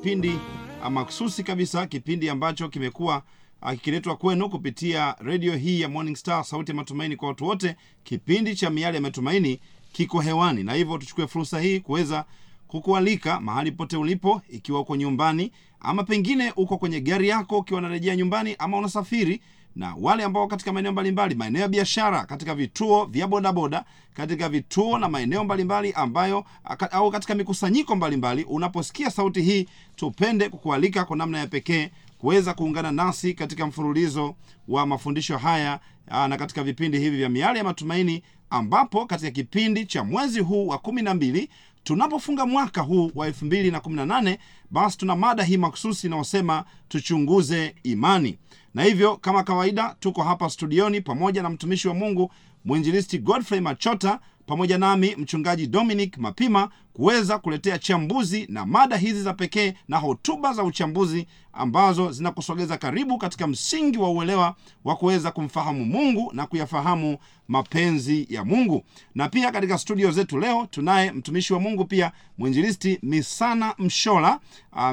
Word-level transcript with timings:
kipindi 0.00 0.38
ah, 0.84 1.04
kabisa 1.44 1.86
kipindi 1.86 2.30
ambacho 2.30 2.68
kimekuwa 2.68 3.22
ah, 3.60 3.74
kikiletwa 3.76 4.16
kwenu 4.16 4.48
kupitia 4.50 5.14
redio 5.18 5.56
hii 5.56 5.80
ya 5.80 5.88
morning 5.88 6.16
star 6.16 6.44
sauti 6.44 6.70
ya 6.70 6.76
matumaini 6.76 7.16
kwa 7.16 7.28
watu 7.28 7.44
wote. 7.46 7.76
Kipindi 8.04 8.54
cha 8.56 8.70
miale 8.70 8.96
ya 8.96 9.00
matumaini 9.02 9.60
kiko 9.92 10.20
hewani 10.20 10.64
na 10.64 10.72
hivyo 10.74 10.98
tuchukue 10.98 11.26
fursa 11.26 11.60
hii 11.60 11.80
kuweza 11.80 12.24
kukualika 12.68 13.40
mahali 13.40 13.72
pote 13.72 13.96
ulipo 13.96 14.42
ikiwa 14.48 14.80
uko 14.80 14.96
nyumbani 14.96 15.52
ama 15.80 16.04
pengine 16.04 16.52
uko 16.56 16.78
kwenye 16.78 17.00
gari 17.00 17.28
yako 17.28 17.58
ukiwa 17.58 17.78
unarejea 17.78 18.16
nyumbani 18.16 18.56
ama 18.58 18.78
unasafiri 18.78 19.40
na 19.76 19.94
wale 20.00 20.24
ambao 20.24 20.46
katika 20.46 20.72
maeneo 20.72 20.92
mbalimbali 20.92 21.34
maeneo 21.34 21.62
ya 21.62 21.68
biashara 21.68 22.24
katika 22.24 22.54
vituo 22.54 23.04
vya 23.04 23.26
bodaboda 23.26 23.84
katika 24.14 24.48
vituo 24.48 24.98
na 24.98 25.08
maeneo 25.08 25.44
mbalimbali 25.44 25.92
ambayo 25.92 26.44
au 26.90 27.10
katika 27.10 27.34
mikusanyiko 27.34 27.96
mbalimbali 27.96 28.44
unaposikia 28.44 29.10
sauti 29.10 29.42
hii 29.42 29.68
tupende 29.96 30.48
kukualika 30.48 31.04
kwa 31.04 31.16
namna 31.16 31.38
ya 31.38 31.46
pekee 31.46 31.90
kuweza 32.18 32.54
kuungana 32.54 32.92
nasi 32.92 33.34
katika 33.34 33.66
mfululizo 33.66 34.34
wa 34.68 34.86
mafundisho 34.86 35.38
haya 35.38 35.80
na 36.28 36.36
katika 36.36 36.62
vipindi 36.62 36.98
hivi 36.98 37.16
vya 37.16 37.28
miale 37.28 37.58
ya 37.58 37.64
matumaini 37.64 38.22
ambapo 38.50 39.06
katika 39.06 39.30
kipindi 39.30 39.86
cha 39.86 40.04
mwezi 40.04 40.40
huu 40.40 40.66
wa 40.66 40.78
kumi 40.78 41.02
na 41.02 41.14
mbili 41.14 41.50
tunapofunga 41.84 42.46
mwaka 42.46 42.80
huu 42.80 43.10
wa 43.14 43.28
218 43.30 44.38
basi 44.70 44.98
tuna 44.98 45.16
mada 45.16 45.42
hii 45.44 45.56
maksusi 45.56 46.06
inayosema 46.06 46.64
tuchunguze 46.88 47.74
imani 47.82 48.38
na 48.74 48.82
hivyo 48.82 49.16
kama 49.16 49.42
kawaida 49.42 49.96
tuko 50.00 50.22
hapa 50.22 50.50
studioni 50.50 51.00
pamoja 51.00 51.42
na 51.42 51.50
mtumishi 51.50 51.88
wa 51.88 51.94
mungu 51.94 52.32
mwinjilisti 52.64 53.18
godfrey 53.18 53.60
machota 53.60 54.20
pamoja 54.46 54.78
nami 54.78 55.14
mchungaji 55.16 55.66
dominic 55.66 56.18
mapima 56.18 56.70
kuweza 56.92 57.38
kuletea 57.38 57.78
chambuzi 57.78 58.46
na 58.48 58.66
mada 58.66 58.96
hizi 58.96 59.22
za 59.22 59.34
pekee 59.34 59.74
na 59.88 59.98
hotuba 59.98 60.52
za 60.52 60.64
uchambuzi 60.64 61.26
ambazo 61.52 62.12
zinakusogeza 62.12 62.76
karibu 62.76 63.18
katika 63.18 63.46
msingi 63.46 63.98
wa 63.98 64.10
uelewa 64.10 64.54
wa 64.84 64.96
kuweza 64.96 65.30
kumfahamu 65.30 65.84
mungu 65.84 66.30
na 66.34 66.46
kuyafahamu 66.46 67.18
mapenzi 67.48 68.26
ya 68.30 68.44
mungu. 68.44 68.84
Na 69.14 69.28
pia 69.28 69.52
katika 69.52 69.78
studio 69.78 70.10
zetu 70.10 70.38
leo 70.38 70.66
tunaye 70.70 71.12
mtumishi 71.12 71.52
wa 71.52 71.60
mungu 71.60 71.84
pia 71.84 72.12
mwinjilisti 72.38 72.98
misana 73.02 73.74
mshola 73.78 74.40
uh, 74.72 74.92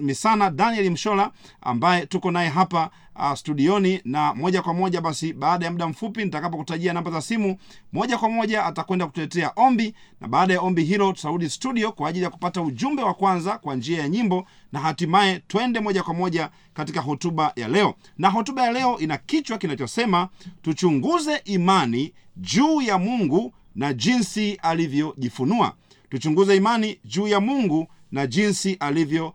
misana 0.00 0.50
daniel 0.50 0.90
mshola 0.90 1.30
ambaye 1.60 2.06
tuko 2.06 2.30
naye 2.30 2.48
hapa 2.48 2.90
uh, 3.16 3.34
studioni 3.34 4.00
na 4.04 4.34
moja 4.34 4.62
kwa 4.62 4.74
moja 4.74 5.00
basi 5.00 5.32
baada 5.32 5.64
ya 5.66 5.72
muda 5.72 5.86
mfupi 5.88 6.24
nitakapokutajia 6.24 6.92
namba 6.92 7.10
za 7.10 7.20
simu 7.22 7.56
moja 7.92 8.18
kwa 8.18 8.28
moja 8.30 8.64
atakwenda 8.64 9.06
kutuletea 9.06 9.52
ombi 9.56 9.94
na 10.20 10.28
baada 10.28 10.54
ya 10.54 10.60
ombi 10.60 10.84
hilo 10.84 11.12
tutarudi 11.32 11.50
studio 11.50 11.92
kwa 11.92 12.08
ajili 12.08 12.24
ya 12.24 12.30
kupata 12.30 12.62
ujumbe 12.62 13.02
wa 13.02 13.14
kwanza 13.14 13.58
kwa 13.58 13.74
njia 13.74 13.98
ya 14.00 14.08
nyimbo 14.08 14.46
na 14.72 14.80
hatimaye 14.80 15.38
twende 15.38 15.80
moja 15.80 16.02
kwa 16.02 16.14
moja 16.14 16.50
katika 16.74 17.00
hotuba 17.00 17.52
ya 17.56 17.68
leo. 17.68 17.94
Na 18.18 18.28
hotuba 18.30 18.62
ya 18.62 18.72
leo 18.72 18.98
ina 18.98 19.16
kichwa 19.16 19.58
kinachosema 19.58 20.28
tuchunguze 20.62 21.36
imani 21.44 22.12
juu 22.36 22.82
ya 22.82 22.98
mungu 22.98 23.52
na 23.74 23.92
jinsi 23.92 24.52
alivyojifunua. 24.62 25.74
Tuchunguze 26.10 26.56
imani 26.56 26.98
juu 27.04 27.26
ya 27.28 27.40
mungu 27.40 27.86
na 28.12 28.26
jinsi 28.26 28.74
alivyo 28.80 29.32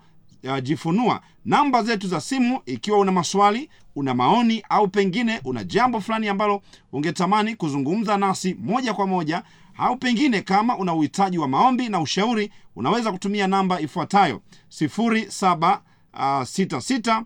jifunua 0.64 1.22
namba 1.46 1.84
zetu 1.84 2.08
za 2.08 2.22
simu 2.22 2.60
ikiwa 2.66 3.00
una 3.00 3.12
maswali 3.12 3.70
una 3.96 4.14
maoni 4.14 4.64
au 4.70 4.88
pengine 4.88 5.42
una 5.44 5.64
jambo 5.64 6.02
fulani 6.02 6.28
ambalo 6.28 6.62
ungetamani 6.92 7.56
kuzungumza 7.56 8.18
nasi 8.18 8.54
moja 8.60 8.94
kwa 8.94 9.08
moja 9.08 9.44
au 9.78 9.98
pengine 9.98 10.42
kama 10.42 10.78
una 10.78 10.94
uhitaji 10.94 11.38
wa 11.38 11.48
maombi 11.48 11.90
na 11.90 12.00
ushauri 12.02 12.52
unaweza 12.76 13.12
kutumia 13.12 13.48
namba 13.48 13.82
ifuatayo. 13.82 14.42
766 14.70 15.80
76 16.14 17.24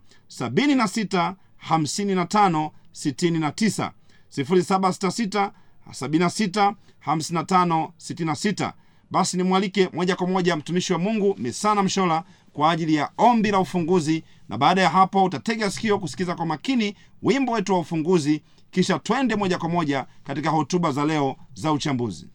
55 1.70 2.70
69 2.94 3.92
0766 4.38 5.52
76 5.90 6.74
55 7.08 7.90
66 8.00 8.74
basi 9.12 9.38
nimwalike 9.38 9.90
moja 9.94 10.16
kwa 10.16 10.28
moja 10.28 10.56
mtumishi 10.56 10.94
wa 10.94 11.00
mungu 11.00 11.36
misana 11.38 11.84
mshola 11.84 12.24
kwa 12.54 12.72
ajili 12.72 12.96
ya 12.96 13.10
ombi 13.18 13.52
la 13.52 13.60
ufunguzi. 13.60 14.24
Na 14.50 14.58
baada 14.58 14.82
ya 14.82 14.90
hapo 14.90 15.24
utatega 15.24 15.72
sikio 15.72 16.00
kusikiza 16.00 16.36
kwa 16.36 16.46
makini 16.46 16.96
wimbo 17.24 17.52
wetu 17.52 17.74
wa 17.74 17.80
ufunguzi 17.80 18.44
kisha 18.72 19.00
twende 19.00 19.36
moja 19.36 19.58
kwa 19.58 19.70
moja 19.70 20.06
katika 20.24 20.50
hotuba 20.50 20.92
za 20.92 21.06
leo 21.06 21.36
za 21.54 21.72
uchambuzi 21.72 22.28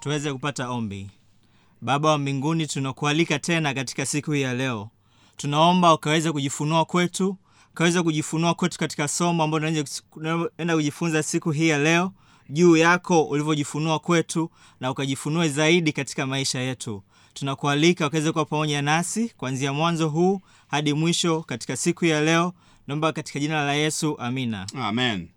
tuweze 0.00 0.32
kupata 0.32 0.70
ombi. 0.70 1.10
Baba 1.80 2.08
wa 2.10 2.18
mbinguni 2.18 2.66
tunakualika 2.66 3.38
tena 3.38 3.74
katika 3.74 4.06
siku 4.06 4.32
hii 4.32 4.40
ya 4.42 4.54
leo. 4.54 4.88
Tunaomba 5.36 5.94
ukaweze 5.94 6.32
kujifunua 6.32 6.84
kwetu 6.84 7.36
ukaweze 7.70 8.02
kujifunua 8.02 8.54
kwetu 8.54 8.78
katika 8.78 9.08
somo 9.08 9.42
ambalo 9.42 9.84
tunaenda 10.14 10.74
kujifunza 10.76 11.22
siku 11.22 11.50
hii 11.50 11.68
ya 11.68 11.78
leo 11.78 12.12
juu 12.48 12.76
yako 12.76 13.22
ulivyojifunua 13.24 13.98
kwetu 13.98 14.50
na 14.80 14.90
ukajifunue 14.90 15.48
zaidi 15.48 15.92
katika 15.92 16.26
maisha 16.26 16.58
yetu. 16.60 17.02
Tunakualika 17.34 18.06
ukaweze 18.06 18.32
kuwa 18.32 18.44
pamoja 18.44 18.82
nasi 18.82 19.28
kuanzia 19.36 19.72
mwanzo 19.72 20.08
huu 20.08 20.40
hadi 20.68 20.92
mwisho 20.92 21.42
katika 21.42 21.76
siku 21.76 22.04
ya 22.04 22.20
leo. 22.20 22.52
Naomba 22.86 23.12
katika 23.12 23.40
jina 23.40 23.64
la 23.64 23.74
yesu 23.74 24.18
amina. 24.18 24.66
Amen 24.74 25.28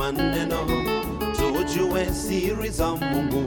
kusoma 0.00 0.12
neno 0.12 0.66
tujue 1.36 2.06
siri 2.12 2.70
za 2.70 2.94
mungu. 2.96 3.44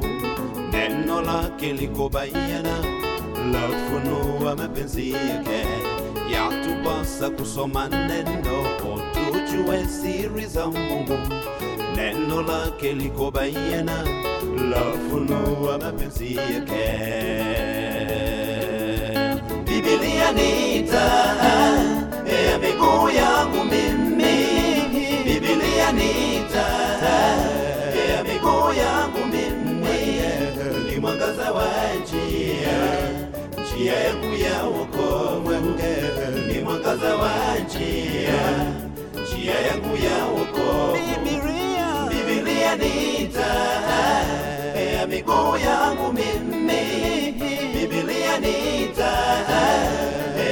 Neno 0.71 1.21
lake 1.21 1.73
liko 1.73 2.09
bayana. 2.09 2.77
Lafunua 3.53 4.55
mapenzi 4.55 5.11
yake. 5.11 5.65
Yatupasa 6.31 7.29
kusoma 7.29 7.87
neno. 7.89 8.63
Tujue 9.13 9.85
siri 9.87 10.45
za 10.45 10.67
mungu. 10.67 11.17
Neno 11.95 12.41
lake 12.41 12.93
liko 12.93 13.31
bayana. 13.31 14.03
Lafunua 14.69 15.77
mapenzi 15.77 16.35
yake. 16.35 16.85
Bibilia 19.65 20.31
ni 20.31 20.83
taa 20.83 21.83
ya 22.47 22.59
miguu 22.59 23.09
yangu 23.09 23.63
mimi. 23.65 24.33
Bibilia 25.25 25.91
ni 25.91 26.32
njia 33.83 33.99
yangu 33.99 34.33
ya 34.35 34.63
wokovu 34.63 35.51
ni 36.47 36.59
mwangaza 36.59 37.15
wa 37.15 37.55
njia. 37.65 38.73
Njia 39.23 39.59
yangu 39.59 39.95
ya 40.05 40.25
wokovu 40.25 40.97
Biblia 42.09 42.75
ni 42.75 43.27
taa. 43.27 44.23
Ya 44.95 45.07
miguu 45.07 45.57
yangu 45.65 46.13
mimi 46.13 46.81
Biblia 47.89 48.39
ni 48.39 48.87
taa. 48.97 49.91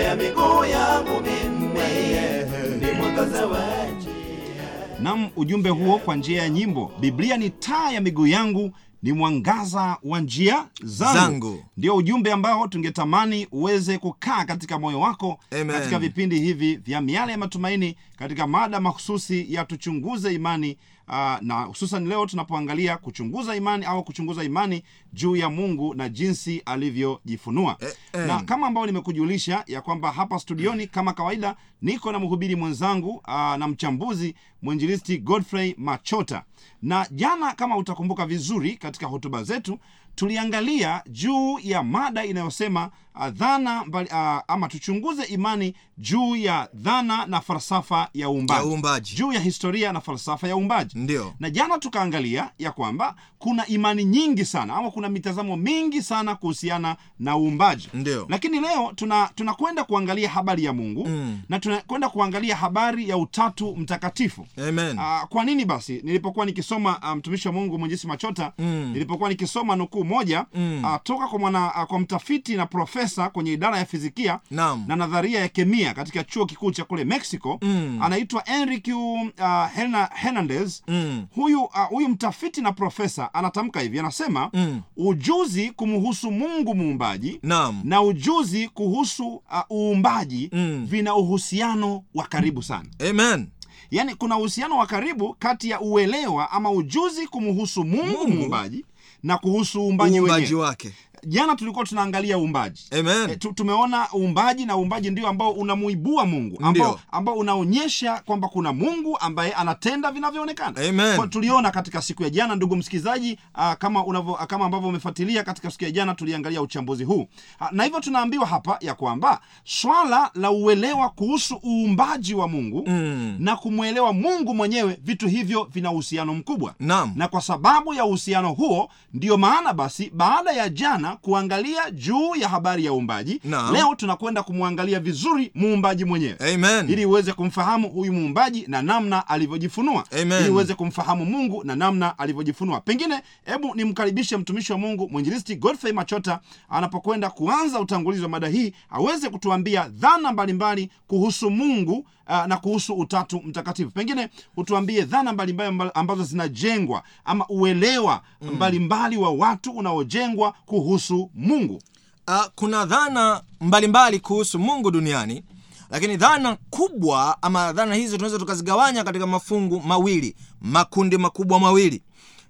Ya 0.03 0.15
miguu 0.15 0.65
yangu 0.65 1.21
mimi 1.21 2.85
ni 2.85 2.91
mwangaza 2.91 3.47
wa 3.47 3.59
njia. 3.97 4.99
Nam 4.99 5.29
ujumbe 5.35 5.69
huo 5.69 5.97
kwa 5.97 6.15
njia 6.15 6.41
ya 6.43 6.49
nyimbo. 6.49 6.91
Biblia 6.99 7.37
ni 7.37 7.49
taa 7.49 7.91
ya 7.91 8.01
miguu 8.01 8.27
yangu 8.27 8.71
ni 9.03 9.13
mwangaza 9.13 9.97
wa 10.03 10.19
njia 10.21 10.67
zangu, 10.83 11.13
Zangu. 11.19 11.63
ndio 11.77 11.95
ujumbe 11.95 12.31
ambao 12.31 12.67
tungetamani 12.67 13.47
uweze 13.51 13.97
kukaa 13.97 14.45
katika 14.45 14.79
moyo 14.79 14.99
wako 14.99 15.39
Amen. 15.51 15.67
katika 15.67 15.99
vipindi 15.99 16.39
hivi 16.39 16.75
vya 16.75 17.01
miale 17.01 17.31
ya 17.31 17.37
matumaini 17.37 17.95
katika 18.17 18.47
mada 18.47 18.79
mahususi 18.79 19.53
ya 19.53 19.65
tuchunguze 19.65 20.33
imani 20.33 20.77
uh, 21.11 21.37
na 21.41 21.61
hususan 21.63 22.07
leo 22.07 22.25
tunapoangalia 22.25 22.97
kuchunguza 22.97 23.55
imani 23.55 23.85
au 23.85 24.03
kuchunguza 24.03 24.43
imani 24.43 24.83
juu 25.13 25.35
ya 25.35 25.49
mungu 25.49 25.93
na 25.93 26.09
jinsi 26.09 26.61
alivyojifunua 26.65 27.77
Eh, 27.79 27.93
eh. 28.13 28.27
na 28.27 28.39
kama 28.41 28.67
ambao 28.67 28.85
nimekujulisha 28.85 29.63
ya 29.67 29.81
kwamba 29.81 30.11
hapa 30.11 30.39
studioni 30.39 30.87
kama 30.87 31.13
kawaida 31.13 31.55
niko 31.81 32.11
na 32.11 32.19
mhubiri 32.19 32.55
mwenzangu 32.55 33.09
uh, 33.09 33.55
na 33.55 33.67
mchambuzi 33.67 34.35
mwinjilisti 34.61 35.17
godfrey 35.17 35.75
machota 35.77 36.43
na 36.81 37.07
jana 37.11 37.53
kama 37.53 37.77
utakumbuka 37.77 38.25
vizuri 38.25 38.77
katika 38.77 39.07
hotuba 39.07 39.43
zetu 39.43 39.79
tuliangalia 40.15 41.01
juu 41.09 41.59
ya 41.63 41.83
mada 41.83 42.25
inayosema 42.25 42.91
dhana 43.31 43.85
mbali, 43.85 44.09
a, 44.11 44.41
ama 44.47 44.67
tuchunguze 44.67 45.23
imani 45.23 45.73
juu 45.97 46.35
ya 46.35 46.69
dhana 46.73 47.25
na 47.25 47.41
falsafa 47.41 48.07
ya 48.13 48.29
uumbaji 48.29 48.59
Ya 48.61 48.65
uumbaji. 48.65 49.15
juu 49.15 49.33
ya 49.33 49.39
historia 49.39 49.93
na 49.93 50.01
falsafa 50.01 50.47
ya 50.47 50.55
uumbaji 50.57 50.99
Ndio. 50.99 51.33
na 51.39 51.49
jana 51.49 51.79
tukaangalia 51.79 52.49
ya 52.59 52.71
kwamba 52.71 53.15
kuna 53.39 53.67
imani 53.67 54.05
nyingi 54.05 54.45
sana 54.45 54.75
ama 54.75 54.91
kuna 54.91 55.09
mitazamo 55.09 55.57
mingi 55.57 56.01
sana 56.01 56.35
kuhusiana 56.35 56.95
na 57.19 57.37
uumbaji 57.37 57.89
Ndio. 57.93 58.25
lakini 58.29 58.59
leo 58.59 58.91
tuna 58.95 59.29
tunakwenda 59.35 59.83
kuangalia 59.83 60.29
habari 60.29 60.63
ya 60.63 60.73
mungu 60.73 61.07
Mm. 61.07 61.39
na 61.49 61.59
tunakwenda 61.59 62.09
kuangalia 62.09 62.55
habari 62.55 63.09
ya 63.09 63.17
utatu 63.17 63.75
mtakatifu 63.75 64.47
Amen. 64.67 64.99
A, 64.99 65.25
kwa 65.29 65.45
nini 65.45 65.65
basi 65.65 66.01
nilipokuwa 66.03 66.45
nikisoma 66.45 67.15
mtumishi 67.15 67.47
wa 67.47 67.53
mungu 67.53 67.79
mwenjesi 67.79 68.07
machota 68.07 68.53
Mm. 68.57 68.89
nilipokuwa 68.93 69.29
nikisoma 69.29 69.75
nukuu 69.75 70.03
moja 70.03 70.45
Mm. 70.55 70.81
a, 70.85 70.99
toka 71.03 71.27
kwa 71.27 71.39
mwana 71.39 71.75
a, 71.75 71.85
kwa 71.85 71.99
mtafiti 71.99 72.55
na 72.55 72.65
profesa 72.65 73.00
kwenye 73.33 73.53
idara 73.53 73.77
ya 73.77 73.85
fizikia 73.85 74.39
Naam. 74.51 74.83
na 74.87 74.95
nadharia 74.95 75.39
ya 75.39 75.47
kemia 75.47 75.93
katika 75.93 76.23
chuo 76.23 76.45
kikuu 76.45 76.71
cha 76.71 76.83
kule 76.83 77.05
mexico 77.05 77.57
Mm. 77.61 77.99
anaitwa 78.01 78.47
enrique 78.49 78.93
uh, 78.93 79.67
hernandez 80.13 80.81
Mm. 80.87 81.25
huyu 81.35 81.61
uh, 81.63 81.87
huyu 81.89 82.09
mtafiti 82.09 82.61
na 82.61 82.71
profesa 82.71 83.33
anatamka 83.33 83.79
hivi 83.81 83.99
anasema 83.99 84.49
Mm. 84.53 84.81
ujuzi 84.97 85.71
kumhusu 85.71 86.31
mungu 86.31 86.75
muumbaji 86.75 87.39
Naam. 87.43 87.81
na 87.83 88.01
ujuzi 88.01 88.67
kuhusu 88.69 89.27
uh, 89.27 89.41
uumbaji 89.71 90.49
Mm. 90.53 90.85
vina 90.89 91.15
uhusiano 91.15 92.03
wa 92.15 92.23
karibu 92.27 92.63
sana 92.63 92.89
Amen. 93.09 93.47
yaani 93.91 94.15
kuna 94.15 94.37
uhusiano 94.37 94.77
wa 94.77 94.85
karibu 94.87 95.35
kati 95.39 95.69
ya 95.69 95.81
uelewa 95.81 96.51
ama 96.51 96.71
ujuzi 96.71 97.27
kumhusu 97.27 97.83
mungu, 97.83 98.05
Mungu. 98.05 98.27
muumbaji 98.27 98.85
na 99.23 99.37
kuhusu 99.37 99.81
Uumbaji 99.81 100.19
wake. 100.55 100.91
Jana 101.27 101.55
tulikuwa 101.55 101.85
tunaangalia 101.85 102.37
uumbaji. 102.37 102.81
E, 102.91 103.35
tumeona 103.35 104.07
uumbaji 104.15 104.65
na 104.65 104.77
uumbaji 104.77 105.09
ndio 105.09 105.27
ambao 105.27 105.51
unamuibua 105.51 106.25
mungu 106.25 106.57
ambao, 106.63 106.99
ambao 107.11 107.35
unaonyesha 107.35 108.21
kwamba 108.25 108.47
kuna 108.47 108.73
mungu 108.73 109.17
ambaye 109.19 109.53
anatenda 109.53 110.11
vinavyoonekana. 110.11 110.79
Kwa 111.15 111.27
tuliona 111.27 111.71
katika 111.71 112.01
siku 112.01 112.23
ya 112.23 112.29
jana 112.29 112.55
ndugu 112.55 112.75
msikilizaji 112.75 113.37
uh, 113.57 113.73
kama 113.73 114.05
unavyo, 114.05 114.33
uh, 114.33 114.43
kama 114.43 114.65
ambavyo 114.65 114.89
umefuatilia 114.89 115.43
katika 115.43 115.71
siku 115.71 115.83
ya 115.83 115.91
jana 115.91 116.15
tuliangalia 116.15 116.61
uchambuzi 116.61 117.03
huu. 117.03 117.27
Uh, 117.61 117.67
na 117.71 117.83
hivyo 117.83 117.99
tunaambiwa 117.99 118.45
hapa 118.47 118.77
ya 118.81 118.93
kwamba 118.95 119.41
swala 119.63 120.31
la 120.35 120.51
uelewa 120.51 121.09
kuhusu 121.09 121.61
uumbaji 121.65 122.33
wa 122.33 122.47
mungu 122.47 122.83
Mm. 122.87 123.35
na 123.39 123.55
kumwelewa 123.55 124.13
mungu 124.13 124.55
mwenyewe 124.55 124.97
vitu 125.03 125.27
hivyo 125.27 125.63
vina 125.73 125.91
uhusiano 125.91 126.33
mkubwa. 126.33 126.73
Naam. 126.79 127.13
na 127.15 127.27
kwa 127.27 127.41
sababu 127.41 127.93
ya 127.93 128.05
uhusiano 128.05 128.53
huo 128.53 128.89
ndiyo 129.13 129.37
maana 129.37 129.73
basi 129.73 130.09
baada 130.13 130.51
ya 130.51 130.69
jana 130.69 131.10
kuangalia 131.15 131.91
juu 131.91 132.35
ya 132.35 132.49
habari 132.49 132.85
ya 132.85 132.93
uumbaji. 132.93 133.41
Leo 133.73 133.95
tunakwenda 133.95 134.43
kumwangalia 134.43 134.99
vizuri 134.99 135.51
muumbaji 135.55 136.05
mwenyewe. 136.05 136.53
Amen. 136.53 136.89
ili 136.89 137.05
uweze 137.05 137.33
kumfahamu 137.33 137.89
huyu 137.89 138.13
muumbaji 138.13 138.65
na 138.67 138.81
namna 138.81 139.27
alivyojifunua. 139.27 140.03
Amen. 140.21 140.41
ili 140.41 140.49
uweze 140.49 140.73
kumfahamu 140.73 141.25
mungu 141.25 141.63
na 141.63 141.75
namna 141.75 142.19
alivyojifunua. 142.19 142.81
Pengine 142.81 143.21
hebu 143.45 143.75
nimkaribishe 143.75 144.37
mtumishi 144.37 144.71
wa 144.71 144.77
mungu 144.77 145.09
mwinjilisti 145.09 145.55
godfrey 145.55 145.93
machota 145.93 146.39
anapokwenda 146.69 147.29
kuanza 147.29 147.79
utangulizi 147.79 148.23
wa 148.23 148.29
mada 148.29 148.47
hii 148.47 148.73
aweze 148.89 149.29
kutuambia 149.29 149.87
dhana 149.89 150.31
mbalimbali 150.31 150.89
kuhusu 151.07 151.49
mungu 151.49 152.05
uh, 152.27 152.45
na 152.45 152.57
kuhusu 152.57 152.93
utatu 152.93 153.41
mtakatifu. 153.45 153.91
Pengine 153.91 154.29
utuambie 154.57 155.01
dhana 155.01 155.33
mbalimbali 155.33 155.91
ambazo 155.93 156.23
zinajengwa 156.23 157.03
ama 157.25 157.45
uelewa 157.49 158.21
mbalimbali 158.53 159.17
wa 159.17 159.29
watu 159.31 159.71
unaojengwa 159.71 160.53
kuhusu 160.65 160.91
mungu. 161.35 161.81
Uh, 162.27 162.45
kuna 162.55 162.85
dhana 162.85 163.41
mbalimbali 163.61 164.19
kuhusu 164.19 164.59
mungu 164.59 164.91
duniani 164.91 165.43
lakini 165.91 166.17
dhana 166.17 166.57
kubwa 166.69 167.37
ama 167.41 167.73
dhana 167.73 167.95
hizo 167.95 168.15
tunaweza 168.17 168.39
tukazigawanya 168.39 169.03
katika 169.03 169.27
mafungu 169.27 169.79
mawili 169.81 170.35
makundi 170.61 171.17
makubwa 171.17 171.59
mawili. 171.59 172.01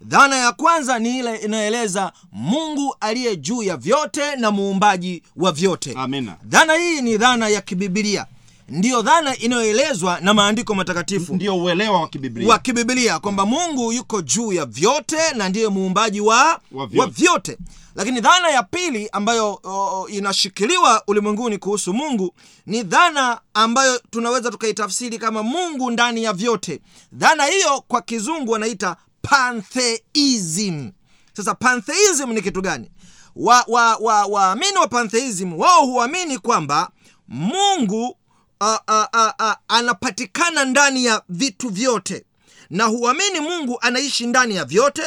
Dhana 0.01 0.36
ya 0.36 0.51
kwanza 0.51 1.00
ni 1.00 1.19
ile 1.19 1.36
inayoeleza 1.38 2.12
mungu 2.31 2.95
aliye 3.00 3.36
juu 3.36 3.63
ya 3.63 3.77
vyote 3.77 4.36
na 4.36 4.51
muumbaji 4.51 5.24
wa 5.36 5.51
vyote. 5.51 5.94
Amina. 5.97 6.36
Dhana 6.44 6.74
hii 6.74 7.01
ni 7.01 7.18
dhana 7.18 7.47
ya 7.50 7.62
kibibilia 7.62 8.25
ndiyo 8.71 9.01
dhana 9.01 9.38
inayoelezwa 9.38 10.19
na 10.19 10.33
maandiko 10.33 10.75
matakatifu. 10.75 11.35
Ndio 11.35 11.57
uelewa 11.57 12.01
wa 12.01 12.07
kibiblia. 12.07 12.47
Wa 12.50 12.59
kibibilia 12.59 13.19
kwamba 13.19 13.45
mungu 13.45 13.91
yuko 13.94 14.21
juu 14.21 14.53
ya 14.53 14.65
vyote 14.65 15.18
na 15.35 15.50
ndiye 15.50 15.68
muumbaji 15.68 16.21
wa, 16.21 16.38
Wa 16.44 16.59
wa, 16.73 16.88
vyote. 16.88 17.12
vyote. 17.12 17.57
lakini 17.95 18.21
dhana 18.21 18.50
ya 18.50 18.63
pili 18.63 19.09
ambayo 19.12 19.59
o, 19.63 20.07
inashikiliwa 20.09 21.03
ulimwenguni 21.07 21.57
kuhusu 21.57 21.94
mungu 21.94 22.33
ni 22.65 22.83
dhana 22.83 23.41
ambayo 23.53 24.00
tunaweza 24.12 24.51
tukaitafsiri 24.51 25.18
kama 25.18 25.44
mungu 25.44 25.91
ndani 25.91 26.23
ya 26.23 26.33
vyote. 26.33 26.81
Dhana 27.13 27.45
hiyo 27.45 27.83
kwa 27.88 28.01
kizungu 28.01 28.51
wanaita 28.51 28.95
pantheism. 29.21 30.89
Sasa 31.33 31.56
pantheism 31.56 32.31
ni 32.33 32.41
kitu 32.41 32.62
gani? 32.62 32.91
Waamini 33.35 33.65
wa, 33.68 33.95
wa, 34.00 34.25
wa, 34.25 34.56
wa 34.81 34.88
pantheism 34.89 35.59
wao 35.59 35.85
huamini 35.85 36.38
kwamba 36.38 36.89
mungu 37.27 38.18
a, 38.61 38.79
a, 38.87 39.07
a, 39.13 39.33
a, 39.39 39.57
anapatikana 39.67 40.65
ndani 40.65 41.05
ya 41.05 41.21
vitu 41.29 41.69
vyote. 41.69 42.25
Na 42.69 42.83
huamini 42.85 43.39
mungu 43.39 43.77
anaishi 43.81 44.25
ndani 44.27 44.55
ya 44.55 44.65
vyote 44.65 45.01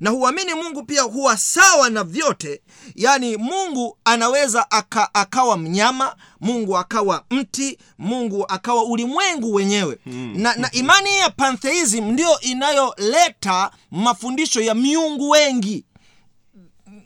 na 0.00 0.10
huamini 0.10 0.54
mungu 0.54 0.82
pia 0.82 1.02
huwa 1.02 1.36
sawa 1.36 1.90
na 1.90 2.04
vyote. 2.04 2.62
Yaani 2.94 3.36
mungu 3.36 3.98
anaweza 4.04 4.70
aka, 4.70 5.14
akawa 5.14 5.56
mnyama 5.56 6.16
mungu 6.40 6.78
akawa 6.78 7.24
mti 7.30 7.78
mungu 7.98 8.44
akawa 8.48 8.84
ulimwengu 8.84 9.54
wenyewe. 9.54 9.98
Hmm. 10.04 10.32
na, 10.40 10.54
na 10.56 10.70
imani 10.72 11.18
ya 11.18 11.30
pantheism 11.30 12.04
ndiyo 12.10 12.40
inayoleta 12.40 13.70
mafundisho 13.90 14.60
ya 14.60 14.74
miungu 14.74 15.30
wengi 15.30 15.84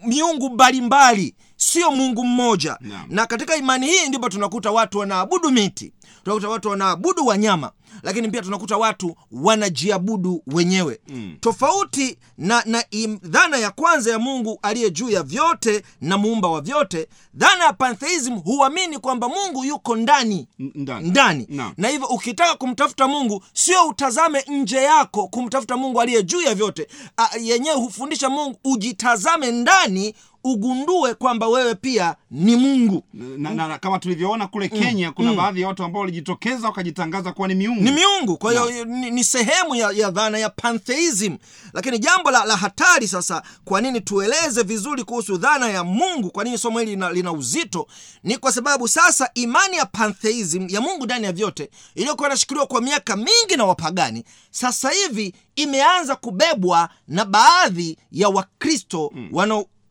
miungu 0.07 0.51
mbalimbali 0.51 1.35
sio 1.65 1.91
mungu 1.91 2.25
mmoja 2.25 2.79
yeah. 2.89 3.05
na 3.09 3.27
katika 3.27 3.57
imani 3.57 3.87
hii 3.87 4.09
ndipo 4.09 4.29
tunakuta 4.29 4.71
watu 4.71 4.99
wanaabudu 4.99 5.51
miti 5.51 5.93
tunakuta 6.25 6.49
watu 6.49 6.69
wanaabudu 6.69 7.27
wanyama 7.27 7.73
lakini 8.03 8.29
pia 8.29 8.43
tunakuta 8.43 8.77
watu 8.77 9.17
wanajiabudu 9.33 10.43
wenyewe 10.47 11.01
mm. 11.09 11.37
tofauti 11.41 12.19
na, 12.39 12.63
na 12.67 12.85
im, 12.91 13.19
dhana 13.23 13.57
ya 13.59 13.71
kwanza 13.71 14.11
ya 14.11 14.19
mungu 14.19 14.59
aliye 14.63 14.91
juu 14.91 15.11
ya 15.11 15.23
vyote 15.23 15.83
na 16.01 16.19
muumba 16.19 16.49
wa 16.49 16.61
vyote 16.61 17.09
dhana 17.35 17.65
ya 17.65 17.73
pantheism 17.73 18.39
huamini 18.39 18.99
kwamba 18.99 19.29
mungu 19.29 19.65
yuko 19.65 19.97
ndani 19.97 20.49
ndani. 20.59 21.09
ndani 21.11 21.47
Naam. 21.49 21.73
na 21.77 21.89
hivyo 21.89 22.07
ukitaka 22.07 22.55
kumtafuta 22.55 23.09
mungu 23.09 23.45
sio 23.53 23.89
utazame 23.89 24.45
nje 24.49 24.77
yako 24.77 25.29
kumtafuta 25.29 25.77
mungu 25.77 26.01
aliye 26.01 26.23
juu 26.23 26.41
ya 26.43 26.55
vyote 26.55 26.89
A, 27.17 27.29
yenyewe 27.41 27.77
hufundisha 27.77 28.31
mungu 28.31 28.57
ujitazame 28.65 29.51
ndani 29.53 30.15
ugundue 30.45 31.15
kwamba 31.15 31.49
wewe 31.49 31.75
pia 31.75 32.15
ni 32.31 32.57
mungu. 32.57 33.05
Na, 33.15 33.51
na, 33.55 33.69
na 33.69 33.79
kama 33.79 33.99
tulivyoona 33.99 34.47
kule 34.47 34.69
kenya 34.69 35.13
kuna 35.13 35.33
baadhi 35.35 35.61
ya 35.61 35.69
watu 35.69 35.85
ambao 35.85 36.01
walijitokeza 36.01 36.67
wakajitangaza 36.67 37.33
kuwa 37.33 37.49
ni 37.49 37.55
miungu. 37.55 37.83
Ni 37.83 37.91
miungu. 37.91 38.37
Kwa 38.37 38.53
hiyo 38.53 38.85
ni, 38.85 39.11
ni 39.11 39.25
sehemu 39.25 39.75
ya, 39.75 39.91
ya 39.91 40.11
dhana 40.11 40.39
ya 40.39 40.51
pantheism. 40.51 41.37
Lakini 41.73 41.99
jambo 41.99 42.31
la, 42.31 42.45
la 42.45 42.57
hatari 42.57 43.09
sasa 43.09 43.43
kwa 43.65 43.81
nini 43.81 44.01
tueleze 44.01 44.63
vizuri 44.63 45.05
kuhusu 45.05 45.37
dhana 45.37 45.69
ya 45.69 45.85
mungu? 45.85 46.31
Kwa 46.31 46.45
nini 46.45 46.59
somo 46.59 46.79
hili 46.79 46.91
lina, 46.91 47.13
lina 47.13 47.33
uzito? 47.33 47.87
Ni 48.25 48.37
kwa 48.37 48.53
sababu 48.53 48.89
sasa 48.89 49.31
imani 49.35 49.77
ya 49.77 49.87
pantheism 49.87 50.67
ya 50.69 50.81
mungu 50.81 51.05
ndani 51.05 51.25
ya 51.25 51.33
vyote 51.33 51.71
iliyokuwa 51.95 52.29
inashikiliwa 52.29 52.67
kwa 52.67 52.81
miaka 52.81 53.17
mingi 53.17 53.57
na 53.57 53.65
wapagani 53.65 54.25
sasa 54.51 54.91
hivi 54.91 55.35
imeanza 55.57 56.17
kubebwa 56.17 56.89
na 57.09 57.25
baadhi 57.25 57.99
ya 58.13 58.29
wakristo 58.29 59.11
mm. 59.15 59.29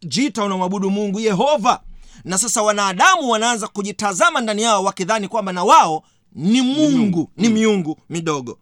Wanaojiita 0.03 0.41
wanamwabudu 0.43 0.91
mungu 0.91 1.19
yehova. 1.19 1.81
Na 2.23 2.37
sasa 2.37 2.61
wanadamu 2.61 3.29
wanaanza 3.29 3.67
kujitazama 3.67 4.41
ndani 4.41 4.61
yao 4.61 4.83
wakidhani 4.83 5.27
kwamba 5.27 5.53
na 5.53 5.63
wao 5.63 6.03
ni 6.33 6.61
mungu 6.61 7.29
ni 7.37 7.49
miungu 7.49 7.97
midogo. 8.09 8.57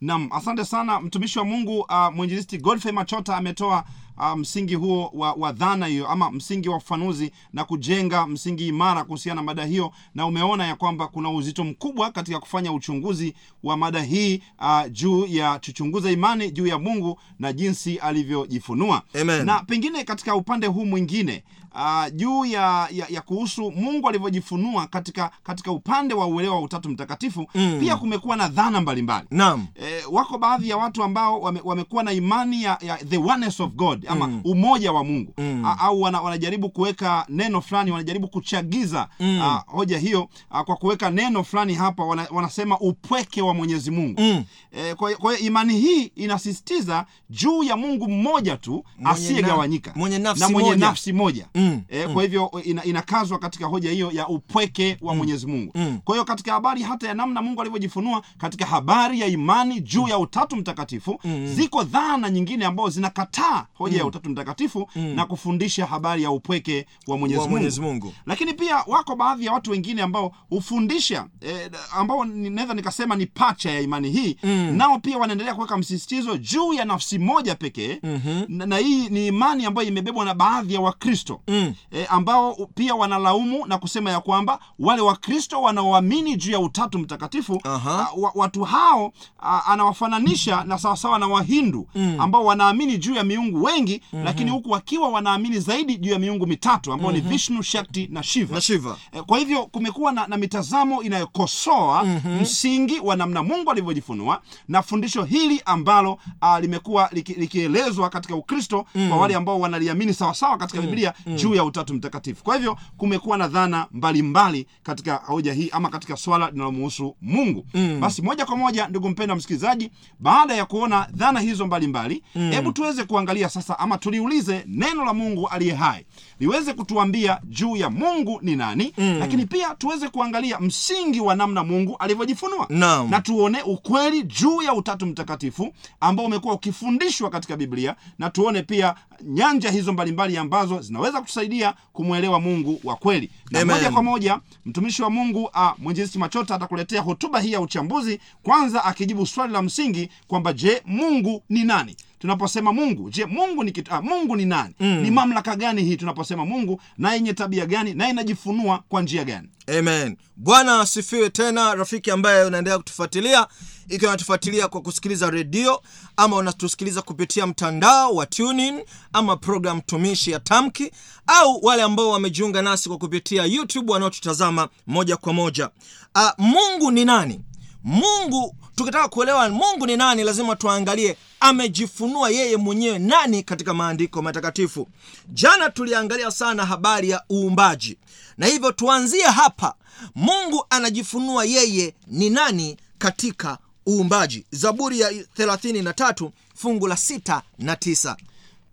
Nam 0.00 0.28
asante 0.32 0.64
sana 0.64 1.00
mtumishi 1.00 1.38
wa 1.38 1.44
mungu 1.44 1.80
uh, 1.80 2.14
mwinjilisti 2.14 2.58
godfrey 2.58 2.92
machota 2.92 3.36
ametoa 3.36 3.84
uh, 4.18 4.34
msingi 4.36 4.74
huo 4.74 5.10
wa, 5.14 5.32
wa 5.32 5.52
dhana 5.52 5.86
hiyo 5.86 6.08
ama 6.08 6.30
msingi 6.30 6.68
wa 6.68 6.76
ufanuzi 6.76 7.32
na 7.52 7.64
kujenga 7.64 8.26
msingi 8.26 8.66
imara 8.68 9.04
kuhusiana 9.04 9.40
na 9.40 9.42
mada 9.44 9.64
hiyo 9.64 9.92
na 10.14 10.26
umeona 10.26 10.66
ya 10.66 10.76
kwamba 10.76 11.06
kuna 11.06 11.30
uzito 11.30 11.64
mkubwa 11.64 12.10
katika 12.10 12.40
kufanya 12.40 12.72
uchunguzi 12.72 13.34
wa 13.62 13.76
mada 13.76 14.02
hii 14.02 14.42
uh, 14.60 14.90
juu 14.92 15.26
ya 15.26 15.58
tuchunguza 15.58 16.10
imani 16.10 16.50
juu 16.50 16.66
ya 16.66 16.78
mungu 16.78 17.20
na 17.38 17.52
jinsi 17.52 17.98
alivyojifunua 17.98 19.02
Amen. 19.20 19.44
na 19.46 19.58
pengine 19.62 20.04
katika 20.04 20.36
upande 20.36 20.66
huu 20.66 20.84
mwingine 20.86 21.44
uh, 21.74 22.04
juu 22.14 22.44
ya, 22.44 22.88
ya, 22.92 23.06
ya 23.08 23.20
kuhusu 23.20 23.70
mungu 23.70 24.08
alivyojifunua 24.08 24.86
katika 24.86 25.30
katika 25.42 25.72
upande 25.72 26.14
wa 26.14 26.26
uelewa 26.26 26.54
wa 26.54 26.60
utatu 26.62 26.88
mtakatifu 26.88 27.46
mm. 27.54 27.76
pia 27.80 27.96
kumekuwa 27.96 28.36
na 28.36 28.48
dhana 28.48 28.80
mbalimbali 28.80 29.26
naam 29.30 29.66
E, 29.82 30.02
wako 30.10 30.38
baadhi 30.38 30.68
ya 30.68 30.76
watu 30.76 31.02
ambao 31.04 31.40
wame, 31.40 31.60
wamekuwa 31.64 32.02
na 32.02 32.12
imani 32.12 32.62
ya, 32.62 32.78
ya 32.80 32.96
the 32.96 33.16
oneness 33.18 33.60
of 33.60 33.70
god 33.72 34.03
ama 34.08 34.26
mm. 34.26 34.40
umoja 34.44 34.92
wa 34.92 35.04
mungu 35.04 35.32
mm. 35.38 35.62
A, 35.66 35.78
au 35.78 36.02
wana, 36.02 36.20
wanajaribu 36.20 36.68
kuweka 36.70 37.26
neno 37.28 37.60
fulani 37.60 37.90
wanajaribu 37.90 38.28
kuchagiza 38.28 39.08
mm. 39.20 39.40
a, 39.42 39.62
hoja 39.66 39.98
hiyo 39.98 40.28
a, 40.50 40.64
kwa 40.64 40.76
kuweka 40.76 41.10
neno 41.10 41.44
fulani 41.44 41.74
hapa 41.74 42.04
wana, 42.04 42.26
wanasema 42.30 42.78
upweke 42.80 43.42
wa 43.42 43.54
mwenyezi 43.54 43.90
mungu 43.90 44.20
mm. 44.20 44.44
e, 44.72 44.94
kwa 44.94 45.10
hiyo 45.10 45.38
imani 45.38 45.78
hii 45.80 46.02
inasisitiza 46.04 47.06
juu 47.30 47.62
ya 47.62 47.76
mungu 47.76 48.08
mmoja 48.08 48.56
tu 48.56 48.84
asiyegawanyika 49.04 49.90
na- 49.90 49.96
mwenye 50.00 50.18
nafsi 50.18 50.40
na 50.40 50.48
mwenye 50.48 50.68
moja. 50.70 50.86
nafsi 50.86 51.12
moja 51.12 51.46
Mm, 51.54 51.82
e, 51.88 52.08
kwa 52.08 52.22
hivyo 52.22 52.50
ina, 52.64 52.84
inakazwa 52.84 53.38
katika 53.38 53.66
hoja 53.66 53.90
hiyo 53.90 54.10
ya 54.12 54.28
upweke 54.28 54.96
wa 55.00 55.14
mwenyezi 55.14 55.46
mungu 55.46 55.72
kwa 56.04 56.14
hiyo 56.14 56.24
katika 56.24 56.52
habari 56.52 56.82
hata 56.82 57.08
ya 57.08 57.14
namna 57.14 57.42
mungu 57.42 57.60
alivyojifunua 57.60 58.22
katika 58.38 58.66
habari 58.66 59.20
ya 59.20 59.26
imani 59.26 59.80
juu 59.80 60.08
ya 60.08 60.18
utatu 60.18 60.56
mtakatifu 60.56 61.20
ziko 61.54 61.82
dhana 61.82 62.30
nyingine 62.30 62.64
ambazo 62.64 62.90
zinakataa 62.90 63.66
hoja 63.74 63.93
ya 63.98 64.06
utatu 64.06 64.30
mtakatifu 64.30 64.88
na 64.94 65.26
kufundisha 65.26 65.86
habari 65.86 66.22
ya 66.22 66.30
upweke 66.30 66.86
wa 67.06 67.18
mwenyezi. 67.18 67.48
Mwenyezi 67.48 67.80
Mungu. 67.80 68.12
lakini 68.26 68.54
pia 68.54 68.76
wako 68.86 69.16
baadhi 69.16 69.44
ya 69.46 69.52
watu 69.52 69.70
wengine 69.70 70.02
ambao 70.02 70.32
hufundisha 70.48 71.26
eh, 71.40 71.70
ambao 71.96 72.24
naweza 72.24 72.74
nikasema 72.74 73.16
ni 73.16 73.26
pacha 73.26 73.70
ya 73.70 73.80
imani 73.80 74.10
hii. 74.10 74.36
Nao 74.72 74.98
pia 74.98 75.18
wanaendelea 75.18 75.54
kuweka 75.54 75.76
msisitizo 75.76 76.36
juu 76.36 76.72
ya 76.72 76.84
nafsi 76.84 77.18
moja 77.18 77.54
pekee. 77.54 78.00
Na, 78.48 78.66
na 78.66 78.76
hii 78.78 79.08
ni 79.08 79.26
imani 79.26 79.66
ambayo 79.66 79.88
imebebwa 79.88 80.24
na 80.24 80.34
baadhi 80.34 80.74
ya 80.74 80.80
wakristo. 80.80 81.40
Mm. 81.48 81.74
eh, 81.90 82.06
ambao 82.12 82.54
pia 82.74 82.94
wanalaumu 82.94 83.66
na 83.66 83.78
kusema 83.78 84.10
ya 84.10 84.20
kwamba 84.20 84.58
wale 84.78 85.02
wakristo 85.02 85.62
wanaoamini 85.62 86.36
juu 86.36 86.52
ya 86.52 86.60
utatu 86.60 86.98
mtakatifu 86.98 87.52
uh, 87.52 87.86
wa, 88.24 88.32
watu 88.34 88.62
hao 88.64 89.06
uh, 89.42 89.70
anawafananisha 89.70 90.64
na 90.64 90.78
sawasawa 90.78 91.18
na 91.18 91.26
wahindu 91.28 91.88
mm. 91.94 92.16
ambao 92.20 92.44
wanaamini 92.44 92.98
juu 92.98 93.14
ya 93.14 93.24
miungu 93.24 93.62
wengi 93.62 93.83
mm-hmm. 93.92 94.24
lakini 94.24 94.50
huku 94.50 94.70
wakiwa 94.70 95.08
wanaamini 95.08 95.58
zaidi 95.60 95.96
juu 95.96 96.10
ya 96.12 96.18
miungu 96.18 96.46
mitatu 96.46 96.92
ambao 96.92 97.10
mm-hmm. 97.10 97.24
ni 97.26 97.30
vishnu 97.32 97.62
shakti 97.62 98.08
na 98.12 98.22
shiva 98.22 98.54
na 98.54 98.60
shiva 98.60 98.96
E, 99.12 99.22
kwa 99.22 99.38
hivyo 99.38 99.66
kumekuwa 99.66 100.12
na, 100.12 100.26
na 100.26 100.36
mitazamo 100.36 101.02
inayokosoa 101.02 102.04
mm-hmm. 102.04 102.40
msingi 102.40 103.00
wa 103.00 103.16
namna 103.16 103.42
mungu 103.42 103.70
alivyojifunua 103.70 104.42
na 104.68 104.82
fundisho 104.82 105.24
hili 105.24 105.62
ambalo 105.64 106.12
uh, 106.42 106.58
limekuwa 106.60 107.06
liki- 107.12 107.38
likielezwa 107.38 108.10
katika 108.10 108.36
ukristo 108.36 108.86
mm. 108.94 109.08
kwa 109.08 109.18
wale 109.18 109.34
ambao 109.34 109.60
wanaliamini 109.60 110.14
sawasawa 110.14 110.58
katika 110.58 110.80
mm. 110.80 110.86
biblia 110.86 111.12
mm. 111.26 111.36
juu 111.36 111.54
ya 111.54 111.64
utatu 111.64 111.94
mtakatifu 111.94 112.44
kwa 112.44 112.56
hivyo 112.56 112.76
kumekuwa 112.96 113.38
na 113.38 113.48
dhana 113.48 113.86
mbalimbali 113.92 114.66
katika 114.82 115.14
hoja 115.16 115.52
hii 115.52 115.68
ama 115.72 115.88
katika 115.88 116.16
swala 116.16 116.50
linalomuhusu 116.50 117.16
mungu 117.22 117.66
mm. 117.74 118.00
basi 118.00 118.22
moja 118.22 118.46
kwa 118.46 118.56
moja 118.56 118.88
ndugu 118.88 119.08
mpenda 119.10 119.34
msikilizaji 119.34 119.90
baada 120.18 120.54
ya 120.54 120.64
kuona 120.64 121.08
dhana 121.12 121.40
hizo 121.40 121.66
mbalimbali 121.66 122.22
hebu 122.34 122.66
mm. 122.68 122.72
tuweze 122.72 123.04
kuangalia 123.04 123.48
sasa 123.48 123.73
ama 123.78 123.98
tuliulize 123.98 124.64
neno 124.66 125.04
la 125.04 125.14
mungu 125.14 125.48
aliye 125.48 125.74
hai. 125.74 126.06
Liweze 126.40 126.72
kutuambia 126.72 127.40
juu 127.44 127.76
ya 127.76 127.90
mungu 127.90 128.38
ni 128.42 128.56
nani 128.56 128.92
mm. 128.98 129.16
lakini 129.18 129.46
pia 129.46 129.74
tuweze 129.74 130.08
kuangalia 130.08 130.60
msingi 130.60 131.20
wa 131.20 131.34
namna 131.34 131.64
mungu 131.64 131.96
alivyojifunua. 131.98 132.66
Naam. 132.68 133.10
na 133.10 133.20
tuone 133.20 133.62
ukweli 133.62 134.22
juu 134.22 134.62
ya 134.62 134.74
utatu 134.74 135.06
mtakatifu 135.06 135.72
ambao 136.00 136.26
umekuwa 136.26 136.54
ukifundishwa 136.54 137.30
katika 137.30 137.56
biblia 137.56 137.96
na 138.18 138.30
tuone 138.30 138.62
pia 138.62 138.94
nyanja 139.22 139.70
hizo 139.70 139.92
mbalimbali 139.92 140.36
ambazo 140.36 140.80
zinaweza 140.80 141.20
kutusaidia 141.20 141.74
kumwelewa 141.92 142.40
mungu 142.40 142.80
wa 142.84 142.96
kweli. 142.96 143.30
Na 143.50 143.64
moja 143.64 143.90
kwa 143.90 144.02
moja 144.02 144.38
mtumishi 144.66 145.02
wa 145.02 145.10
mungu 145.10 145.42
uh, 145.44 145.70
mwinjilisti 145.78 146.18
machota 146.18 146.54
atakuletea 146.54 147.00
hotuba 147.02 147.40
hii 147.40 147.52
ya 147.52 147.60
uchambuzi 147.60 148.20
kwanza 148.42 148.84
akijibu 148.84 149.26
swali 149.26 149.52
la 149.52 149.62
msingi 149.62 150.08
kwamba 150.26 150.52
je 150.52 150.82
mungu 150.86 151.42
ni 151.48 151.64
nani 151.64 151.96
tunaposema 152.18 152.72
mungu 152.72 153.10
je 153.10 153.24
mungu 153.26 153.64
ni 153.64 153.72
kitu, 153.72 153.94
ah, 153.94 154.02
mungu 154.02 154.36
ni 154.36 154.44
nani? 154.44 154.74
Mm. 154.80 155.00
ni 155.02 155.10
mamlaka 155.10 155.56
gani 155.56 155.82
hii 155.82 155.96
tunaposema 155.96 156.44
mungu 156.46 156.80
na 156.98 157.12
yenye 157.14 157.32
tabia 157.34 157.66
gani 157.66 157.94
na 157.94 158.08
inajifunua 158.08 158.82
kwa 158.88 159.02
njia 159.02 159.24
gani? 159.24 159.48
Amen. 159.78 160.16
Bwana 160.36 160.80
asifiwe 160.80 161.30
tena 161.30 161.74
rafiki 161.74 162.10
ambaye 162.10 162.44
unaendelea 162.44 162.78
kutufuatilia 162.78 163.46
ikiwa 163.88 164.10
unatufuatilia 164.10 164.68
kwa 164.68 164.80
kusikiliza 164.82 165.30
redio 165.30 165.82
ama 166.16 166.36
unatusikiliza 166.36 167.02
kupitia 167.02 167.46
mtandao 167.46 168.14
wa 168.14 168.26
tunin 168.26 168.80
ama 169.12 169.36
program 169.36 169.80
tumishi 169.80 170.30
ya 170.30 170.40
tamki 170.40 170.90
au 171.26 171.58
wale 171.64 171.82
ambao 171.82 172.10
wamejiunga 172.10 172.62
nasi 172.62 172.88
kwa 172.88 172.98
kupitia 172.98 173.44
youtube 173.44 173.92
wanaotutazama 173.92 174.68
moja 174.86 175.16
kwa 175.16 175.32
moja. 175.32 175.70
A, 176.14 176.32
mungu 176.38 176.90
ni 176.90 177.04
nani 177.04 177.40
mungu 177.84 178.56
tukitaka 178.74 179.08
kuelewa 179.08 179.48
mungu 179.48 179.86
ni 179.86 179.96
nani 179.96 180.24
lazima 180.24 180.56
tuangalie 180.56 181.16
amejifunua 181.40 182.30
yeye 182.30 182.56
mwenyewe 182.56 182.98
nani 182.98 183.42
katika 183.42 183.74
maandiko 183.74 184.22
matakatifu. 184.22 184.88
Jana 185.28 185.70
tuliangalia 185.70 186.30
sana 186.30 186.66
habari 186.66 187.10
ya 187.10 187.22
uumbaji. 187.32 187.98
Na 188.38 188.46
hivyo 188.46 188.72
tuanzie 188.72 189.22
hapa. 189.24 189.74
Mungu 190.14 190.66
anajifunua 190.70 191.44
yeye 191.44 191.94
ni 192.06 192.30
nani 192.30 192.76
katika 192.98 193.58
uumbaji. 193.88 194.44
Zaburi 194.50 195.00
ya 195.00 195.10
33 195.10 196.30
fungu 196.54 196.86
la 196.86 196.94
6 196.94 197.40
na 197.58 197.74
9 197.74 198.16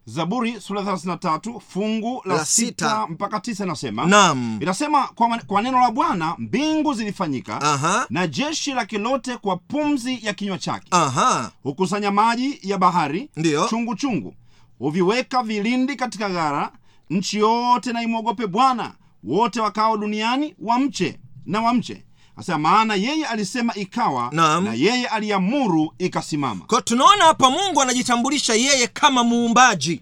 zaburi 0.05 0.61
sura 0.61 0.81
33 0.81 1.59
fungu 1.59 2.21
la, 2.25 2.35
La 2.35 2.45
sita 2.45 2.89
sita. 2.89 3.07
mpaka 3.07 3.39
tisa 3.39 3.63
inasema 3.65 4.05
Naam. 4.05 4.57
inasema 4.61 5.07
kwa, 5.07 5.37
kwa 5.47 5.61
neno 5.61 5.79
la 5.79 5.91
bwana 5.91 6.35
mbingu 6.37 6.93
zilifanyika 6.93 7.61
Aha. 7.61 8.05
na 8.09 8.27
jeshi 8.27 8.73
lake 8.73 8.97
lote 8.97 9.37
kwa 9.37 9.57
pumzi 9.57 10.19
ya 10.25 10.33
kinywa 10.33 10.57
chake 10.57 10.87
aha 10.91 11.51
hukusanya 11.63 12.11
maji 12.11 12.59
ya 12.61 12.77
bahari 12.77 13.29
Ndiyo. 13.35 13.67
chungu 13.67 13.95
chungu 13.95 14.33
huviweka 14.79 15.43
vilindi 15.43 15.95
katika 15.95 16.29
ghara 16.29 16.71
nchi 17.09 17.37
yote 17.37 17.93
na 17.93 18.01
imwogope 18.03 18.47
bwana 18.47 18.93
wote 19.23 19.61
wakao 19.61 19.97
duniani 19.97 20.55
wamche 20.59 21.19
na 21.45 21.61
wamche 21.61 22.03
asema 22.37 22.57
maana 22.57 22.95
yeye 22.95 23.25
alisema 23.25 23.75
ikawa 23.75 24.29
na, 24.31 24.61
na 24.61 24.73
yeye 24.73 25.07
aliamuru 25.07 25.93
ikasimama. 25.97 26.65
Kwa 26.65 26.81
tunaona 26.81 27.23
hapa 27.25 27.49
mungu 27.49 27.81
anajitambulisha 27.81 28.53
yeye 28.53 28.87
kama 28.87 29.23
muumbaji. 29.23 30.01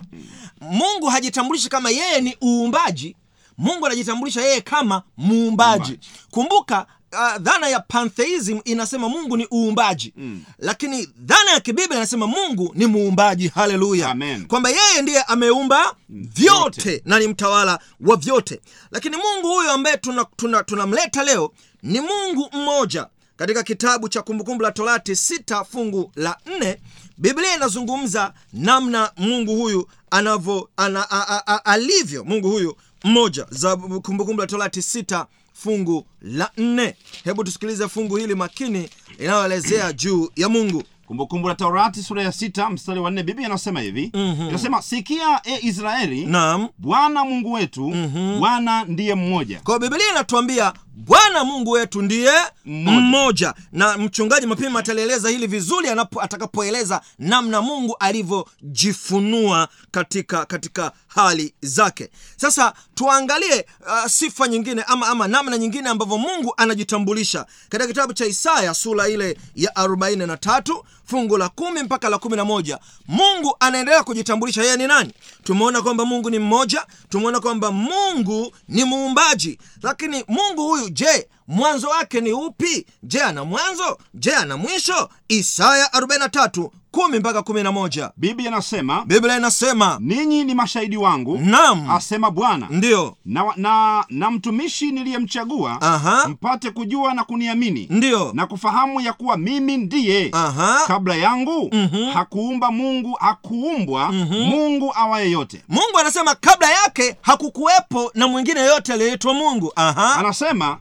Mungu 0.62 1.06
hajitambulishi 1.08 1.70
kama 1.70 1.90
yeye 1.90 2.22
ni 2.22 2.36
uumbaji. 2.44 3.16
Mungu 3.58 3.86
anajitambulisha 3.86 4.42
yeye 4.42 4.62
kama 4.62 5.04
Muumbaji. 5.18 6.00
kumbuka 6.32 6.86
uh, 7.14 7.38
dhana 7.38 7.68
ya 7.70 7.80
pantheism 7.80 8.60
inasema 8.66 9.10
mungu 9.10 9.38
ni 9.38 9.48
uumbaji. 9.54 10.14
Mm. 10.18 10.44
lakini 10.60 11.06
dhana 11.18 11.52
ya 11.52 11.60
kibiblia 11.60 11.98
inasema 11.98 12.28
mungu 12.28 12.72
ni 12.76 12.86
muumbaji. 12.86 13.48
Haleluya. 13.48 14.16
Kwamba 14.48 14.70
yeye 14.70 15.02
ndiye 15.02 15.24
ameumba 15.24 15.96
vyote 16.10 17.02
na 17.06 17.20
ni 17.20 17.28
mtawala 17.28 17.80
wa 18.02 18.16
vyote. 18.16 18.62
Lakini 18.92 19.18
mungu 19.18 19.48
huyo 19.56 19.72
ambaye 19.72 19.98
tunamleta 19.98 20.64
tuna, 20.64 20.64
tuna 20.64 21.24
leo 21.24 21.54
ni 21.84 22.00
mungu 22.02 22.50
mmoja. 22.54 23.08
Katika 23.38 23.64
kitabu 23.64 24.10
cha 24.10 24.22
kumbukumbu 24.22 24.64
la 24.64 24.72
torati 24.72 25.16
sita 25.16 25.64
fungu 25.64 26.12
la 26.16 26.38
nne 26.46 26.78
biblia 27.18 27.56
inazungumza 27.56 28.34
namna 28.54 29.12
mungu 29.18 29.56
huyu 29.56 29.88
anavyo 30.12 30.70
ana, 30.78 31.12
a, 31.12 31.28
a, 31.28 31.44
a, 31.48 31.66
alivyo 31.66 32.24
mungu 32.24 32.50
huyu 32.52 32.76
mmoja. 33.04 33.46
Za 33.50 33.76
kumbukumbu 33.76 34.42
la 34.42 34.48
torati 34.48 34.82
sita 34.82 35.26
fungu 35.64 36.06
la 36.22 36.50
nne. 36.58 36.96
Hebu 37.24 37.44
tusikilize 37.44 37.88
fungu 37.88 38.16
hili 38.16 38.36
makini 38.36 38.90
linaloelezea 39.20 39.94
juu 39.94 40.30
ya 40.36 40.50
mungu. 40.50 40.84
Kumbukumbu 41.08 41.48
la 41.48 41.56
taurati 41.56 42.04
sura 42.04 42.24
ya 42.24 42.32
sita 42.32 42.70
mstari 42.70 43.00
wa 43.00 43.12
nne 43.12 43.24
biblia 43.24 43.48
inasema 43.48 43.82
hivi. 43.82 44.12
Mm-hmm. 44.14 44.50
inasema 44.50 44.82
sikia 44.82 45.42
e 45.44 45.60
israeli 45.62 46.26
naam. 46.26 46.68
Bwana 46.78 47.26
mungu 47.26 47.52
wetu 47.52 47.94
bwana 48.40 48.84
ndiye 48.84 49.16
mmoja. 49.16 49.60
Kwa 49.64 49.76
hiyo 49.78 49.90
biblia 49.90 50.12
inatuambia 50.12 50.74
bwana 51.08 51.44
mungu 51.44 51.72
wetu 51.72 52.02
ndiye 52.02 52.32
Mmoja. 52.66 53.00
mmoja, 53.00 53.54
na 53.72 53.98
mchungaji 53.98 54.48
mapema 54.48 54.80
atalieleza 54.80 55.30
hili 55.30 55.48
vizuri 55.48 55.90
anapo, 55.90 56.22
atakapoeleza 56.22 57.02
namna 57.20 57.62
mungu 57.62 57.96
alivyojifunua 58.00 59.68
katika 59.92 60.46
katika 60.46 60.92
hali 61.08 61.54
zake. 61.62 62.10
Sasa 62.38 62.74
tuangalie 62.96 63.66
uh, 63.88 64.06
sifa 64.12 64.48
nyingine 64.48 64.84
ama, 64.88 65.08
ama 65.08 65.28
namna 65.28 65.58
nyingine 65.58 65.90
ambavyo 65.90 66.18
mungu 66.18 66.54
anajitambulisha. 66.58 67.46
Katika 67.70 67.88
kitabu 67.88 68.14
cha 68.14 68.26
isaya 68.26 68.74
sura 68.74 69.08
ile 69.10 69.38
ya 69.56 69.72
43 69.72 70.84
fungu 71.06 71.38
la 71.38 71.50
kumi 71.50 71.84
mpaka 71.84 72.10
la 72.10 72.18
kumi 72.18 72.36
na 72.36 72.46
moja 72.46 72.80
mungu 73.08 73.56
anaendelea 73.60 74.04
kujitambulisha. 74.04 74.64
Yeye 74.64 74.78
ni 74.78 74.88
nani? 74.88 75.14
Tumeona 75.44 75.82
kwamba 75.82 76.06
mungu 76.06 76.30
ni 76.30 76.40
mmoja 76.40 76.86
tumeona 77.10 77.40
kwamba 77.40 77.72
mungu 77.72 78.52
ni 78.68 78.84
muumbaji. 78.84 79.60
Lakini 79.84 80.24
mungu 80.28 80.68
huyu 80.68 80.89
je 80.90 81.26
mwanzo 81.50 81.88
wake 81.90 82.22
ni 82.22 82.34
upi? 82.34 82.86
Je 83.04 83.22
ana 83.24 83.46
mwanzo? 83.46 83.98
Je 84.14 84.36
ana 84.36 84.58
mwisho? 84.58 85.10
Isaya 85.28 85.86
43 85.94 86.70
kumi 86.92 87.20
mpaka 87.20 87.42
kumi 87.44 87.64
na 87.64 87.72
moja. 87.72 88.12
Biblia 88.18 88.48
inasema 88.48 89.06
biblia 89.06 89.38
inasema 89.38 89.98
ninyi 90.02 90.44
ni 90.44 90.54
mashahidi 90.56 90.98
wangu 90.98 91.38
nam 91.38 91.92
asema 91.92 92.32
bwana. 92.32 92.68
Ndiyo 92.70 93.16
na, 93.26 93.44
na, 93.56 94.06
na 94.10 94.32
mtumishi 94.32 94.92
niliyemchagua 94.92 95.82
Aha. 95.82 96.28
mpate 96.28 96.72
kujua 96.72 97.14
na 97.14 97.24
kuniamini 97.24 97.88
ndiyo 97.90 98.32
na 98.34 98.48
kufahamu 98.48 99.02
ya 99.02 99.14
kuwa 99.14 99.38
mimi 99.38 99.78
ndiye. 99.78 100.30
Aha. 100.34 100.80
kabla 100.88 101.16
yangu 101.16 101.70
Mhm. 101.74 102.12
hakuumba 102.12 102.72
mungu 102.72 103.14
hakuumbwa 103.20 104.12
mungu 104.12 104.94
awaye 104.96 105.32
yote. 105.32 105.64
Mungu 105.68 105.98
anasema 106.00 106.36
kabla 106.36 106.72
yake 106.72 107.16
hakukuwepo 107.22 108.12
na 108.14 108.28
mwingine 108.28 108.60
yote 108.60 108.94
aliyeitwa 108.94 109.34
mungu. 109.34 109.74
Aha. 109.76 110.16
anasema 110.16 110.78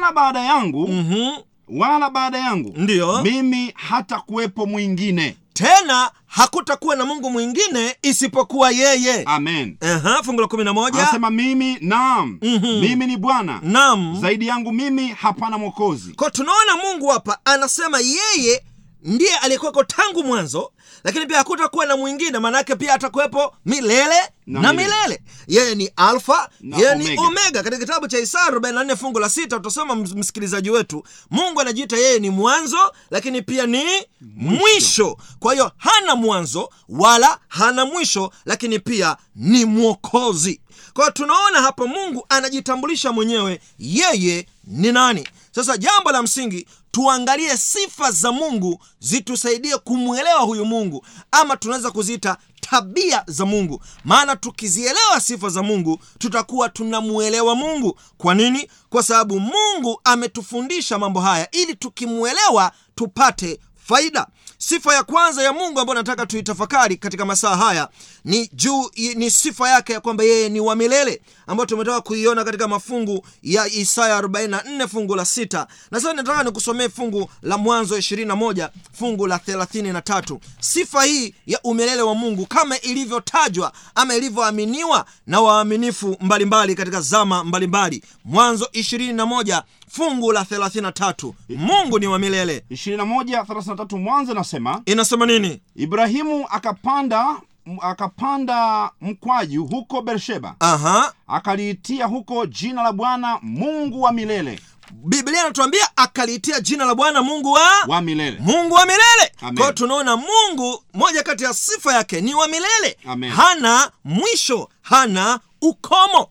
wala 0.00 0.12
baada 0.12 0.40
yangu 0.40 0.88
Mhm. 0.88 1.30
wala 1.68 2.10
baada 2.10 2.38
yangu 2.38 2.72
ndiyo 2.76 3.22
mimi 3.22 3.72
hata 3.74 4.20
kuwepo 4.20 4.66
mwingine. 4.66 5.36
Tena 5.52 6.10
hakutakuwa 6.26 6.96
na 6.96 7.04
mungu 7.04 7.30
mwingine 7.30 7.96
isipokuwa 8.02 8.70
yeye. 8.70 9.22
Amen. 9.24 9.76
Fungu 10.24 10.40
la 10.40 10.46
kumi 10.46 10.64
na 10.64 10.72
moja. 10.72 10.98
Anasema 11.02 11.30
mimi 11.30 11.78
naam. 11.80 12.38
Mimi 12.80 13.06
ni 13.06 13.16
bwana. 13.16 13.60
Nam 13.62 14.18
zaidi 14.20 14.46
yangu 14.46 14.72
mimi 14.72 15.08
hapana 15.08 15.58
mwokozi. 15.58 16.12
Ko 16.12 16.30
tunaona 16.30 16.76
mungu 16.76 17.08
hapa 17.08 17.38
anasema 17.44 17.98
yeye 18.00 18.62
ndiye 19.02 19.36
aliyekuweko 19.36 19.84
tangu 19.84 20.24
mwanzo 20.24 20.72
lakini 21.04 21.26
pia 21.26 21.38
hakutakuwa 21.38 21.86
na 21.86 21.96
mwingine 21.96 22.38
maanaake 22.38 22.76
pia 22.76 22.94
atakuwepo 22.94 23.54
milele 23.66 24.14
na, 24.46 24.60
Na 24.60 24.72
milele. 24.72 24.94
milele. 24.96 25.22
yeye 25.48 25.74
ni 25.74 25.90
alfa 25.96 26.50
yeye 26.78 26.94
ni 26.94 27.04
omega. 27.04 27.22
omega 27.22 27.62
katika 27.62 27.78
kitabu 27.78 28.08
cha 28.08 28.18
isaya 28.18 28.50
44 28.50 28.96
fungu 28.96 29.18
la 29.18 29.28
sita 29.30 29.56
utasoma 29.56 29.94
msikilizaji 29.96 30.70
wetu 30.70 31.04
mungu 31.30 31.60
anajiita 31.60 31.96
yeye 31.96 32.18
ni 32.18 32.30
mwanzo 32.30 32.92
lakini 33.10 33.42
pia 33.42 33.66
ni 33.66 33.84
mwisho, 34.20 34.60
mwisho. 34.60 35.16
kwa 35.38 35.52
hiyo 35.52 35.72
hana 35.76 36.16
mwanzo 36.16 36.70
wala 36.88 37.38
hana 37.48 37.84
mwisho 37.84 38.32
lakini 38.44 38.78
pia 38.78 39.16
ni 39.36 39.64
mwokozi 39.64 40.60
kwa 40.94 41.10
tunaona 41.10 41.62
hapa 41.62 41.86
mungu 41.86 42.26
anajitambulisha 42.28 43.12
mwenyewe 43.12 43.60
yeye 43.78 44.46
ni 44.64 44.92
nani 44.92 45.28
sasa 45.54 45.76
jambo 45.76 46.12
la 46.12 46.22
msingi 46.22 46.66
tuangalie 46.90 47.56
sifa 47.56 48.10
za 48.10 48.32
mungu 48.32 48.82
zitusaidie 49.00 49.78
kumwelewa 49.78 50.40
huyu 50.40 50.64
mungu 50.64 51.06
ama 51.30 51.56
tunaweza 51.56 51.90
kuziita 51.90 52.36
tabia 52.60 53.24
za 53.26 53.46
mungu. 53.46 53.82
Maana 54.04 54.36
tukizielewa 54.36 55.20
sifa 55.20 55.48
za 55.48 55.62
mungu 55.62 55.98
tutakuwa 56.18 56.68
tunamwelewa 56.68 57.54
mungu. 57.54 57.98
Kwa 58.18 58.34
nini? 58.34 58.70
Kwa 58.90 59.02
sababu 59.02 59.40
mungu 59.40 60.00
ametufundisha 60.04 60.98
mambo 60.98 61.20
haya 61.20 61.50
ili 61.50 61.74
tukimwelewa 61.74 62.72
tupate 62.94 63.60
faida 63.84 64.26
sifa 64.58 64.94
ya 64.94 65.02
kwanza 65.02 65.42
ya 65.42 65.52
mungu 65.52 65.80
ambayo 65.80 65.98
nataka 65.98 66.26
tuitafakari 66.26 66.96
katika 66.96 67.24
masaa 67.24 67.56
haya 67.56 67.88
ni 68.24 68.50
juu 68.52 68.90
ni 69.14 69.30
sifa 69.30 69.68
yake 69.70 69.92
ya 69.92 70.00
kwamba 70.00 70.24
yeye 70.24 70.48
ni 70.48 70.60
wa 70.60 70.76
milele 70.76 71.22
ambayo 71.46 71.66
tumetoka 71.66 72.00
kuiona 72.00 72.44
katika 72.44 72.68
mafungu 72.68 73.26
ya 73.42 73.66
isaya 73.66 74.20
44 74.20 74.88
fungu 74.88 75.16
la 75.16 75.24
sita. 75.24 75.66
Na 75.90 76.00
sasa 76.00 76.14
nataka 76.14 76.42
nikusomee 76.44 76.88
fungu 76.88 77.30
la 77.42 77.58
mwanzo 77.58 77.98
21 77.98 78.68
fungu 78.92 79.26
la 79.26 79.36
33 79.36 80.38
sifa 80.60 81.04
hii 81.04 81.34
ya 81.46 81.60
umilele 81.64 82.02
wa 82.02 82.14
mungu 82.14 82.46
kama 82.46 82.78
ilivyotajwa 82.80 83.72
ama 83.94 84.14
ilivyoaminiwa 84.16 85.04
na 85.26 85.40
waaminifu 85.40 86.16
mbalimbali 86.20 86.74
katika 86.74 87.00
zama 87.00 87.44
mbalimbali. 87.44 88.02
Mwanzo 88.24 88.64
21 88.72 89.62
fungu 89.88 90.32
la 90.32 90.42
33 90.42 91.32
mungu 91.48 91.98
ni 91.98 92.06
wa 92.06 92.18
milele. 92.18 92.64
21:33 92.70 93.98
mwanzo 93.98 94.34
nasema 94.44 94.82
inasema 94.86 95.26
nini? 95.26 95.60
Ibrahimu 95.76 96.46
akapanda 96.50 97.36
akapanda 97.80 98.90
mkwaju 99.00 99.64
huko 99.66 100.02
bersheba 100.02 100.54
aha. 100.60 101.12
Akaliitia 101.28 102.06
huko 102.06 102.46
jina 102.46 102.82
la 102.82 102.92
bwana 102.92 103.38
mungu 103.42 104.02
wa 104.02 104.12
milele. 104.12 104.60
Biblia 104.92 105.40
anatuambia 105.44 105.88
akaliitia 105.96 106.60
jina 106.60 106.84
la 106.84 106.94
bwana 106.94 107.22
mungu 107.22 107.52
wa 107.52 107.70
wa 107.86 108.00
milele. 108.00 108.36
Mungu 108.40 108.74
wa 108.74 108.86
milele. 108.86 109.32
Amen. 109.40 109.74
tunaona 109.74 110.16
mungu 110.16 110.84
moja 110.94 111.22
kati 111.22 111.44
ya 111.44 111.54
sifa 111.54 111.94
yake 111.94 112.20
ni 112.20 112.34
wa 112.34 112.48
milele. 112.48 112.96
Amen. 113.06 113.30
hana 113.30 113.90
mwisho 114.04 114.68
hana 114.82 115.40
ukomo. 115.62 116.28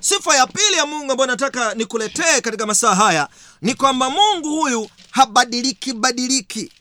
Sifa 0.00 0.36
ya 0.36 0.46
pili 0.46 0.76
ya 0.76 0.86
mungu 0.86 1.12
ambayo 1.12 1.30
nataka 1.30 1.74
nikuletee 1.74 2.40
katika 2.40 2.66
masaa 2.66 2.94
haya 2.94 3.28
ni 3.62 3.74
kwamba 3.74 4.10
mungu 4.10 4.60
huyu 4.60 4.88
habadiliki 5.10 5.92
badiliki 5.92 6.72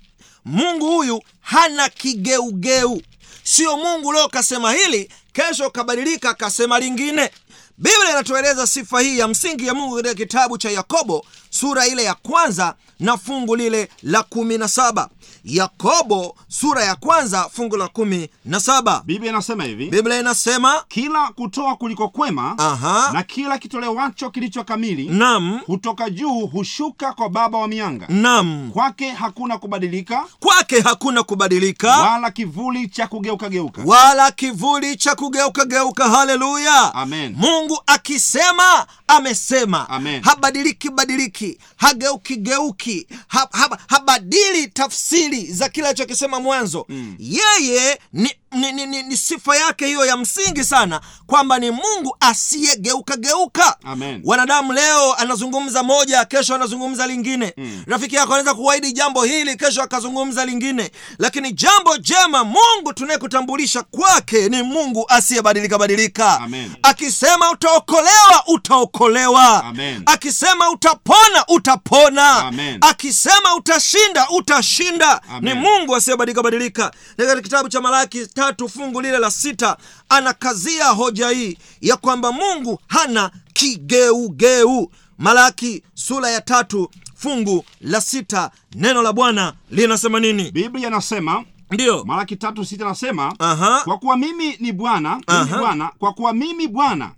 mungu 0.46 0.86
huyu 0.96 1.22
hana 1.42 1.90
kigeugeu. 1.90 3.02
Sio 3.44 3.78
mungu 3.78 4.12
leo 4.14 4.28
kasema 4.30 4.74
hili 4.74 5.10
kesho 5.34 5.70
kabadilika 5.70 6.30
akasema 6.30 6.80
lingine. 6.80 7.32
Biblia 7.78 8.10
inatueleza 8.10 8.68
sifa 8.68 9.02
hii 9.02 9.20
ya 9.20 9.28
msingi 9.28 9.68
ya 9.68 9.74
mungu 9.74 9.96
katika 9.96 10.16
kitabu 10.16 10.58
cha 10.58 10.70
yakobo 10.72 11.26
sura 11.50 11.88
ile 11.88 12.04
ya 12.04 12.14
kwanza 12.14 12.76
na 13.00 13.18
fungu 13.18 13.56
lile 13.56 13.90
la 14.04 14.24
kumi 14.24 14.58
na 14.58 14.68
saba 14.68 15.10
yakobo 15.46 16.36
sura 16.48 16.84
ya 16.84 16.96
kwanza 16.96 17.50
fungu 17.54 17.78
la 17.78 17.88
kumi 17.88 18.30
na 18.46 18.60
saba. 18.60 19.02
Biblia 19.06 19.30
inasema 19.32 19.64
hivi. 19.64 19.86
Biblia 19.90 20.20
inasema 20.20 20.84
kila 20.88 21.28
kutoa 21.28 21.76
kuliko 21.76 22.08
kwema 22.10 22.56
aha. 22.58 23.10
na 23.14 23.24
kila 23.24 23.58
kitolewacho 23.58 24.30
kilicho 24.30 24.64
kamili 24.64 25.06
nam 25.10 25.60
hutoka 25.66 26.10
juu 26.10 26.40
hushuka 26.48 27.14
kwa 27.14 27.30
baba 27.30 27.58
wa 27.58 27.68
mianga. 27.68 28.06
Nam 28.10 28.72
kwake 28.74 29.10
hakuna 29.12 29.58
kubadilika 29.58 30.26
kwake 30.40 30.82
hakuna 30.82 31.24
kubadilika. 31.24 31.98
wala 31.98 32.32
kivuli 32.32 32.88
cha 32.88 33.08
kugeukageuka 33.08 33.82
wala 33.86 34.32
kivuli 34.32 34.96
cha 34.96 35.16
kugeuka 35.16 35.66
geuka. 35.66 36.10
Haleluya. 36.10 36.94
Amen. 36.96 37.36
mungu 37.38 37.80
akisema 37.86 38.86
amesema. 39.08 39.90
Amen. 39.90 40.24
habadiliki 40.24 40.90
badiliki. 40.90 41.58
Hageuki 41.78 42.36
geuki. 42.36 43.08
Ha, 43.28 43.48
ha, 43.52 43.78
habadili 43.88 44.68
tafsiri 44.68 45.31
za 45.40 45.70
kile 45.70 45.88
alichokisema 45.88 46.40
mwanzo 46.40 46.86
mm. 46.90 47.16
yeye 47.20 48.00
ni 48.14 48.30
ni, 48.52 48.72
ni, 48.72 48.86
ni, 48.86 49.04
ni 49.04 49.18
sifa 49.18 49.56
yake 49.58 49.86
hiyo 49.86 50.06
ya 50.06 50.18
msingi 50.18 50.64
sana 50.64 51.02
kwamba 51.28 51.60
ni 51.60 51.72
mungu 51.72 52.18
asiyegeuka 52.20 53.18
geuka 53.18 53.76
Amen. 53.84 54.22
wanadamu 54.26 54.74
leo 54.74 55.14
anazungumza 55.14 55.84
moja 55.84 56.26
kesho 56.26 56.56
anazungumza 56.56 57.08
lingine 57.08 57.54
mm. 57.58 57.84
rafiki 57.88 58.16
yako 58.16 58.34
anaweza 58.34 58.54
kuahidi 58.54 58.92
jambo 58.94 59.24
hili 59.24 59.56
kesho 59.56 59.82
akazungumza 59.84 60.46
lingine 60.46 60.92
lakini 61.20 61.52
jambo 61.54 61.98
jema 61.98 62.44
mungu 62.44 62.94
tunayekutambulisha 62.96 63.84
kwake 63.84 64.50
ni 64.50 64.64
mungu 64.64 65.06
asiyebadilika 65.10 65.78
badilika 65.78 66.40
Amen. 66.40 66.72
akisema 66.84 67.52
utaokolewa 67.52 68.44
utaokolewa 68.48 69.64
Amen. 69.64 70.04
akisema 70.06 70.70
utapona 70.70 71.46
utapona 71.48 72.36
Amen. 72.36 72.78
akisema 72.82 73.56
utashinda 73.58 74.28
utashinda 74.30 75.22
Amen. 75.24 75.44
ni 75.44 75.60
mungu 75.62 75.96
asiyebadilika 75.96 76.44
badilika 76.44 76.92
katika 77.18 77.42
kitabu 77.42 77.70
cha 77.70 77.82
malaki 77.82 78.28
tatu 78.42 78.70
fungu 78.70 79.02
lile 79.02 79.20
la 79.20 79.32
sita 79.32 79.78
anakazia 80.10 80.90
hoja 80.90 81.30
hii 81.30 81.58
ya 81.82 81.98
kwamba 81.98 82.32
mungu 82.32 82.80
hana 82.88 83.32
kigeugeu 83.54 84.92
malaki 85.18 85.84
sura 85.94 86.30
ya 86.30 86.42
tatu 86.42 86.90
fungu 87.16 87.66
la 87.82 88.02
sita 88.02 88.52
neno 88.76 89.02
la 89.02 89.14
bwana 89.14 89.54
linasema 89.72 90.20
nini 90.20 90.52
biblia 90.52 90.88
inasema 90.88 91.44
ndiyo 91.72 92.06
malaki 92.06 92.36
tatu 92.36 92.66
sita 92.66 92.86
nasema 92.86 93.36
Aha. 93.40 93.82
kwa 93.84 93.98
kuwa 93.98 94.18
mimi 94.18 94.58
ni 94.60 94.72
bwana 94.72 95.16
uh 95.16 95.22
-huh. 95.34 95.60
bwana 95.60 95.90
kwa 96.00 96.14
kuwa 96.14 96.34
mimi 96.34 96.68
bwana 96.68 97.12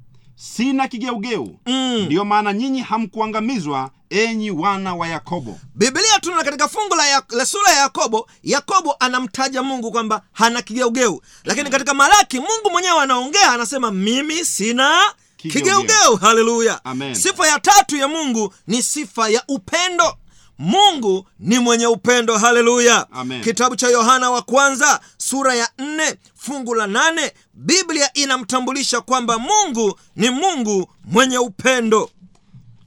sina 0.52 0.88
kigeugeu. 0.88 1.60
Mm. 1.66 2.02
ndiyo 2.06 2.26
maana 2.26 2.54
nyinyi 2.54 2.82
hamkuangamizwa 2.82 3.90
enyi 4.10 4.52
wana 4.52 4.96
wa 4.96 5.08
yakobo. 5.08 5.60
Biblia 5.76 6.20
tunaona 6.22 6.44
katika 6.44 6.68
fungu 6.68 6.96
la, 6.96 7.08
ya, 7.08 7.24
la 7.30 7.46
sura 7.46 7.72
ya 7.72 7.80
yakobo 7.80 8.30
yakobo 8.44 8.96
anamtaja 9.00 9.64
mungu 9.64 9.92
kwamba 9.92 10.22
hana 10.32 10.62
kigeugeu. 10.62 11.22
Lakini 11.44 11.70
katika 11.70 11.94
malaki 11.94 12.38
mungu 12.40 12.70
mwenyewe 12.72 13.00
anaongea 13.00 13.52
anasema 13.52 13.92
mimi 13.92 14.46
sina 14.46 15.02
Kigeugeu. 15.38 15.82
kigeugeu. 15.82 16.16
Haleluya. 16.16 16.82
Sifa 17.12 17.48
ya 17.48 17.60
tatu 17.60 17.98
ya 17.98 18.08
mungu 18.08 18.54
ni 18.68 18.84
sifa 18.84 19.30
ya 19.30 19.44
upendo 19.48 20.18
mungu 20.60 21.28
ni 21.40 21.60
mwenye 21.60 21.88
upendo. 21.88 22.38
Haleluya. 22.38 23.08
Kitabu 23.44 23.76
cha 23.76 23.88
yohana 23.88 24.32
wa 24.32 24.42
kwanza 24.42 25.00
sura 25.18 25.56
ya 25.56 25.70
nne 25.80 26.16
fungu 26.36 26.74
la 26.76 26.88
nane 26.88 27.34
biblia 27.54 28.14
inamtambulisha 28.14 29.02
kwamba 29.02 29.38
mungu 29.40 30.00
ni 30.16 30.30
mungu 30.30 30.90
mwenye 31.06 31.38
upendo. 31.38 32.10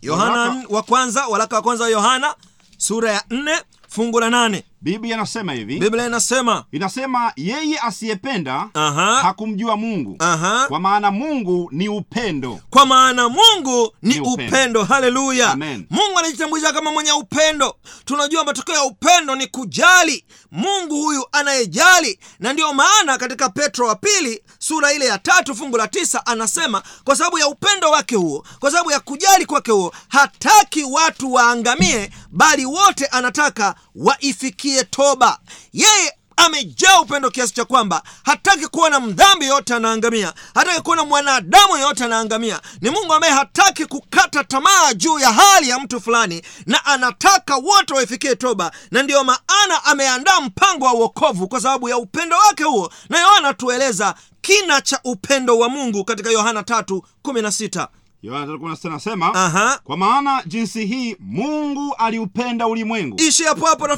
Yohana 0.02 0.64
wa 0.68 0.82
kwanza 0.82 1.26
waraka 1.26 1.56
wa 1.56 1.62
kwanza 1.62 1.84
wa 1.84 1.90
yohana 1.90 2.34
sura 2.78 3.12
ya 3.12 3.24
nne 3.30 3.52
fungu 3.88 4.20
la 4.20 4.30
nane 4.30 4.64
biblia 4.80 5.14
inasema 5.14 5.52
hivi. 5.52 5.78
Biblia 5.78 6.06
inasema 6.06 6.64
inasema 6.72 7.32
yeye 7.36 7.78
asiyependa 7.78 8.68
aha, 8.74 9.16
hakumjua 9.22 9.76
mungu. 9.76 10.16
Aha. 10.18 10.66
kwa 10.68 10.80
maana 10.80 11.10
mungu 11.10 11.68
ni 11.72 11.88
upendo. 11.88 12.60
Kwa 12.70 12.86
maana 12.86 13.28
mungu 13.28 13.92
ni, 14.02 14.14
Ni 14.14 14.20
upendo, 14.20 14.48
upendo. 14.52 14.84
haleluya. 14.84 15.56
Mungu 15.90 16.18
anajitambulisha 16.18 16.72
kama 16.72 16.90
mwenye 16.92 17.12
upendo. 17.12 17.76
Tunajua 18.04 18.44
matokeo 18.44 18.74
ya 18.74 18.84
upendo 18.84 19.34
ni 19.36 19.46
kujali 19.46 20.24
mungu 20.52 21.02
huyu 21.02 21.24
anayejali. 21.32 22.18
Na 22.40 22.52
ndiyo 22.52 22.72
maana 22.74 23.18
katika 23.18 23.48
petro 23.48 23.86
wa 23.86 23.94
pili 23.96 24.42
sura 24.58 24.92
ile 24.92 25.06
ya 25.06 25.18
tatu 25.18 25.54
fungu 25.54 25.76
la 25.76 25.88
tisa 25.88 26.26
anasema 26.26 26.82
kwa 27.04 27.16
sababu 27.16 27.38
ya 27.38 27.48
upendo 27.48 27.90
wake 27.90 28.16
huo 28.16 28.44
kwa 28.60 28.70
sababu 28.70 28.90
ya 28.90 29.00
kujali 29.00 29.46
kwake 29.46 29.72
huo 29.72 29.92
hataki 30.08 30.84
watu 30.84 31.32
waangamie 31.32 32.10
bali 32.30 32.66
wote 32.66 33.06
anataka 33.06 33.74
waifikie 33.94 34.65
toba. 34.90 35.38
Yeye 35.72 36.12
amejaa 36.36 37.00
upendo 37.00 37.30
kiasi 37.30 37.54
cha 37.54 37.64
kwamba 37.64 38.02
hataki 38.24 38.66
kuona 38.66 39.00
mdhambi 39.00 39.44
yoyote 39.46 39.74
anaangamia 39.74 40.32
hataki 40.54 40.80
kuona 40.80 41.04
mwanadamu 41.04 41.76
yoyote 41.76 42.04
anaangamia. 42.04 42.60
Ni 42.80 42.90
mungu 42.90 43.12
ambaye 43.14 43.32
hataki 43.32 43.86
kukata 43.86 44.44
tamaa 44.44 44.94
juu 44.94 45.18
ya 45.18 45.32
hali 45.32 45.68
ya 45.68 45.78
mtu 45.78 46.00
fulani 46.00 46.42
na 46.66 46.84
anataka 46.86 47.56
wote 47.56 47.94
waifikie 47.94 48.36
toba 48.36 48.72
na 48.90 49.02
ndiyo 49.02 49.24
maana 49.24 49.84
ameandaa 49.84 50.40
mpango 50.40 50.84
wa 50.84 50.94
uokovu 50.94 51.48
kwa 51.48 51.60
sababu 51.60 51.88
ya 51.88 51.96
upendo 51.98 52.36
wake 52.36 52.64
huo. 52.64 52.92
Na 53.08 53.20
yohana 53.20 53.54
tueleza 53.54 54.14
kina 54.40 54.80
cha 54.80 55.00
upendo 55.04 55.58
wa 55.58 55.68
mungu 55.68 56.04
katika 56.04 56.30
yohana 56.30 56.60
3:16 56.60 57.00
yohana 57.24 57.50
3:16 57.50 57.88
anasema 58.34 59.34
aha. 59.34 59.80
Kwa 59.84 59.96
maana 59.96 60.42
jinsi 60.46 60.86
hii 60.86 61.16
mungu 61.20 61.94
aliupenda 61.98 62.66
ulimwengu. 62.66 63.20
Ishi 63.20 63.44
hapo 63.44 63.66
hapo 63.66 63.88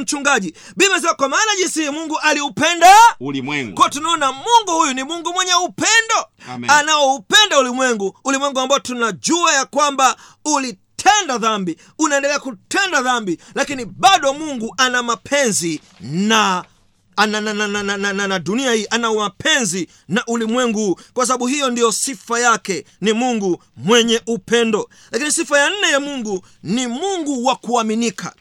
mchungaji. 0.00 0.54
Biblia 0.68 0.90
inasema 0.90 1.14
kwa 1.14 1.28
maana 1.28 1.56
jinsi 1.58 1.82
hii 1.82 1.90
mungu 1.90 2.18
aliupenda 2.18 2.94
ulimwengu. 3.20 3.74
Kwa 3.74 3.90
tunaona 3.90 4.32
mungu 4.32 4.80
huyu 4.80 4.92
ni 4.94 5.04
mungu 5.04 5.32
mwenye 5.32 5.54
upendo. 5.54 6.26
Anaoupenda 6.68 7.58
ulimwengu 7.58 8.18
ulimwengu 8.24 8.60
ambao 8.60 8.78
tunajua 8.78 9.52
ya 9.52 9.64
kwamba 9.64 10.16
ulitenda 10.44 11.38
dhambi 11.38 11.76
unaendelea 11.98 12.38
kutenda 12.38 13.02
dhambi 13.02 13.38
lakini 13.54 13.84
bado 13.84 14.32
mungu 14.34 14.74
ana 14.78 15.02
mapenzi 15.02 15.80
na 16.00 16.64
ana, 17.16 17.40
na, 17.40 17.54
na, 17.54 17.68
na, 17.68 17.82
na, 17.82 18.12
na, 18.12 18.26
na, 18.28 18.38
dunia 18.38 18.72
hii 18.72 18.86
ana 18.90 19.12
mapenzi 19.14 19.88
na 20.08 20.24
ulimwengu. 20.26 21.00
Kwa 21.14 21.26
sababu 21.26 21.46
hiyo 21.46 21.70
ndiyo 21.70 21.92
sifa 21.92 22.40
yake 22.40 22.84
ni 23.00 23.12
mungu 23.12 23.62
mwenye 23.76 24.20
upendo. 24.26 24.90
Lakini 25.10 25.32
sifa 25.32 25.58
ya 25.58 25.70
nne 25.70 25.90
ya 25.90 26.00
mungu 26.00 26.44
ni 26.62 26.86
mungu 26.86 27.44
wa 27.44 27.56
kuaminika. 27.56 28.34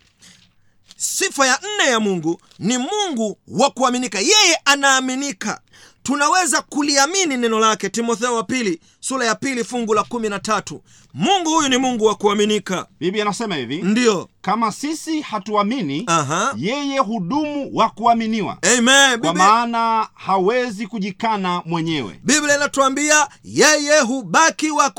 Sifa 0.97 1.47
ya 1.47 1.59
nne 1.75 1.89
ya 1.91 1.99
mungu 1.99 2.41
ni 2.59 2.77
mungu 2.77 3.37
wa 3.47 3.69
kuaminika. 3.71 4.19
Yeye 4.19 4.55
anaaminika 4.65 5.61
tunaweza 6.05 6.61
kuliamini 6.61 7.37
neno 7.37 7.59
lake 7.59 7.89
timotheo 7.89 8.35
wa 8.35 8.43
pili 8.43 8.79
sura 8.99 9.25
ya 9.25 9.35
pili 9.35 9.63
fungu 9.63 9.93
la 9.93 10.03
kumi 10.03 10.29
na 10.29 10.39
tatu. 10.39 10.81
Mungu 11.13 11.49
huyu 11.49 11.69
ni 11.69 11.77
mungu 11.77 12.05
wa 12.05 12.15
kuaminika. 12.15 12.85
Biblia 12.99 13.23
anasema 13.23 13.55
hivi 13.55 13.81
ndiyo 13.81 14.29
kama 14.41 14.71
sisi 14.71 15.21
hatuamini 15.21 16.05
yeye 16.57 16.99
hudumu 16.99 17.69
wa 17.73 17.89
kuaminiwa. 17.89 18.57
Amen. 18.77 19.19
Kwa 19.19 19.33
maana 19.33 20.07
hawezi 20.13 20.87
kujikana 20.87 21.61
mwenyewe. 21.65 22.19
Biblia 22.23 22.55
inatuambia 22.55 23.27
yeye 23.43 23.99
hubaki 23.99 24.71
wa 24.71 24.91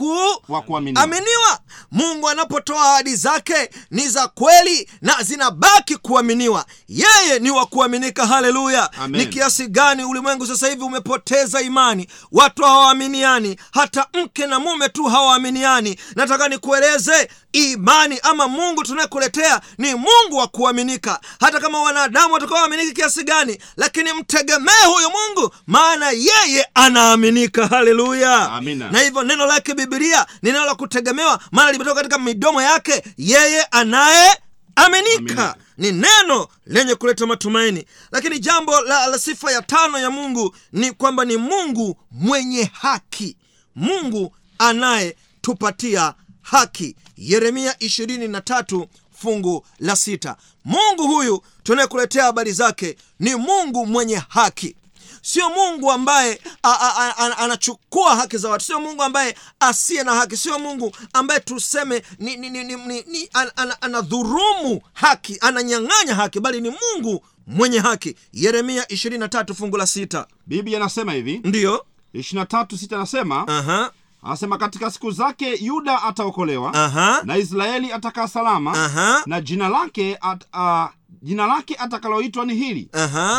wa 0.49 0.63
kuaminiwa. 0.63 1.03
Aminiwa 1.05 1.59
mungu 1.93 2.29
anapotoa 2.29 2.93
ahadi 2.93 3.17
zake 3.17 3.71
ni 3.91 4.09
za 4.09 4.29
kweli 4.29 4.89
na 5.03 5.23
zinabaki 5.23 5.97
kuaminiwa. 5.97 6.67
Yeye 6.89 7.39
ni 7.39 7.51
wa 7.51 7.67
kuaminika. 7.67 8.27
Haleluya! 8.27 8.91
Ni 9.09 9.27
kiasi 9.27 9.69
gani 9.69 10.05
ulimwengu 10.05 10.47
sasa 10.47 10.69
hivi 10.69 10.83
umepoteza 10.83 11.61
imani? 11.61 12.09
Watu 12.33 12.63
hawaaminiani 12.65 13.57
hata 13.73 14.07
mke 14.15 14.47
na 14.47 14.61
mume 14.61 14.89
tu 14.89 15.05
hawaaminiani. 15.05 15.99
Nataka 16.17 16.49
nikueleze 16.49 17.29
imani 17.57 18.19
ama 18.23 18.49
mungu 18.49 18.83
tunayekuletea 18.85 19.61
ni 19.79 19.95
mungu 19.95 20.37
wa 20.37 20.47
kuaminika. 20.49 21.21
Hata 21.41 21.61
kama 21.61 21.81
wanadamu 21.83 22.35
watakuwa 22.35 22.61
waaminiki 22.61 22.93
kiasi 22.93 23.25
gani 23.25 23.59
lakini 23.77 24.13
mtegemee 24.13 24.85
huyu 24.95 25.09
mungu 25.11 25.55
maana 25.67 26.11
yeye 26.11 26.67
anaaminika. 26.75 27.67
Haleluya! 27.67 28.49
Na 28.93 29.01
hivyo 29.01 29.23
neno 29.23 29.47
lake 29.47 29.75
bibilia 29.75 30.27
ni 30.43 30.53
neno 30.53 30.65
la 30.65 30.75
kutegemewa 30.75 31.41
maana 31.53 31.73
limetoka 31.73 31.95
katika 31.97 32.19
midomo 32.19 32.63
yake 32.63 33.03
yeye 33.17 33.63
anaye 33.63 34.39
aminika 34.77 35.17
Aminika. 35.19 35.57
ni 35.79 35.93
neno 35.93 36.49
lenye 36.67 36.95
kuleta 36.95 37.27
matumaini. 37.27 37.87
Lakini 38.13 38.39
jambo 38.39 38.81
la, 38.81 39.07
la 39.07 39.19
sifa 39.19 39.53
ya 39.53 39.63
tano 39.63 39.99
ya 39.99 40.11
mungu 40.11 40.57
ni 40.73 40.93
kwamba 40.93 41.25
ni 41.25 41.37
mungu 41.37 41.97
mwenye 42.11 42.71
haki. 42.81 43.37
Mungu 43.77 44.37
anayetupatia 44.59 46.15
haki 46.43 46.97
yeremia 47.17 47.73
23 47.73 48.87
fungu 49.23 49.67
la 49.79 49.97
sita. 49.97 50.37
Mungu 50.65 51.07
huyu 51.07 51.43
tunayekuletea 51.63 52.25
habari 52.25 52.53
zake 52.53 52.97
ni 53.21 53.35
mungu 53.35 53.87
mwenye 53.87 54.17
haki. 54.29 54.77
Sio 55.23 55.51
mungu 55.51 55.93
ambaye 55.93 56.41
a, 56.63 56.71
a, 56.81 57.15
a, 57.19 57.39
anachukua 57.39 58.17
haki 58.17 58.39
za 58.39 58.49
watu. 58.49 58.65
Sio 58.65 58.81
mungu 58.81 59.03
ambaye 59.03 59.37
asiye 59.61 60.03
na 60.03 60.15
haki. 60.15 60.37
Sio 60.37 60.59
mungu 60.59 60.97
ambaye 61.13 61.41
tuseme 61.41 62.03
ni, 62.19 62.37
ni, 62.37 62.51
ni, 62.51 62.65
ni, 62.65 62.77
ni, 62.77 63.03
ni 63.07 63.29
an, 63.33 63.51
an, 63.57 63.73
anadhurumu 63.81 64.81
haki 64.93 65.39
ananyang'anya 65.41 66.15
haki 66.15 66.41
bali 66.41 66.61
ni 66.61 66.71
mungu 66.71 67.25
mwenye 67.47 67.79
haki. 67.79 68.17
Yeremia 68.33 68.83
23 68.83 69.55
fungu 69.55 69.77
la 69.77 69.87
sita. 69.87 70.27
Biblia 70.47 70.77
anasema 70.79 71.13
hivi. 71.13 71.41
Ndiyo. 71.45 71.87
23:6 72.15 72.95
anasema 72.97 73.49
aha 73.49 73.93
anasema 74.27 74.59
katika 74.59 74.91
siku 74.91 75.11
zake 75.11 75.55
yuda 75.65 76.03
ataokolewa 76.03 76.75
aha. 76.75 77.21
na 77.25 77.37
israeli 77.37 77.93
atakaa 77.93 78.29
salama 78.29 78.85
aha. 78.85 79.23
na 79.27 79.41
jina 79.41 79.69
lake 79.69 80.19
at, 80.21 80.45
uh, 80.55 80.85
jina 81.23 81.47
lake 81.47 81.75
atakaloitwa 81.79 82.45
ni 82.45 82.55
hili. 82.55 82.89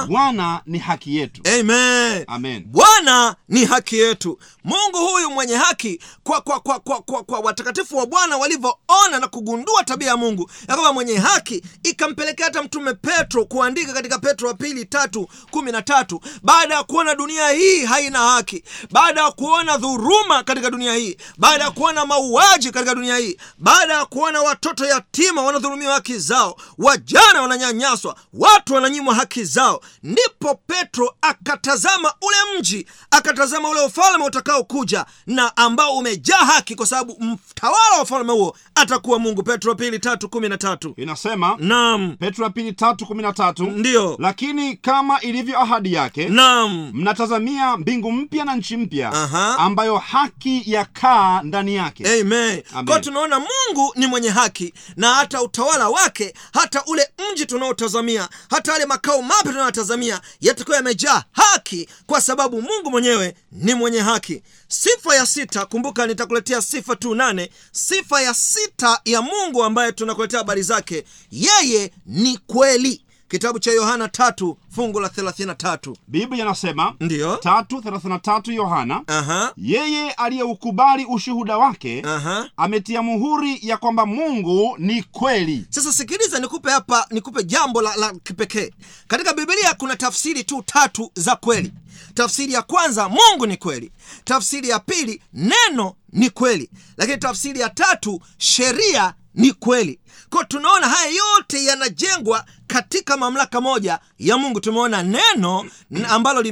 Bwana 0.08 0.62
ni 0.66 0.80
haki 0.80 1.16
yetu. 1.18 1.42
Amen. 1.60 2.24
Amen. 2.28 2.64
Bwana 2.68 3.36
ni 3.50 3.66
haki 3.66 3.98
yetu. 3.98 4.40
Mungu 4.64 4.98
huyu 5.12 5.30
mwenye 5.32 5.56
haki 5.56 6.00
kwa 6.24 6.42
kwa 6.42 6.60
kwa 6.60 6.80
kwa, 6.80 7.02
kwa, 7.02 7.24
kwa 7.24 7.40
watakatifu 7.40 7.98
wa 7.98 8.06
bwana 8.06 8.38
walivyoona 8.38 9.20
na 9.20 9.28
kugundua 9.28 9.84
tabia 9.84 10.08
ya 10.08 10.18
mungu 10.18 10.50
ya 10.68 10.76
kwamba 10.76 10.94
mwenye 10.94 11.18
haki 11.18 11.64
ikampelekea 11.84 12.46
hata 12.46 12.64
mtume 12.64 12.94
petro 12.94 13.46
kuandika 13.46 13.94
katika 13.94 14.20
petro 14.20 14.48
wa 14.48 14.54
pili 14.54 14.86
tatu 14.86 15.28
kumi 15.52 15.72
na 15.72 15.82
tatu 15.82 16.22
baada 16.44 16.76
ya 16.76 16.84
kuona 16.84 17.16
dunia 17.16 17.50
hii 17.50 17.86
haina 17.86 18.20
haki 18.20 18.64
baada 18.92 19.22
ya 19.22 19.32
kuona 19.32 19.78
dhuruma 19.78 20.44
katika 20.44 20.72
dunia 20.72 20.94
hii 20.96 21.18
baada 21.38 21.64
ya 21.64 21.72
kuona 21.72 22.06
mauaji 22.06 22.72
katika 22.72 22.96
dunia 22.96 23.18
hii 23.18 23.38
baada 23.58 23.94
ya 23.94 24.06
kuona 24.06 24.42
watoto 24.42 24.86
yatima 24.86 25.42
wanadhurumiwa 25.42 25.94
haki 25.94 26.18
zao 26.20 26.56
wajana 26.78 27.42
wananyanyaswa 27.58 28.16
watu 28.34 28.74
wananyimwa 28.74 29.16
haki 29.16 29.44
zao. 29.44 29.82
Ndipo 30.04 30.56
petro 30.68 31.16
akatazama 31.22 32.14
ule 32.22 32.60
mji 32.60 32.88
akatazama 33.12 33.70
ule 33.70 33.82
ufalme 33.82 34.26
utakaokuja 34.26 35.06
na 35.28 35.58
ambao 35.58 35.98
umejaa 35.98 36.38
haki 36.46 36.76
kwa 36.76 36.86
sababu 36.86 37.18
mtawala 37.20 37.96
wa 37.98 38.02
ufalme 38.04 38.32
huo 38.34 38.56
atakuwa 38.76 39.20
mungu. 39.20 39.44
Petro 39.44 39.76
pili 39.76 40.00
tatu 40.00 40.30
kumi 40.30 40.50
na 40.50 40.58
tatu. 40.58 40.94
Inasema 40.98 41.56
nam 41.60 42.16
petro 42.20 42.44
ya 42.44 42.50
pili 42.50 42.74
tatu 42.74 43.06
kumi 43.06 43.22
na 43.24 43.34
tatu. 43.34 43.64
Ndiyo 43.64 44.16
lakini 44.20 44.76
kama 44.78 45.22
ilivyo 45.22 45.60
ahadi 45.62 45.94
yake 45.94 46.30
nam 46.30 46.92
mnatazamia 46.94 47.78
mbingu 47.78 48.12
mpya 48.12 48.46
na 48.46 48.56
nchi 48.56 48.78
mpya 48.78 49.12
ambayo 49.60 49.98
haki 49.98 50.64
yakaa 50.66 51.42
ndani 51.44 51.76
yake. 51.76 52.04
Amen. 52.22 52.64
Amen. 52.74 52.86
kwa 52.86 53.00
tunaona 53.00 53.40
mungu 53.40 53.94
ni 53.96 54.08
mwenye 54.08 54.30
haki 54.30 54.74
na 54.96 55.14
hata 55.14 55.42
utawala 55.42 55.90
wake 55.90 56.34
hata 56.54 56.84
ule 56.86 57.10
mji 57.32 57.46
tunaotazamia 57.48 58.30
hata 58.50 58.72
yale 58.74 58.86
makao 58.86 59.22
mapya 59.22 59.52
tunayotazamia 59.52 60.22
yatakuwa 60.42 60.78
yamejaa 60.78 61.24
haki 61.32 61.90
kwa 62.06 62.22
sababu 62.22 62.62
mungu 62.62 62.90
mwenyewe 62.92 63.36
ni 63.52 63.74
mwenye 63.74 64.00
haki. 64.00 64.44
Sifa 64.68 65.16
ya 65.16 65.26
sita 65.26 65.66
kumbuka 65.66 66.08
nitakuletea 66.08 66.62
sifa 66.62 66.96
tu 66.96 67.16
nane. 67.16 67.50
Sifa 67.72 68.22
ya 68.22 68.34
sita 68.34 69.02
ya 69.06 69.22
mungu 69.22 69.64
ambaye 69.64 69.92
tunakuletea 69.92 70.40
habari 70.40 70.62
zake 70.64 71.04
yeye 71.32 71.92
ni 72.06 72.38
kweli 72.38 73.02
kitabu 73.30 73.60
cha 73.60 73.72
yohana 73.72 74.08
tatu 74.08 74.58
fungu 74.70 75.00
la 75.00 75.08
33 75.08 75.94
biblia 76.08 76.46
inasema 76.46 76.94
ndiyo. 77.00 77.36
333 77.36 78.54
yohana. 78.54 79.02
Aha. 79.08 79.54
Yeye 79.58 80.12
aliyeukubali 80.12 81.06
ushuhuda 81.06 81.58
wake 81.58 82.02
aha. 82.06 82.50
ametia 82.58 83.02
muhuri 83.02 83.60
ya 83.62 83.78
kwamba 83.78 84.06
mungu 84.06 84.76
ni 84.80 85.04
kweli. 85.04 85.66
Sasa 85.70 85.94
sikiliza 85.94 86.40
nikupe 86.40 86.72
hapa 86.72 87.08
nikupe 87.12 87.44
jambo 87.44 87.82
la, 87.82 87.96
la 87.96 88.14
kipekee. 88.24 88.72
Katika 89.08 89.34
bibilia 89.34 89.74
kuna 89.74 89.96
tafsiri 89.96 90.44
tu 90.44 90.64
tatu 90.66 91.12
za 91.16 91.36
kweli. 91.36 91.74
Tafsiri 92.14 92.54
ya 92.54 92.62
kwanza 92.62 93.10
mungu 93.10 93.46
ni 93.46 93.58
kweli. 93.58 93.92
Tafsiri 94.24 94.70
ya 94.70 94.80
pili 94.80 95.22
neno 95.34 95.94
ni 96.14 96.30
kweli. 96.30 96.70
Lakini 96.98 97.18
tafsiri 97.18 97.60
ya 97.60 97.70
tatu 97.70 98.22
sheria 98.38 99.14
ni 99.34 99.52
kweli 99.52 100.00
ko 100.30 100.44
tunaona 100.44 100.88
haya 100.90 101.12
yote 101.12 101.64
yanajengwa 101.66 102.46
katika 102.68 103.18
mamlaka 103.18 103.62
moja 103.62 104.00
ya 104.20 104.38
mungu. 104.38 104.60
Tumeona 104.60 105.04
neno 105.04 105.66
ambalo 106.10 106.44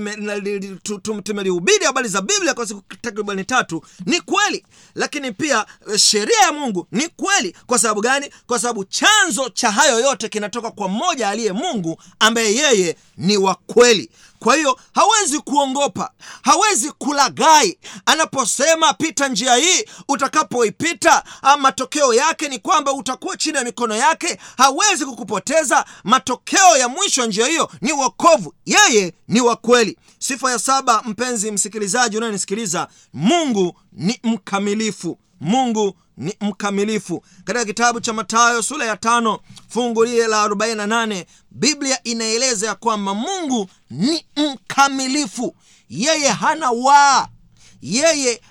tumelihubiri 1.23 1.85
habari 1.85 2.07
za 2.09 2.21
biblia 2.21 2.53
kwa 2.53 2.67
siku 2.67 2.81
takribani 3.01 3.43
tatu. 3.43 3.83
Ni 4.05 4.21
kweli 4.21 4.65
lakini 4.95 5.31
pia 5.31 5.65
eh, 5.91 5.97
sheria 5.99 6.39
ya 6.41 6.51
mungu 6.53 6.87
ni 6.91 7.07
kweli. 7.07 7.55
Kwa 7.65 7.79
sababu 7.79 8.01
gani? 8.01 8.29
Kwa 8.47 8.59
sababu 8.59 8.83
chanzo 8.85 9.49
cha 9.49 9.71
hayo 9.71 9.99
yote 9.99 10.29
kinatoka 10.29 10.71
kwa 10.71 10.87
mmoja 10.87 11.29
aliye 11.29 11.51
mungu 11.53 12.01
ambaye 12.19 12.55
yeye 12.55 12.97
ni 13.17 13.37
wa 13.37 13.55
kweli. 13.55 14.09
Kwa 14.39 14.55
hiyo 14.55 14.79
hawezi 14.93 15.39
kuongopa 15.39 16.11
hawezi 16.41 16.91
kulagai 16.91 17.77
anaposema 18.05 18.93
pita 18.93 19.27
njia 19.27 19.55
hii 19.55 19.85
utakapoipita 20.07 21.23
ah, 21.41 21.57
matokeo 21.57 22.13
yake 22.13 22.49
ni 22.49 22.59
kwamba 22.59 22.93
utakuwa 22.93 23.37
chini 23.45 23.57
ya 23.57 23.63
mikono 23.63 23.95
yake 23.95 24.37
hawezi 24.57 25.05
kukupoteza. 25.05 25.85
Matokeo 26.03 26.77
ya 26.77 26.89
mwisho 26.89 27.21
ya 27.21 27.27
njia 27.27 27.45
hiyo 27.47 27.71
ni 27.81 27.91
wokovu. 27.91 28.53
Yeye 28.65 29.13
ni 29.27 29.41
wa 29.41 29.55
kweli. 29.55 29.97
Sifa 30.19 30.51
ya 30.51 30.59
saba 30.59 31.01
mpenzi 31.05 31.51
msikilizaji 31.51 32.17
unayenisikiliza 32.17 32.87
mungu 33.13 33.79
ni 33.91 34.19
mkamilifu. 34.23 35.19
Mungu 35.41 35.97
ni 36.17 36.33
mkamilifu. 36.41 37.23
Katika 37.43 37.65
kitabu 37.65 37.99
cha 38.01 38.13
matayo 38.13 38.61
sura 38.61 38.85
ya 38.85 38.97
tano 38.97 39.39
fungu 39.69 40.05
la 40.05 40.47
48 40.47 41.25
biblia 41.51 42.03
inaeleza 42.03 42.67
ya 42.67 42.75
kwamba 42.75 43.13
mungu 43.13 43.69
ni 43.89 44.25
mkamilifu. 44.35 45.55
Yeye 45.89 46.27
hana 46.27 46.71
waa. 46.71 47.27
Yeye 47.81 48.41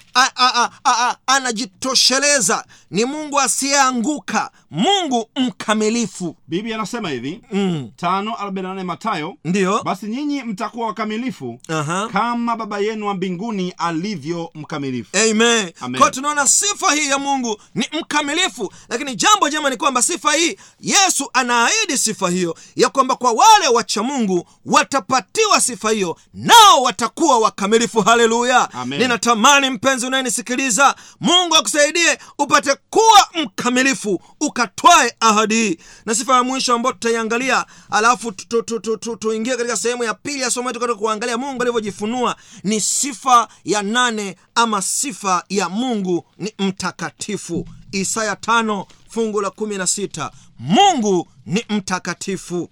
anajitosheleza. 1.26 2.64
Ni 2.90 3.04
mungu 3.04 3.40
asiyeanguka 3.40 4.50
mungu 4.74 5.30
mkamilifu 5.36 6.36
biblia 6.48 6.74
anasema 6.74 7.10
hivi 7.10 7.40
mm. 7.52 7.90
548 8.02 8.84
matayo 8.84 9.34
ndiyo 9.44 9.82
basi 9.84 10.06
nyinyi 10.06 10.42
mtakuwa 10.42 10.86
wakamilifu 10.86 11.60
Aha. 11.68 12.08
kama 12.12 12.56
baba 12.56 12.78
yenu 12.78 13.06
wa 13.06 13.14
mbinguni 13.14 13.74
alivyo 13.78 14.50
mkamilifu 14.54 15.10
amen, 15.16 15.72
Amen. 15.80 16.00
kwa 16.00 16.10
tunaona 16.10 16.46
sifa 16.46 16.94
hii 16.94 17.08
ya 17.08 17.18
mungu 17.18 17.60
ni 17.74 17.86
mkamilifu 18.00 18.72
lakini 18.88 19.16
jambo 19.16 19.48
jema 19.48 19.70
ni 19.70 19.76
kwamba 19.76 20.02
sifa 20.02 20.32
hii 20.32 20.56
yesu 20.80 21.30
anaahidi 21.32 21.98
sifa 21.98 22.30
hiyo 22.30 22.56
ya 22.76 22.88
kwamba 22.88 23.16
kwa 23.16 23.32
wale 23.32 23.68
wacha 23.68 24.02
mungu 24.02 24.46
watapatiwa 24.66 25.60
sifa 25.60 25.90
hiyo 25.90 26.16
nao 26.34 26.82
watakuwa 26.82 27.38
wakamilifu 27.38 28.00
haleluya 28.02 28.72
Amen. 28.72 28.98
ninatamani 28.98 29.70
mpenzi 29.70 30.06
unayenisikiliza 30.06 30.94
mungu 31.20 31.56
akusaidie 31.56 32.18
upate 32.38 32.76
kuwa 32.90 33.28
mkamilifu 33.44 34.20
ukatwae 34.64 35.12
ahadi. 35.20 35.54
Hii 35.54 35.78
na 36.06 36.14
sifa 36.14 36.36
ya 36.36 36.42
mwisho 36.42 36.74
ambayo 36.74 36.92
tutaiangalia 36.92 37.66
alafu 37.90 38.32
tu- 38.32 38.46
tu- 38.46 38.62
tu- 38.62 38.78
tu- 38.80 38.96
tu- 38.96 39.16
tuingie 39.16 39.56
katika 39.56 39.76
sehemu 39.76 40.04
ya 40.04 40.14
pili 40.14 40.40
ya 40.40 40.50
somo 40.50 40.68
letu 40.68 40.80
katika 40.80 40.98
kuangalia 40.98 41.38
mungu 41.38 41.62
alivyojifunua 41.62 42.36
ni 42.64 42.80
sifa 42.80 43.48
ya 43.64 43.82
nane 43.82 44.36
ama 44.54 44.82
sifa 44.82 45.44
ya 45.48 45.68
mungu 45.68 46.24
ni 46.38 46.52
mtakatifu. 46.58 47.68
Isaya 47.92 48.36
tano 48.36 48.86
fungu 49.08 49.40
la 49.40 49.50
kumi 49.50 49.78
na 49.78 49.86
sita. 49.86 50.30
Mungu 50.58 51.28
ni 51.46 51.64
mtakatifu. 51.68 52.70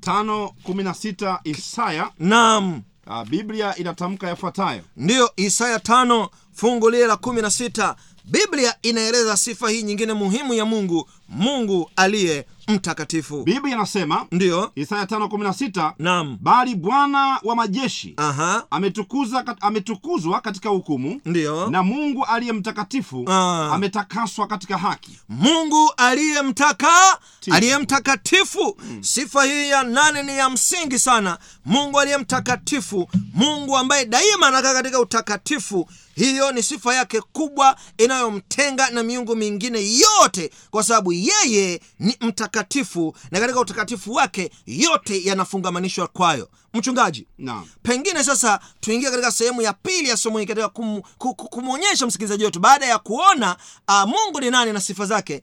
516 0.00 1.40
isaya. 1.44 2.10
Nam 2.18 2.82
uh, 3.06 3.22
biblia 3.24 3.76
inatamka 3.76 4.28
yafuatayo. 4.28 4.82
Ndiyo 4.96 5.32
isaya 5.36 5.80
tano 5.80 6.30
fungu 6.52 6.90
lile 6.90 7.06
la 7.06 7.16
kumi 7.16 7.42
na 7.42 7.50
sita 7.50 7.96
biblia 8.26 8.74
inaeleza 8.82 9.36
sifa 9.36 9.70
hii 9.70 9.82
nyingine 9.82 10.12
muhimu 10.12 10.54
ya 10.54 10.64
mungu 10.64 11.08
mungu 11.28 11.90
aliye 11.96 12.46
mtakatifu. 12.68 13.42
Biblia 13.42 13.74
inasema 13.74 14.26
ndiyo. 14.32 14.72
Isaya 14.74 15.04
516 15.04 15.92
nam 15.98 16.38
bali 16.40 16.74
bwana 16.74 17.38
wa 17.42 17.56
majeshi 17.56 18.14
aha. 18.16 18.66
ametukuza 18.70 19.40
kat- 19.40 19.56
ametukuzwa 19.60 20.40
katika 20.40 20.68
hukumu 20.68 21.20
ndiyo. 21.24 21.70
na 21.70 21.82
mungu 21.82 22.24
aliye 22.24 22.52
mtakatifu 22.52 23.24
Ah. 23.30 23.70
ametakaswa 23.74 24.46
katika 24.46 24.78
haki. 24.78 25.18
Mungu 25.28 25.92
aliye 25.96 26.42
mtaka 26.42 27.18
aliye 27.50 27.78
mtakatifu. 27.78 28.76
Sifa 29.00 29.44
hii 29.44 29.68
ya 29.70 29.82
nane 29.82 30.22
ni 30.22 30.38
ya 30.38 30.50
msingi 30.50 30.98
sana. 30.98 31.38
Mungu 31.64 32.00
aliye 32.00 32.18
mtakatifu 32.18 33.08
mungu 33.34 33.76
ambaye 33.76 34.04
daima 34.04 34.46
anakaa 34.46 34.72
katika 34.74 35.00
utakatifu 35.00 35.88
hiyo 36.16 36.52
ni 36.52 36.62
sifa 36.62 36.94
yake 36.94 37.20
kubwa 37.20 37.76
inayomtenga 37.98 38.90
na 38.90 39.02
miungu 39.02 39.36
mingine 39.36 39.90
yote 39.96 40.50
kwa 40.70 40.82
sababu 40.82 41.12
yeye 41.12 41.80
ni 41.98 42.16
mtakatifu 42.20 43.16
na 43.30 43.40
katika 43.40 43.60
utakatifu 43.60 44.12
wake 44.14 44.50
yote 44.66 45.24
yanafungamanishwa 45.24 46.06
kwayo. 46.06 46.48
Mchungaji 46.74 47.26
naam. 47.38 47.66
pengine 47.82 48.24
sasa 48.24 48.60
tuingie 48.80 49.10
katika 49.10 49.32
sehemu 49.32 49.62
ya 49.62 49.72
pili 49.72 50.08
ya 50.08 50.16
somo 50.16 50.38
hili 50.38 50.48
katika 50.48 50.68
kum, 50.68 51.02
ku- 51.18 51.34
ku- 51.34 51.48
kumwonyesha 51.48 52.06
msikilizaji 52.06 52.44
wetu. 52.44 52.60
Baada 52.60 52.86
ya 52.86 52.98
kuona 52.98 53.56
a, 53.86 54.06
mungu 54.06 54.40
ni 54.40 54.50
nani 54.50 54.72
na 54.72 54.80
sifa 54.80 55.06
zake 55.06 55.42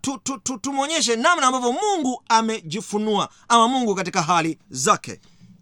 tu, 0.00 0.18
tu, 0.24 0.38
tu, 0.38 0.58
tumwonyeshe 0.58 1.16
namna 1.16 1.46
ambavyo 1.46 1.72
mungu 1.72 2.22
amejifunua 2.28 3.28
ama 3.48 3.68
mungu 3.68 3.94
katika 3.94 4.22
hali 4.22 4.58
zake 4.70 5.20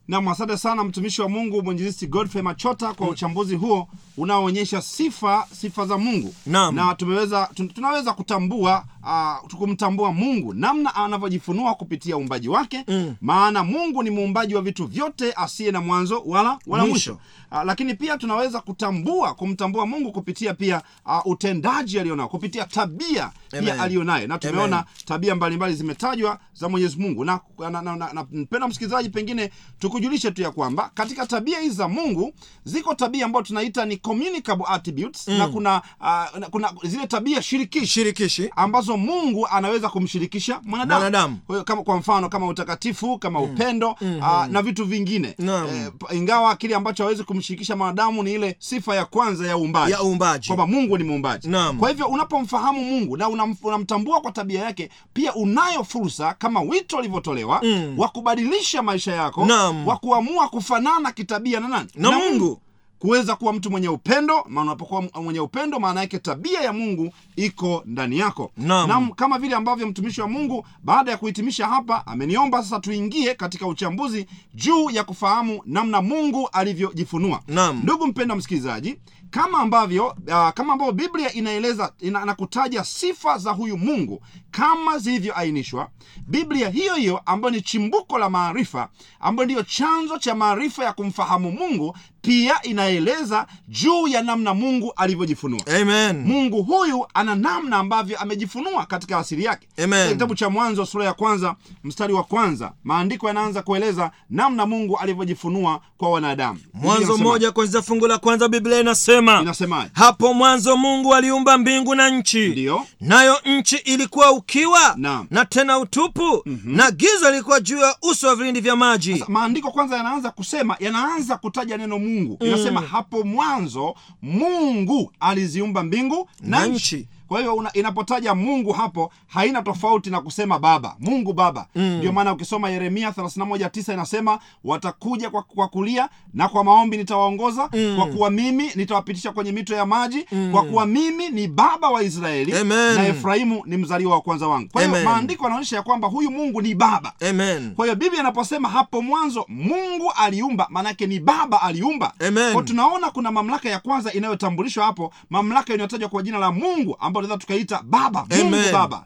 nam 0.08 0.28
asante 0.28 0.56
sana 0.56 0.84
mtumishi 0.84 1.22
wa 1.22 1.28
mungu 1.28 1.62
mwinjilisti 1.62 2.06
godfrey 2.06 2.42
machota 2.42 2.94
kwa 2.94 3.08
uchambuzi 3.08 3.56
huo 3.56 3.88
unaoonyesha 4.16 4.82
sifa 4.82 5.46
sifa 5.52 5.86
za 5.86 5.98
mungu 5.98 6.34
Naam. 6.46 6.74
na 6.74 6.94
tumeweza 6.94 7.50
tunaweza 7.74 8.12
kutambua 8.12 8.84
uh, 9.08 9.52
kumtambua 9.58 10.12
mungu 10.12 10.54
namna 10.54 10.94
anavyojifunua 10.94 11.74
kupitia 11.74 12.16
uumbaji 12.16 12.48
wake 12.48 12.84
mm. 12.88 13.14
maana 13.20 13.64
mungu 13.64 14.02
ni 14.02 14.10
muumbaji 14.10 14.54
wa 14.54 14.62
vitu 14.62 14.86
vyote 14.86 15.32
asiye 15.36 15.70
na 15.70 15.80
mwanzo 15.80 16.22
wala 16.26 16.58
wala 16.66 16.86
Mwisho. 16.86 17.18
uh, 17.52 17.62
lakini 17.64 17.94
pia 17.94 18.18
tunaweza 18.18 18.60
kutambua 18.60 19.34
kumtambua 19.34 19.86
mungu 19.86 20.12
kupitia 20.12 20.54
pia 20.54 20.82
uh, 21.06 21.26
utendaji 21.26 22.00
alionao 22.00 22.28
kupitia 22.28 22.64
tabia 22.64 23.30
Amen. 23.52 23.64
pia 23.64 23.80
aliyonaye 23.82 24.26
na 24.26 24.38
tumeona 24.38 24.76
Amen. 24.76 24.88
tabia 25.04 25.34
mbalimbali 25.34 25.74
zimetajwa 25.74 26.38
za 26.54 26.68
mwenyezi 26.68 26.96
mungu 26.98 27.24
na, 27.24 27.40
na, 27.58 27.70
na, 27.70 27.96
na, 27.96 28.12
na 28.12 28.26
mpenda 28.32 28.68
msikilizaji 28.68 29.08
pengine 29.08 29.50
tukujulishe 29.78 30.30
tu 30.30 30.42
ya 30.42 30.50
kwamba 30.50 30.90
katika 30.94 31.26
tabia 31.26 31.60
hizi 31.60 31.74
za 31.76 31.88
mungu 31.88 32.34
ziko 32.64 32.94
tabia 32.94 33.24
ambayo 33.24 33.44
tunaita 33.44 33.84
ni 33.84 33.96
communicable 33.96 34.64
attributes 34.68 35.28
mm. 35.28 35.38
na 35.38 35.48
kuna 35.48 35.82
uh, 36.00 36.38
na 36.38 36.48
kuna 36.50 36.72
zile 36.82 37.06
tabia 37.06 37.42
shirikishi 37.42 37.86
shirikishi 37.86 38.50
ambazo 38.56 38.96
mungu 38.98 39.46
anaweza 39.46 39.88
kumshirikisha 39.88 40.61
mwanadamu. 40.64 41.00
Mwanadamu. 41.00 41.38
kwa, 41.46 41.64
kama, 41.64 41.82
kwa 41.82 41.96
mfano 41.96 42.28
kama 42.28 42.46
utakatifu 42.46 43.18
kama 43.18 43.40
upendo 43.40 43.96
mm-hmm. 44.00 44.18
uh, 44.22 44.46
na 44.46 44.62
vitu 44.62 44.84
vingine. 44.84 45.34
Eh, 45.38 45.92
ingawa 46.12 46.56
kile 46.56 46.74
ambacho 46.74 47.02
hawezi 47.02 47.24
kumshirikisha 47.24 47.76
mwanadamu 47.76 48.22
ni 48.22 48.34
ile 48.34 48.56
sifa 48.58 48.96
ya 48.96 49.04
kwanza 49.04 49.46
ya 49.46 49.56
uumbaji. 49.58 49.92
Ya 49.92 50.02
uumbaji. 50.02 50.46
Kwamba 50.46 50.66
mungu 50.66 50.98
ni 50.98 51.04
muumbaji. 51.04 51.48
Kwa 51.78 51.88
hivyo 51.88 52.06
unapomfahamu 52.06 52.84
mungu 52.84 53.16
na 53.16 53.28
unam, 53.28 53.56
unamtambua 53.62 54.20
kwa 54.20 54.32
tabia 54.32 54.61
yake 54.62 54.90
pia 55.12 55.34
unayo 55.34 55.84
fursa 55.84 56.34
kama 56.34 56.61
wito 56.61 56.96
ulivyotolewa 56.96 57.61
mm. 57.62 57.94
wa 57.98 58.08
kubadilisha 58.08 58.82
maisha 58.82 59.12
yako 59.12 59.44
wa 59.87 59.96
kuamua 59.96 60.48
kufanana 60.48 61.12
kitabia 61.12 61.61
na 61.61 61.68
nani? 61.68 61.88
Na 61.94 62.11
Mungu. 62.11 62.61
Kuweza 62.98 63.37
kuwa 63.37 63.52
mtu 63.52 63.70
mwenye 63.70 63.88
upendo 63.88 64.44
maana 64.48 64.62
unapokuwa 64.62 65.02
mwenye 65.22 65.40
upendo 65.40 65.80
maana 65.80 66.00
yake 66.00 66.18
tabia 66.18 66.61
ya 66.61 66.72
mungu 66.72 67.12
iko 67.37 67.82
ndani 67.87 68.18
yako. 68.18 68.52
Naam. 68.56 68.88
na 68.88 69.14
kama 69.14 69.38
vile 69.38 69.56
ambavyo 69.56 69.87
mtumishi 69.87 70.20
wa 70.20 70.28
mungu 70.28 70.66
baada 70.82 71.11
ya 71.11 71.16
kuhitimisha 71.16 71.66
hapa 71.66 72.06
ameniomba 72.06 72.62
sasa 72.62 72.80
tuingie 72.80 73.34
katika 73.34 73.66
uchambuzi 73.66 74.26
juu 74.54 74.90
ya 74.90 75.04
kufahamu 75.04 75.61
namna 75.66 76.02
mungu 76.02 76.48
alivyojifunua. 76.52 77.40
Ndugu 77.82 78.06
mpenda 78.06 78.37
msikilizaji 78.37 78.96
kama 79.30 79.58
ambavyo 79.58 80.06
uh, 80.06 80.48
kama 80.50 80.72
ambavyo 80.72 80.92
biblia 80.92 81.32
inaeleza 81.32 81.92
ina, 82.00 82.24
na 82.24 82.34
kutaja 82.34 82.84
sifa 82.84 83.38
za 83.38 83.50
huyu 83.52 83.76
mungu. 83.78 84.22
Kama 84.50 84.98
zilivyoainishwa 84.98 85.88
biblia 86.26 86.68
hiyo 86.68 86.94
hiyo 86.94 87.20
ambayo 87.26 87.54
ni 87.54 87.60
chimbuko 87.60 88.18
la 88.18 88.30
maarifa 88.30 88.88
ambayo 89.20 89.44
ndiyo 89.44 89.62
chanzo 89.62 90.18
cha 90.18 90.34
maarifa 90.34 90.84
ya 90.84 90.92
kumfahamu 90.92 91.52
mungu 91.52 91.96
pia 92.22 92.62
inaeleza 92.62 93.46
juu 93.68 94.08
ya 94.08 94.22
namna 94.22 94.54
mungu 94.54 94.92
alivyojifunua. 94.96 95.60
Amen. 95.80 96.20
Mungu 96.26 96.62
huyu 96.62 97.06
ana 97.14 97.34
namna 97.34 97.76
ambavyo 97.76 98.18
amejifunua 98.18 98.86
katika 98.86 99.18
asili 99.18 99.44
yake. 99.44 99.68
Amen. 99.84 100.08
Kitabu 100.12 100.34
cha 100.34 100.50
mwanzo 100.50 100.86
sura 100.86 101.04
ya 101.04 101.12
kwanza 101.14 101.54
mstari 101.84 102.12
wa 102.12 102.24
kwanza 102.24 102.72
maandiko 102.84 103.26
yanaanza 103.28 103.62
kueleza 103.62 104.10
namna 104.30 104.66
mungu 104.66 104.98
alivyojifunua 104.98 105.80
kwa 105.96 106.10
wanadamu. 106.10 106.60
Mwanzo 106.74 107.16
moja 107.16 107.52
kwanzia 107.52 107.82
fungu 107.82 108.06
la 108.06 108.18
kwanza 108.18 108.48
biblia 108.48 108.80
inasema 108.80 109.17
inasemaje? 109.42 109.90
Hapo 109.92 110.35
mwanzo 110.35 110.76
mungu 110.76 111.14
aliumba 111.14 111.59
mbingu 111.59 111.94
na 111.94 112.11
nchi. 112.11 112.48
Ndiyo. 112.48 112.87
nayo 113.00 113.37
nchi 113.44 113.76
ilikuwa 113.76 114.33
ukiwa 114.33 114.94
na, 114.96 115.24
na 115.31 115.44
tena 115.44 115.78
utupu. 115.78 116.42
Na 116.64 116.90
giza 116.90 117.31
lilikuwa 117.31 117.61
juu 117.61 117.78
ya 117.78 117.96
uso 118.02 118.28
wa 118.28 118.37
vilindi 118.37 118.61
vya 118.61 118.76
maji. 118.76 119.24
Maandiko 119.28 119.70
kwanza 119.70 119.96
yanaanza 119.96 120.31
kusema 120.31 120.76
yanaanza 120.81 121.37
kutaja 121.37 121.76
neno 121.76 121.98
mungu. 121.98 122.38
Inasema 122.44 122.81
hapo 122.81 123.22
mwanzo 123.24 123.94
mungu 124.22 125.12
aliziumba 125.20 125.83
mbingu 125.83 126.28
na 126.40 126.61
Na 126.61 126.66
nchi. 126.66 127.07
Kwa 127.28 127.40
hiyo 127.40 127.64
inapotaja 127.72 128.34
mungu 128.34 128.72
hapo 128.72 129.12
haina 129.26 129.62
tofauti 129.62 130.10
na 130.10 130.20
kusema 130.20 130.58
baba. 130.58 130.96
Mungu 131.00 131.32
baba. 131.32 131.66
Ndio 131.74 132.12
maana 132.12 132.32
ukisoma 132.32 132.70
yeremia 132.70 133.10
319 133.10 133.92
inasema 133.94 134.38
watakuja 134.64 135.30
kwa, 135.30 135.42
kwa 135.42 135.68
kulia 135.68 136.08
na 136.34 136.48
kwa 136.48 136.64
maombi 136.64 136.96
nitawaongoza. 136.96 137.68
Kwa 137.96 138.06
kuwa 138.06 138.30
mimi 138.30 138.70
nitawapitisha 138.74 139.32
kwenye 139.32 139.52
mito 139.52 139.74
ya 139.74 139.86
maji. 139.86 140.26
Kwa 140.52 140.62
kuwa 140.64 140.86
mimi 140.86 141.28
ni 141.28 141.48
baba 141.48 141.90
wa 141.90 142.02
israeli 142.02 142.52
Amen. 142.58 142.94
na 142.94 143.06
efraimu 143.08 143.62
ni 143.66 143.76
mzaliwa 143.76 144.12
wa 144.14 144.20
kwanza 144.20 144.48
wangu. 144.48 144.68
Kwa 144.72 144.82
hiyo 144.84 145.04
maandiko 145.04 145.44
yanaonyesha 145.44 145.76
ya 145.76 145.82
kwamba 145.82 146.08
huyu 146.08 146.30
mungu 146.30 146.62
ni 146.62 146.74
baba. 146.74 147.12
Amen. 147.30 147.74
Kwa 147.74 147.84
hiyo 147.86 147.96
biblia 147.96 148.20
inaposema 148.20 148.68
hapo 148.68 149.02
mwanzo 149.02 149.44
mungu 149.48 150.12
aliumba 150.16 150.66
maanake 150.70 151.06
ni 151.06 151.20
baba 151.20 151.62
aliumba. 151.62 152.12
Amen. 152.28 152.52
kwa 152.52 152.62
tunaona 152.62 153.10
kuna 153.10 153.30
mamlaka 153.32 153.68
ya 153.68 153.78
kwanza 153.78 154.12
inayotambulishwa 154.12 154.84
hapo 154.84 155.12
mamlaka 155.30 155.74
inayotajwa 155.74 156.08
kwa 156.08 156.22
jina 156.22 156.38
la 156.38 156.52
mungu 156.52 156.96
ambayo 157.00 157.17
tunaweza 157.22 157.38
tukaita 157.40 157.83
baba 157.83 158.26
mungu 158.31 158.57
baba 158.72 159.04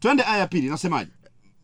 twende, 0.00 0.22
aya 0.24 0.38
ya 0.38 0.46
pili 0.46 0.68
nasemaje 0.68 1.10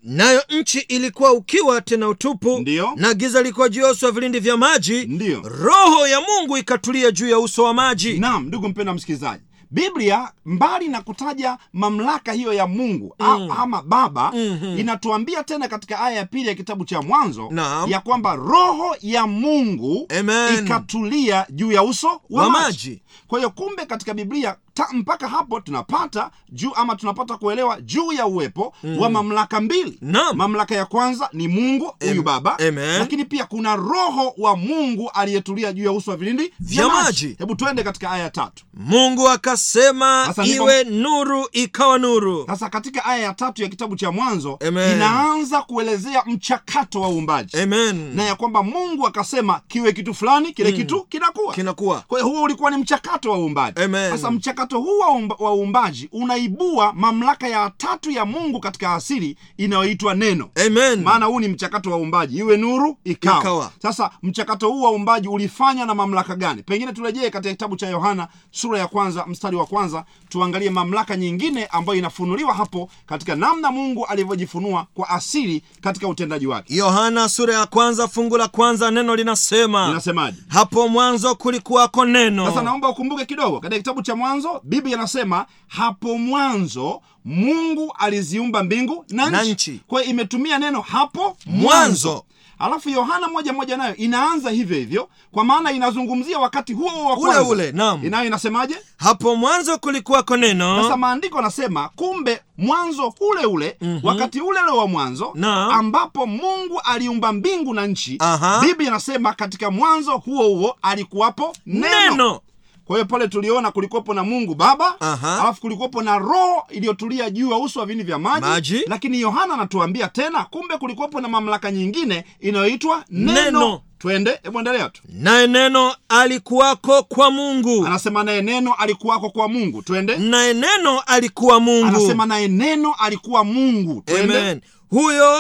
nayo 0.03 0.43
nchi 0.61 0.79
ilikuwa 0.79 1.33
ukiwa 1.33 1.81
tena 1.81 2.09
utupu 2.09 2.59
Ndiyo. 2.59 2.93
na 2.97 3.15
giza 3.15 3.41
ilikuwa 3.41 3.69
juu 3.69 3.83
ya 3.83 3.91
uso 3.91 4.07
wa 4.07 4.13
vilindi 4.13 4.41
vya 4.41 4.57
maji 4.57 5.07
Ndiyo. 5.07 5.41
roho 5.49 6.07
ya 6.07 6.21
mungu 6.21 6.57
ikatulia 6.59 7.11
juu 7.11 7.29
ya 7.29 7.39
uso 7.39 7.65
wa 7.65 7.75
maji 7.75 8.19
naam 8.19 8.47
ndugu 8.47 8.69
mpenda 8.69 8.95
msikilizaji 8.95 9.43
biblia 9.71 10.33
mbali 10.45 10.89
na 10.89 11.01
kutaja 11.03 11.59
mamlaka 11.73 12.33
hiyo 12.33 12.53
ya 12.53 12.67
mungu 12.67 13.15
mm. 13.19 13.51
ama 13.59 13.83
baba 13.83 14.33
mm-hmm. 14.35 14.79
inatuambia 14.79 15.45
tena 15.45 15.69
katika 15.69 16.01
aya 16.01 16.17
ya 16.17 16.27
pili 16.27 16.49
ya 16.49 16.55
kitabu 16.55 16.85
cha 16.85 17.03
mwanzo 17.03 17.49
Naam. 17.51 17.91
ya 17.91 18.01
kwamba 18.01 18.35
roho 18.37 18.97
ya 19.01 19.27
mungu 19.27 20.07
Amen. 20.21 20.65
ikatulia 20.65 21.47
juu 21.51 21.73
ya 21.73 21.83
uso 21.83 22.09
wa, 22.09 22.43
Wa 22.43 22.51
maji. 22.51 22.65
maji. 22.67 23.03
kwa 23.27 23.39
hiyo 23.39 23.51
kumbe 23.51 23.87
katika 23.87 24.15
biblia 24.15 24.57
ta, 24.77 24.89
mpaka 24.93 25.29
hapo 25.29 25.61
tunapata 25.61 26.31
juu 26.49 26.71
ama 26.75 26.97
tunapata 26.97 27.37
kuelewa 27.37 27.81
juu 27.81 28.13
ya 28.13 28.27
uwepo 28.27 28.75
mm. 28.85 28.99
wa 28.99 29.11
mamlaka 29.11 29.61
mbili. 29.61 29.99
No. 30.03 30.33
mamlaka 30.35 30.75
ya 30.75 30.85
kwanza 30.85 31.29
ni 31.33 31.49
mungu 31.49 31.95
huyu 32.01 32.23
baba. 32.23 32.59
Amen. 32.59 32.99
lakini 32.99 33.25
pia 33.25 33.45
kuna 33.45 33.77
roho 33.77 34.35
wa 34.39 34.57
mungu 34.57 35.11
aliyetulia 35.15 35.73
juu 35.73 35.85
ya 35.85 35.93
uso 35.93 36.11
wa 36.11 36.17
vilindi 36.17 36.53
Vya 36.61 36.89
maji. 36.89 37.37
hebu 37.39 37.55
twende 37.55 37.83
katika 37.83 38.11
aya 38.11 38.23
ya 38.23 38.31
tatu. 38.31 38.65
Mungu 38.75 39.29
akasema 39.29 40.25
Sasa 40.27 40.45
iwe 40.45 40.85
nuru 40.85 41.49
ikawa 41.53 41.99
nuru. 41.99 42.45
Sasa 42.47 42.69
katika 42.71 43.05
aya 43.05 43.23
ya 43.23 43.35
tatu 43.35 43.63
ya 43.63 43.69
kitabu 43.69 43.97
cha 43.97 44.13
mwanzo 44.13 44.59
Amen. 44.69 44.97
inaanza 44.97 45.63
kuelezea 45.63 46.23
mchakato 46.27 47.01
wa 47.01 47.09
uumbaji. 47.09 47.57
Amen. 47.61 48.17
Na 48.17 48.23
ya 48.25 48.35
kwamba 48.35 48.63
mungu 48.63 49.07
akasema 49.07 49.61
kiwe 49.69 49.93
kitu 49.93 50.15
fulani 50.15 50.53
kile 50.53 50.73
kitu 50.73 51.05
kinakuwa. 51.05 51.55
Kinakuwa. 51.55 52.01
Kwa 52.09 52.19
hiyo 52.21 52.31
huo 52.33 52.43
ulikuwa 52.43 52.71
ni 52.71 52.77
mchakato 52.77 53.31
wa 53.31 53.39
uumbaji. 53.39 53.81
Sasa 54.11 54.31
mchakato 54.31 54.66
huu 54.75 54.99
wa 55.39 55.55
uumbaji 55.55 56.09
unaibua 56.13 56.93
mamlaka 56.93 57.49
ya 57.49 57.71
tatu 57.77 58.11
ya 58.11 58.25
mungu 58.25 58.61
katika 58.61 58.95
asili 58.95 59.37
inayoitwa 59.57 60.15
neno. 60.15 60.51
Amen. 60.67 61.03
Maana 61.03 61.27
huu 61.27 61.41
ni 61.41 61.49
mchakato 61.49 61.91
wa 61.91 61.97
uumbaji 61.99 62.39
iwe 62.39 62.57
nuru 62.57 62.97
ikawa. 63.05 63.41
Ikawa. 63.41 63.73
sasa 63.83 64.11
mchakato 64.23 64.69
huu 64.69 64.83
wa 64.83 64.91
uumbaji 64.93 65.29
ulifanywa 65.29 65.87
na 65.87 65.95
mamlaka 65.95 66.37
gani? 66.37 66.63
Pengine 66.63 66.93
turejee 66.93 67.31
katika 67.31 67.51
kitabu 67.55 67.77
cha 67.77 67.89
yohana 67.89 68.29
sura 68.51 68.79
ya 68.79 68.87
kwanza 68.87 69.25
mstari 69.27 69.57
wa 69.57 69.67
kwanza 69.67 70.05
tuangalie 70.29 70.71
mamlaka 70.71 71.17
nyingine 71.17 71.67
ambayo 71.67 71.99
inafunuliwa 71.99 72.55
hapo 72.55 72.91
katika 73.07 73.35
namna 73.37 73.71
mungu 73.71 74.07
alivyojifunua 74.07 74.87
kwa 74.95 75.09
asili 75.11 75.63
katika 75.81 76.09
utendaji 76.09 76.47
wake. 76.47 76.75
Yohana 76.77 77.29
sura 77.29 77.55
ya 77.55 77.67
kwanza 77.67 78.09
fungu 78.09 78.37
la 78.37 78.49
kwanza 78.49 78.91
neno 78.91 79.17
linasema 79.17 79.87
linasemaje? 79.89 80.39
Hapo 80.49 80.89
mwanzo 80.89 81.35
kulikuwako 81.35 82.05
neno. 82.05 82.47
Sasa 82.47 82.63
naomba 82.63 82.89
ukumbuke 82.89 83.25
kidogo 83.25 83.61
katika 83.61 83.79
kitabu 83.79 84.03
cha 84.03 84.17
mwanzo 84.17 84.56
biblia 84.65 84.97
inasema 84.97 85.47
hapo 85.69 86.19
mwanzo 86.19 87.01
mungu 87.25 87.95
aliziumba 87.99 88.63
mbingu 88.63 89.05
na 89.09 89.43
nchi, 89.45 89.81
kwa 89.87 90.01
hiyo 90.01 90.11
imetumia 90.11 90.59
neno 90.59 90.81
hapo 90.81 91.37
mwanzo. 91.47 92.25
Alafu 92.59 92.89
yohana 92.91 93.29
moja 93.29 93.53
moja 93.53 93.77
nayo 93.77 93.97
inaanza 93.97 94.51
hivyo 94.51 94.77
hivyo 94.79 95.09
kwa 95.33 95.45
maana 95.45 95.73
inazungumzia 95.73 96.39
wakati 96.39 96.73
huo 96.73 97.05
wa 97.05 97.13
Ule 97.17 97.21
kwanza. 97.23 97.43
ule, 97.43 97.73
naam. 97.73 98.07
inayo 98.07 98.27
inasemaje? 98.27 98.77
Hapo 98.97 99.37
mwanzo 99.37 99.79
kulikuwako 99.79 100.37
neno. 100.37 100.83
Sasa 100.83 100.97
maandiko 100.97 101.39
anasema 101.39 101.89
kumbe 101.89 102.41
mwanzo 102.59 103.15
ule 103.31 103.47
ule 103.47 103.77
mm-hmm. 103.81 104.01
wakati 104.05 104.41
ule 104.41 104.61
ule 104.61 104.71
wa 104.73 104.89
mwanzo 104.89 105.31
Naam. 105.35 105.71
ambapo 105.71 106.27
mungu 106.27 106.81
aliumba 106.85 107.33
mbingu 107.33 107.75
na 107.75 107.87
nchi. 107.87 108.19
Biblia 108.61 108.89
inasema 108.89 109.33
katika 109.33 109.71
mwanzo 109.71 110.17
huo 110.17 110.49
huo 110.49 110.77
alikuwapo 110.83 111.57
neno, 111.67 112.11
neno 112.11 112.41
kwa 112.87 112.97
hiyo 112.97 113.07
pale 113.07 113.29
tuliona 113.29 113.71
kulikuwepo 113.71 114.15
na 114.15 114.25
mungu 114.25 114.55
baba 114.55 115.01
alafu 115.41 115.61
kulikuwepo 115.61 116.03
na 116.03 116.19
roho 116.19 116.67
iliyotulia 116.71 117.31
juu 117.31 117.51
ya 117.51 117.57
uso 117.57 117.81
wa 117.81 117.87
vini 117.87 118.03
vya 118.03 118.19
maji, 118.19 118.47
Maji. 118.47 118.83
lakini 118.87 119.21
yohana 119.21 119.55
anatuambia 119.55 120.09
tena 120.09 120.45
kumbe 120.45 120.79
kulikuwepo 120.79 121.21
na 121.21 121.29
mamlaka 121.29 121.71
nyingine 121.71 122.25
inayoitwa 122.41 123.05
neno, 123.11 123.43
Neno. 123.43 123.81
twende 123.99 124.39
hebu 124.43 124.59
endelea 124.59 124.89
tu. 124.89 125.03
Naye 125.09 125.47
neno 125.47 125.95
alikuwako 126.09 127.03
kwa 127.03 127.31
mungu. 127.31 127.87
Anasema 127.87 128.25
naye 128.25 128.43
neno 128.43 128.75
alikuwako 128.75 129.31
kwa 129.31 129.49
mungu. 129.49 129.83
Twende. 129.83 130.17
Naye 130.17 130.55
neno 130.55 131.01
alikuwa 131.07 131.61
mungu. 131.61 131.87
Anasema 131.87 132.27
naye 132.27 132.49
neno 132.49 132.95
alikuwa 132.99 133.45
mungu. 133.45 134.03
Twende. 134.07 134.61
Huyo 134.91 135.39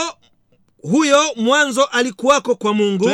huyo 0.90 1.18
mwanzo 1.37 1.85
alikuwako 1.85 2.55
kwa 2.55 2.75
mungu. 2.75 3.11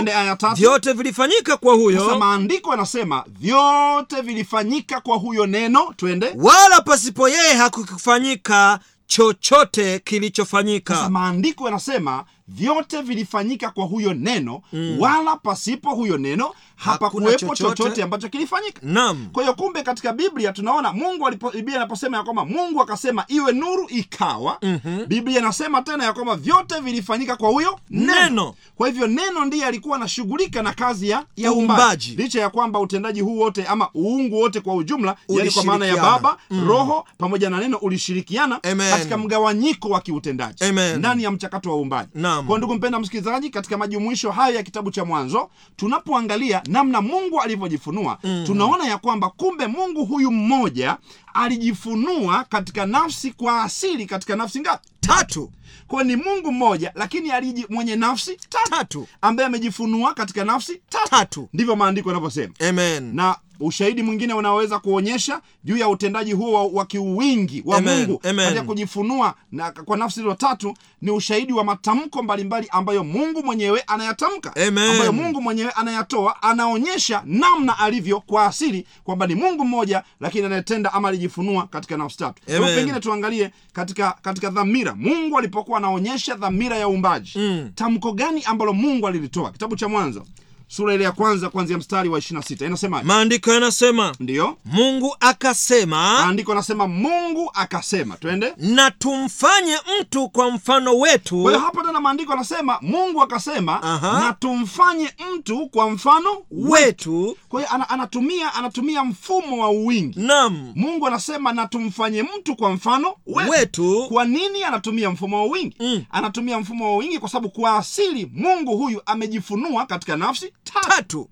Vyote 0.56 0.92
vilifanyika 0.92 1.56
kwa 1.56 1.74
huyo. 1.74 2.18
Maandiko 2.18 2.70
yanasema 2.70 3.24
vyote 3.28 4.20
vilifanyika 4.22 5.00
kwa 5.00 5.16
huyo 5.16 5.46
neno. 5.46 5.94
Twende. 5.96 6.32
Wala 6.36 6.80
pasipo 6.80 7.28
yeye 7.28 7.54
hakukufanyika 7.54 8.78
chochote 9.06 9.98
kilichofanyika. 9.98 11.10
Maandiko 11.10 11.64
yanasema 11.64 12.24
vyote 12.48 13.02
vilifanyika 13.02 13.70
kwa 13.70 13.84
huyo 13.84 14.14
neno 14.14 14.62
mm. 14.72 14.96
wala 15.00 15.36
pasipo 15.36 15.90
huyo 15.94 16.18
neno 16.18 16.54
hapakuwepo 16.84 17.38
chochote. 17.38 17.62
chochote 17.76 18.02
ambacho 18.02 18.28
kilifanyika 18.28 18.80
nam 18.82 19.28
kwa 19.32 19.42
hiyo 19.42 19.54
kumbe 19.54 19.82
katika 19.82 20.12
biblia 20.12 20.52
tunaona 20.52 20.92
mungu 20.92 21.26
alipo, 21.26 21.50
biblia 21.50 21.76
inaposema 21.76 22.16
ya 22.16 22.22
kwamba 22.22 22.44
mungu 22.44 22.82
akasema 22.82 23.24
iwe 23.28 23.52
nuru 23.52 23.86
ikawa 23.88 24.58
mm-hmm. 24.62 25.06
biblia 25.06 25.38
inasema 25.38 25.82
tena 25.82 26.04
ya 26.04 26.12
kwamba 26.12 26.36
vyote 26.36 26.80
vilifanyika 26.80 27.36
kwa 27.36 27.48
huyo 27.48 27.78
neno, 27.90 28.14
Neno. 28.22 28.54
kwa 28.76 28.88
hivyo 28.88 29.06
neno 29.06 29.44
ndiye 29.44 29.64
alikuwa 29.66 29.96
anashughulika 29.96 30.62
na 30.62 30.72
kazi 30.72 31.08
ya, 31.10 31.24
ya 31.36 31.52
Uumbaji. 31.52 32.10
licha 32.16 32.40
ya 32.40 32.50
kwamba 32.50 32.80
utendaji 32.80 33.20
huu 33.20 33.38
wote 33.38 33.64
ama 33.66 33.88
uungu 33.96 34.36
wote 34.40 34.60
kwa 34.60 34.74
ujumla 34.74 35.16
yani 35.28 35.50
kwa 35.50 35.64
maana 35.64 35.86
ya 35.86 35.96
baba 35.96 36.36
mm. 36.50 36.68
roho 36.68 37.04
pamoja 37.18 37.50
na 37.50 37.58
neno 37.58 37.76
ulishirikiana 37.76 38.62
Amen. 38.62 38.90
katika 38.90 39.18
mgawanyiko 39.18 39.88
wa 39.88 40.00
kiutendaji 40.00 40.64
ndani 40.98 41.22
ya 41.22 41.30
mchakato 41.30 41.70
wa 41.70 41.76
uumbaji 41.76 42.10
kwa 42.46 42.58
ndugu 42.58 42.74
mpenda 42.74 42.98
msikilizaji 43.00 43.50
katika 43.50 43.78
majumuisho 43.78 44.30
hayo 44.30 44.54
ya 44.54 44.62
kitabu 44.62 44.90
cha 44.90 45.04
mwanzo 45.04 45.50
tunapoangalia 45.76 46.62
namna 46.72 47.00
mungu 47.02 47.40
alivyojifunua. 47.40 48.18
Mm. 48.24 48.44
tunaona 48.46 48.84
ya 48.84 48.98
kwamba 48.98 49.28
kumbe 49.30 49.66
mungu 49.66 50.04
huyu 50.04 50.30
mmoja 50.30 50.96
alijifunua 51.34 52.44
katika 52.44 52.86
nafsi 52.86 53.30
kwa 53.32 53.62
asili 53.62 54.06
katika 54.06 54.36
nafsi 54.36 54.60
ngapi? 54.60 54.88
Tatu. 55.00 55.50
Kwa 55.88 56.04
ni 56.04 56.16
mungu 56.16 56.52
mmoja 56.52 56.92
lakini 56.94 57.30
aliji 57.30 57.66
mwenye 57.68 57.96
nafsi 57.96 58.36
tatu, 58.36 58.70
Tatu. 58.70 59.08
ambaye 59.20 59.46
amejifunua 59.46 60.14
katika 60.14 60.44
nafsi 60.44 60.80
tatu, 60.88 61.10
Tatu. 61.10 61.48
ndivyo 61.52 61.76
maandiko 61.76 62.08
yanavyosema. 62.08 62.54
Amen. 62.68 63.14
Na 63.14 63.36
ushahidi 63.66 64.02
mwingine 64.02 64.34
unaoweza 64.34 64.78
kuonyesha 64.78 65.40
juu 65.64 65.76
ya 65.76 65.88
utendaji 65.88 66.32
huo 66.32 66.52
wa, 66.52 66.62
wa 66.66 66.86
kiuwingi 66.86 67.62
wa 67.66 67.76
Amen, 67.78 67.98
mungu. 68.06 68.18
katika 68.18 68.62
kujifunua 68.62 69.34
na 69.52 69.70
kwa 69.70 69.96
nafsi 69.96 70.20
hizo 70.20 70.34
tatu 70.34 70.74
ni 71.02 71.10
ushahidi 71.10 71.52
wa 71.52 71.64
matamko 71.64 72.22
mbalimbali 72.22 72.66
ambayo 72.70 73.04
mungu 73.04 73.42
mwenyewe 73.42 73.80
anayatamka. 73.86 74.56
Amen. 74.56 74.90
ambayo 74.90 75.12
mungu 75.12 75.42
mwenyewe 75.42 75.70
anayatoa 75.70 76.42
anaonyesha 76.42 77.22
namna 77.26 77.78
alivyo 77.78 78.20
kwa 78.20 78.46
asili 78.46 78.86
kwamba 79.04 79.26
ni 79.26 79.34
mungu 79.34 79.64
mmoja 79.64 80.02
lakini 80.20 80.46
anayetenda 80.46 80.92
ama 80.92 81.08
alijifunua 81.08 81.66
katika 81.66 81.96
nafsi 81.96 82.18
tatu. 82.18 82.42
Pengine 82.46 83.00
tuangalie 83.00 83.50
katika 83.72 84.10
katika 84.22 84.50
dhamira. 84.50 84.94
Mungu 84.94 85.38
alipokuwa 85.38 85.78
anaonyesha 85.78 86.34
dhamira 86.34 86.76
ya 86.76 86.88
uumbaji 86.88 87.32
Mm. 87.36 87.70
tamko 87.74 88.12
gani 88.12 88.42
ambalo 88.44 88.72
mungu 88.72 89.06
alilitoa? 89.08 89.50
Kitabu 89.52 89.76
cha 89.76 89.88
mwanzo 89.88 90.26
sura 90.76 90.94
ile 90.94 91.04
ya 91.04 91.12
kwanza 91.12 91.50
kuanzia 91.50 91.78
mstari 91.78 92.08
wa 92.08 92.18
26 92.18 92.66
inasema 92.66 93.02
maandiko 93.02 93.52
yanasema 93.52 94.14
ndiyo. 94.20 94.56
Mungu 94.64 95.16
akasema 95.20 95.96
maandiko 96.22 96.52
anasema 96.52 96.86
mungu 96.88 97.50
akasema. 97.54 98.16
Twende. 98.16 98.52
na 98.58 98.90
tumfanye 98.90 99.76
mtu 100.00 100.28
kwa 100.28 100.50
mfano 100.50 100.98
wetu. 100.98 101.42
Kwa 101.42 101.50
hiyo 101.52 101.64
hapa 101.64 101.82
tena 101.82 102.00
maandiko 102.00 102.32
anasema 102.32 102.78
mungu 102.82 103.22
akasema 103.22 103.82
Aha. 103.82 104.20
na 104.20 104.32
tumfanye 104.32 105.10
mtu 105.34 105.68
kwa 105.68 105.90
mfano 105.90 106.28
wetu. 106.50 107.36
Kwa 107.48 107.60
hiyo 107.60 107.72
ana, 107.74 107.88
anatumia 107.90 108.54
anatumia 108.54 109.04
mfumo 109.04 109.62
wa 109.62 109.70
uwingi 109.70 110.20
nam 110.20 110.72
mungu 110.76 111.06
anasema 111.06 111.52
na 111.52 111.66
tumfanye 111.66 112.22
mtu 112.22 112.56
kwa 112.56 112.72
mfano 112.72 113.14
wetu, 113.26 113.50
wetu. 113.50 114.06
Kwa 114.08 114.24
nini 114.24 114.64
anatumia 114.64 115.10
mfumo 115.10 115.36
wa 115.36 115.44
wingi? 115.52 115.76
Mm. 115.80 116.04
anatumia 116.10 116.58
mfumo 116.58 116.84
wa 116.84 116.94
uwingi 116.94 117.18
kwa 117.18 117.28
sababu 117.28 117.48
kwa 117.50 117.76
asili 117.76 118.30
mungu 118.34 118.76
huyu 118.76 119.02
amejifunua 119.06 119.86
katika 119.86 120.16
nafsi 120.16 120.52
tatu. 120.64 121.28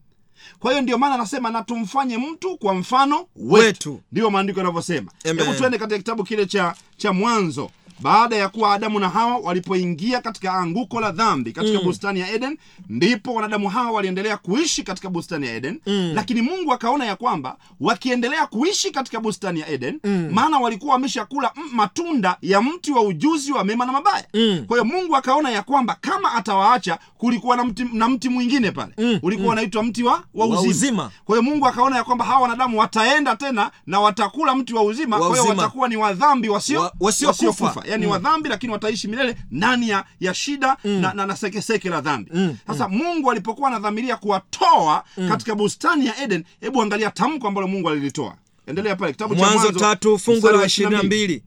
Kwa 0.59 0.71
hiyo 0.71 0.83
ndio 0.83 0.99
maana 0.99 1.15
anasema 1.15 1.51
na 1.51 1.63
tumfanye 1.63 2.19
mtu 2.19 2.57
kwa 2.59 2.75
mfano 2.75 3.17
wetu, 3.37 3.65
Wetu. 3.65 4.01
ndiyo 4.13 4.31
maandiko 4.31 4.61
yanavyosema. 4.61 5.13
Hebu 5.23 5.55
tuende 5.55 5.79
katika 5.79 5.99
kitabu 5.99 6.25
kile 6.25 6.47
cha 6.47 6.75
cha 6.97 7.13
mwanzo 7.13 7.71
baada 8.03 8.37
ya 8.37 8.49
kuwa 8.49 8.75
adamu 8.75 8.99
na 9.01 9.09
hawa 9.09 9.37
walipoingia 9.37 10.21
katika 10.21 10.53
anguko 10.53 11.01
la 11.01 11.11
dhambi 11.13 11.53
katika 11.53 11.79
mm. 11.79 11.85
bustani 11.85 12.21
ya 12.21 12.33
eden 12.33 12.59
ndipo 12.89 13.35
wanadamu 13.35 13.69
hawa 13.69 13.91
waliendelea 13.91 14.37
kuishi 14.37 14.83
katika 14.83 15.11
bustani 15.11 15.47
ya 15.47 15.55
eden 15.55 15.81
mm. 15.87 16.13
lakini 16.15 16.43
mungu 16.43 16.73
akaona 16.73 17.05
ya 17.05 17.17
kwamba 17.17 17.57
wakiendelea 17.81 18.47
kuishi 18.47 18.91
katika 18.91 19.21
bustani 19.21 19.61
ya 19.61 19.69
eden 19.69 20.01
mm. 20.05 20.29
maana 20.33 20.59
walikuwa 20.59 20.93
wameshakula 20.93 21.51
mm, 21.57 21.63
matunda 21.73 22.37
ya 22.43 22.63
mti 22.63 22.93
wa 22.93 23.03
ujuzi 23.03 23.53
wa 23.53 23.65
mema 23.65 23.87
na 23.87 23.93
mabaya 23.93 24.25
Mm. 24.35 24.65
kwa 24.67 24.77
hiyo 24.77 24.85
mungu 24.85 25.17
akaona 25.17 25.51
ya 25.51 25.63
kwamba 25.63 25.97
kama 26.01 26.33
atawaacha 26.35 26.99
kulikuwa 27.19 27.57
na 27.57 27.65
mti, 27.65 27.87
na 27.93 28.09
mti 28.09 28.29
mwingine 28.29 28.71
pale 28.71 28.93
Mm, 28.99 29.19
ulikuwa 29.23 29.53
unaitwa 29.53 29.83
mti 29.83 30.03
wa, 30.03 30.23
wa 30.35 30.47
Wa 30.47 30.61
uzima. 30.61 31.11
kwa 31.25 31.39
hiyo 31.39 31.51
mungu 31.51 31.67
akaona 31.67 31.97
ya 31.97 32.05
kwamba 32.05 32.25
hawa 32.25 32.41
wanadamu 32.41 32.79
wataenda 32.81 33.37
tena 33.37 33.71
na 33.87 34.01
watakula 34.01 34.55
mti 34.55 34.75
wa 34.75 34.83
uzima 34.83 35.17
Wa 35.19 35.29
kwa 35.29 35.37
hiyo 35.37 35.49
watakuwa 35.51 35.89
ni 35.89 35.97
wadhambi 35.97 36.49
wasio 36.49 36.81
Wa- 36.81 36.93
wasiokufa. 37.01 37.83
Yani 37.91 38.07
Mm. 38.07 38.13
wadhambi 38.13 38.49
lakini 38.49 38.73
wataishi 38.73 39.09
milele 39.09 39.37
ndani 39.51 39.89
ya, 39.89 40.05
ya 40.21 40.35
shida 40.35 40.77
na, 40.85 41.15
na, 41.15 41.27
na 41.27 41.37
sekeseke 41.37 41.89
la 41.89 42.01
dhambi. 42.01 42.31
Mm, 42.35 42.57
sasa 42.67 42.89
mungu 42.89 43.31
alipokuwa 43.31 43.69
anadhamiria 43.69 44.17
kuwatoa 44.17 45.05
katika 45.29 45.55
bustani 45.55 46.07
ya 46.07 46.23
eden 46.23 46.45
hebu 46.61 46.83
angalia 46.83 47.11
tamko 47.11 47.49
ambalo 47.49 47.69
mungu 47.69 47.89
alilitoa. 47.91 48.35
Endelea 48.67 48.97
pale 48.97 49.13
kitabu 49.13 49.35
cha 49.35 49.41
mwanzo 49.41 49.73
tatu 49.73 50.19
fungu 50.19 50.49
la 50.49 50.65
ishirini 50.67 50.97
na 50.97 51.03
mbili. 51.03 51.43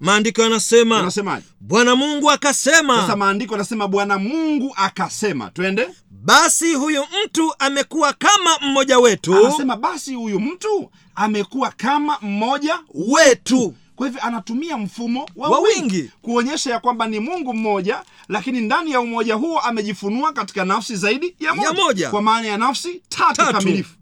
maandiko 0.00 0.42
yanasema 0.42 1.42
bwana 1.60 1.96
mungu 1.96 2.30
akasema. 2.30 2.96
Sasa 3.00 3.16
maandiko 3.16 3.54
anasema 3.54 3.88
bwana 3.88 4.18
mungu 4.18 4.72
akasema. 4.76 5.50
Twende. 5.50 5.88
Basi 6.10 6.74
huyu 6.74 7.04
mtu 7.24 7.54
amekuwa 7.58 8.12
kama 8.12 8.58
mmoja 8.62 8.98
wetu. 8.98 9.34
Anasema 9.46 9.76
basi 9.76 10.14
huyu 10.14 10.40
mtu 10.40 10.90
amekuwa 11.14 11.70
kama 11.76 12.18
mmoja 12.22 12.78
wetu 12.94 13.74
kwa 13.96 14.06
hivyo 14.06 14.22
anatumia 14.22 14.78
mfumo 14.78 15.26
wa, 15.36 15.48
Wa 15.48 15.58
wingi. 15.60 16.10
kuonyesha 16.22 16.70
ya 16.70 16.78
kwamba 16.80 17.06
ni 17.06 17.20
mungu 17.20 17.54
mmoja 17.54 18.02
lakini 18.28 18.60
ndani 18.60 18.90
ya 18.90 19.00
umoja 19.00 19.34
huo 19.34 19.58
amejifunua 19.60 20.32
katika 20.32 20.64
nafsi 20.64 20.96
zaidi 20.96 21.36
ya 21.40 21.54
moja, 21.54 21.68
Ya 21.68 21.74
moja. 21.84 22.10
kwa 22.10 22.22
maana 22.22 22.46
ya 22.48 22.56
nafsi 22.58 23.02
tatu, 23.08 23.34
tatu 23.34 23.52
kamilifu 23.52 23.94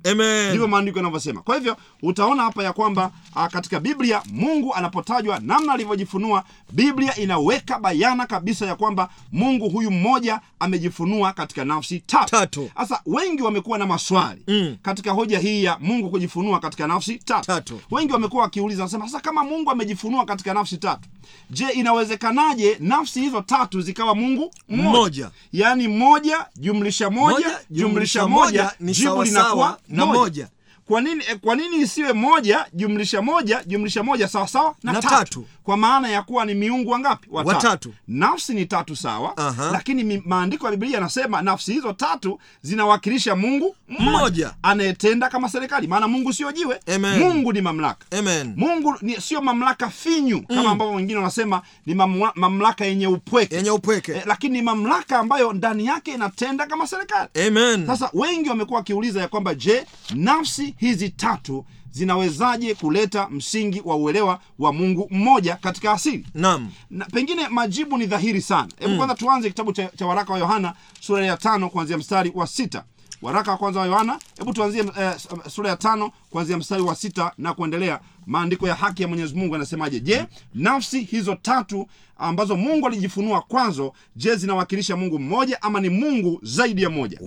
ndivyo 0.48 0.68
maandiko 0.68 0.98
yanavyosema 0.98 1.42
kwa 1.42 1.54
hivyo 1.56 1.76
utaona 2.02 2.42
hapa 2.42 2.64
ya 2.64 2.72
kwamba 2.72 3.10
a, 3.34 3.48
katika 3.48 3.80
biblia 3.80 4.22
mungu 4.32 4.74
anapotajwa 4.74 5.38
namna 5.40 5.72
alivyojifunua 5.72 6.44
biblia 6.72 7.16
inaweka 7.16 7.78
bayana 7.78 8.26
kabisa 8.26 8.66
ya 8.66 8.74
kwamba 8.76 9.08
mungu 9.32 9.68
huyu 9.70 9.90
mmoja 9.90 10.40
amejifunua 10.60 11.32
katika 11.32 11.64
nafsi 11.64 12.00
tatu 12.00 12.70
sasa 12.76 13.00
wengi 13.06 13.42
wamekuwa 13.42 13.78
na 13.78 13.86
maswali 13.86 14.40
Mm. 14.48 14.76
katika 14.82 15.12
hoja 15.12 15.38
hii 15.38 15.64
ya 15.64 15.78
mungu 15.80 16.10
kujifunua 16.10 16.60
katika 16.60 16.86
nafsi 16.86 17.18
tatu, 17.18 17.46
Tatu. 17.46 17.80
wengi 17.90 18.12
wamekuwa 18.12 18.42
wakiuliza 18.42 18.82
wanasema 18.82 19.04
sasa 19.06 19.20
kama 19.20 19.44
mungu 19.44 19.70
amejifunua 19.88 20.24
katika 20.24 20.54
nafsi 20.54 20.76
tatu 20.78 21.08
je 21.50 21.68
inawezekanaje 21.68 22.76
nafsi 22.80 23.20
hizo 23.20 23.40
tatu 23.42 23.80
zikawa 23.80 24.14
mungu 24.14 24.50
mmoja, 24.68 24.88
Mmoja. 24.90 25.30
yaani 25.52 25.88
moja 25.88 26.46
jumlisha 26.56 27.10
moja, 27.10 27.34
Moja, 27.34 27.60
jumlisha 27.70 28.26
moja 28.28 28.72
ni 28.80 28.92
jibu 28.92 29.22
linakuwa 29.22 29.78
na 29.88 30.06
moja, 30.06 30.18
moja. 30.20 30.48
Kwa 30.88 31.00
nini 31.00 31.24
eh, 31.28 31.38
kwa 31.40 31.56
nini 31.56 31.76
isiwe 31.76 32.12
moja 32.12 32.66
jumlisha 32.72 33.22
moja 33.22 33.62
jumlisha 33.66 34.02
moja 34.02 34.28
sawa 34.28 34.48
sawa 34.48 34.74
na, 34.82 34.92
Na 34.92 35.02
tatu. 35.02 35.14
tatu. 35.14 35.46
kwa 35.62 35.76
maana 35.76 36.08
ya 36.08 36.22
kuwa 36.22 36.44
ni 36.44 36.54
miungu 36.54 36.90
wangapi 36.90 37.28
Watatu. 37.30 37.94
nafsi 38.08 38.54
ni 38.54 38.66
tatu 38.66 38.96
sawa 38.96 39.36
Aha. 39.36 39.70
lakini 39.72 40.22
maandiko 40.26 40.66
ya 40.66 40.70
biblia 40.70 40.94
yanasema 40.94 41.42
nafsi 41.42 41.72
hizo 41.72 41.92
tatu 41.92 42.40
zinawakilisha 42.62 43.36
mungu 43.36 43.76
mmoja 43.88 44.54
anayetenda 44.62 45.28
kama 45.28 45.48
serikali 45.48 45.86
maana 45.86 46.08
mungu 46.08 46.32
sio 46.32 46.52
jiwe 46.52 46.80
Amen. 46.94 47.18
mungu 47.18 47.52
ni 47.52 47.60
mamlaka 47.60 48.18
Amen. 48.18 48.54
mungu 48.56 48.94
ni, 49.02 49.20
sio 49.20 49.40
mamlaka 49.42 49.90
finyu 49.90 50.42
kama 50.42 50.70
ambavyo 50.70 50.94
wengine 50.94 51.18
wanasema 51.18 51.62
ni 51.86 51.94
mamla, 51.94 52.32
mamlaka 52.34 52.84
yenye 52.84 53.06
upweke 53.06 53.56
yenye 53.56 53.70
upweke 53.70 54.12
eh, 54.12 54.22
lakini 54.26 54.56
ni 54.56 54.62
mamlaka 54.62 55.18
ambayo 55.18 55.52
ndani 55.52 55.86
yake 55.86 56.12
inatenda 56.14 56.66
kama 56.66 56.86
serikali 56.86 57.28
Amen. 57.46 57.86
sasa 57.86 58.10
wengi 58.12 58.48
wamekuwa 58.48 58.78
wakiuliza 58.78 59.20
ya 59.20 59.28
kwamba 59.28 59.54
je 59.54 59.86
nafsi 60.14 60.73
hizi 60.76 61.08
tatu 61.10 61.64
zinawezaje 61.90 62.74
kuleta 62.74 63.28
msingi 63.30 63.82
wa 63.84 63.96
uelewa 63.96 64.40
wa 64.58 64.72
mungu 64.72 65.08
mmoja 65.10 65.56
katika 65.56 65.92
asili? 65.92 66.26
Naam. 66.34 66.70
na 66.90 67.04
pengine 67.04 67.48
majibu 67.48 67.98
ni 67.98 68.06
dhahiri 68.06 68.42
sana. 68.42 68.68
Hebu 68.78 68.96
kwanza 68.96 69.14
tuanze 69.14 69.48
kitabu 69.48 69.72
cha, 69.72 69.86
cha 69.88 70.06
waraka 70.06 70.32
wa 70.32 70.38
yohana 70.38 70.74
sura 71.00 71.26
ya 71.26 71.36
tano 71.36 71.70
kuanzia 71.70 71.98
mstari 71.98 72.32
wa 72.34 72.46
sita. 72.46 72.84
Waraka 73.22 73.50
wa 73.50 73.56
kwanza 73.56 73.80
wa 73.80 73.86
yohana 73.86 74.18
hebu 74.38 74.52
tuanzie 74.52 74.80
eh, 75.00 75.12
sura 75.50 75.70
ya 75.70 75.76
tano 75.76 76.10
kuanzia 76.30 76.56
mstari 76.58 76.82
wa 76.82 76.94
sita 76.94 77.32
na 77.38 77.54
kuendelea 77.54 78.00
maandiko 78.26 78.68
ya 78.68 78.74
haki 78.74 79.02
ya 79.02 79.08
mwenyezi 79.08 79.34
mungu 79.34 79.54
anasemaje 79.54 80.00
je 80.00 80.24
nafsi 80.54 81.00
hizo 81.00 81.34
tatu 81.42 81.86
ambazo 82.18 82.56
mungu 82.56 82.86
alijifunua 82.86 83.40
kwazo 83.42 83.92
je 84.16 84.36
zinawakilisha 84.36 84.96
mungu 84.96 85.18
mmoja 85.18 85.62
ama 85.62 85.80
ni 85.80 85.88
mungu 85.88 86.40
zaidi 86.42 86.82
ya 86.82 86.90
moja? 86.90 87.18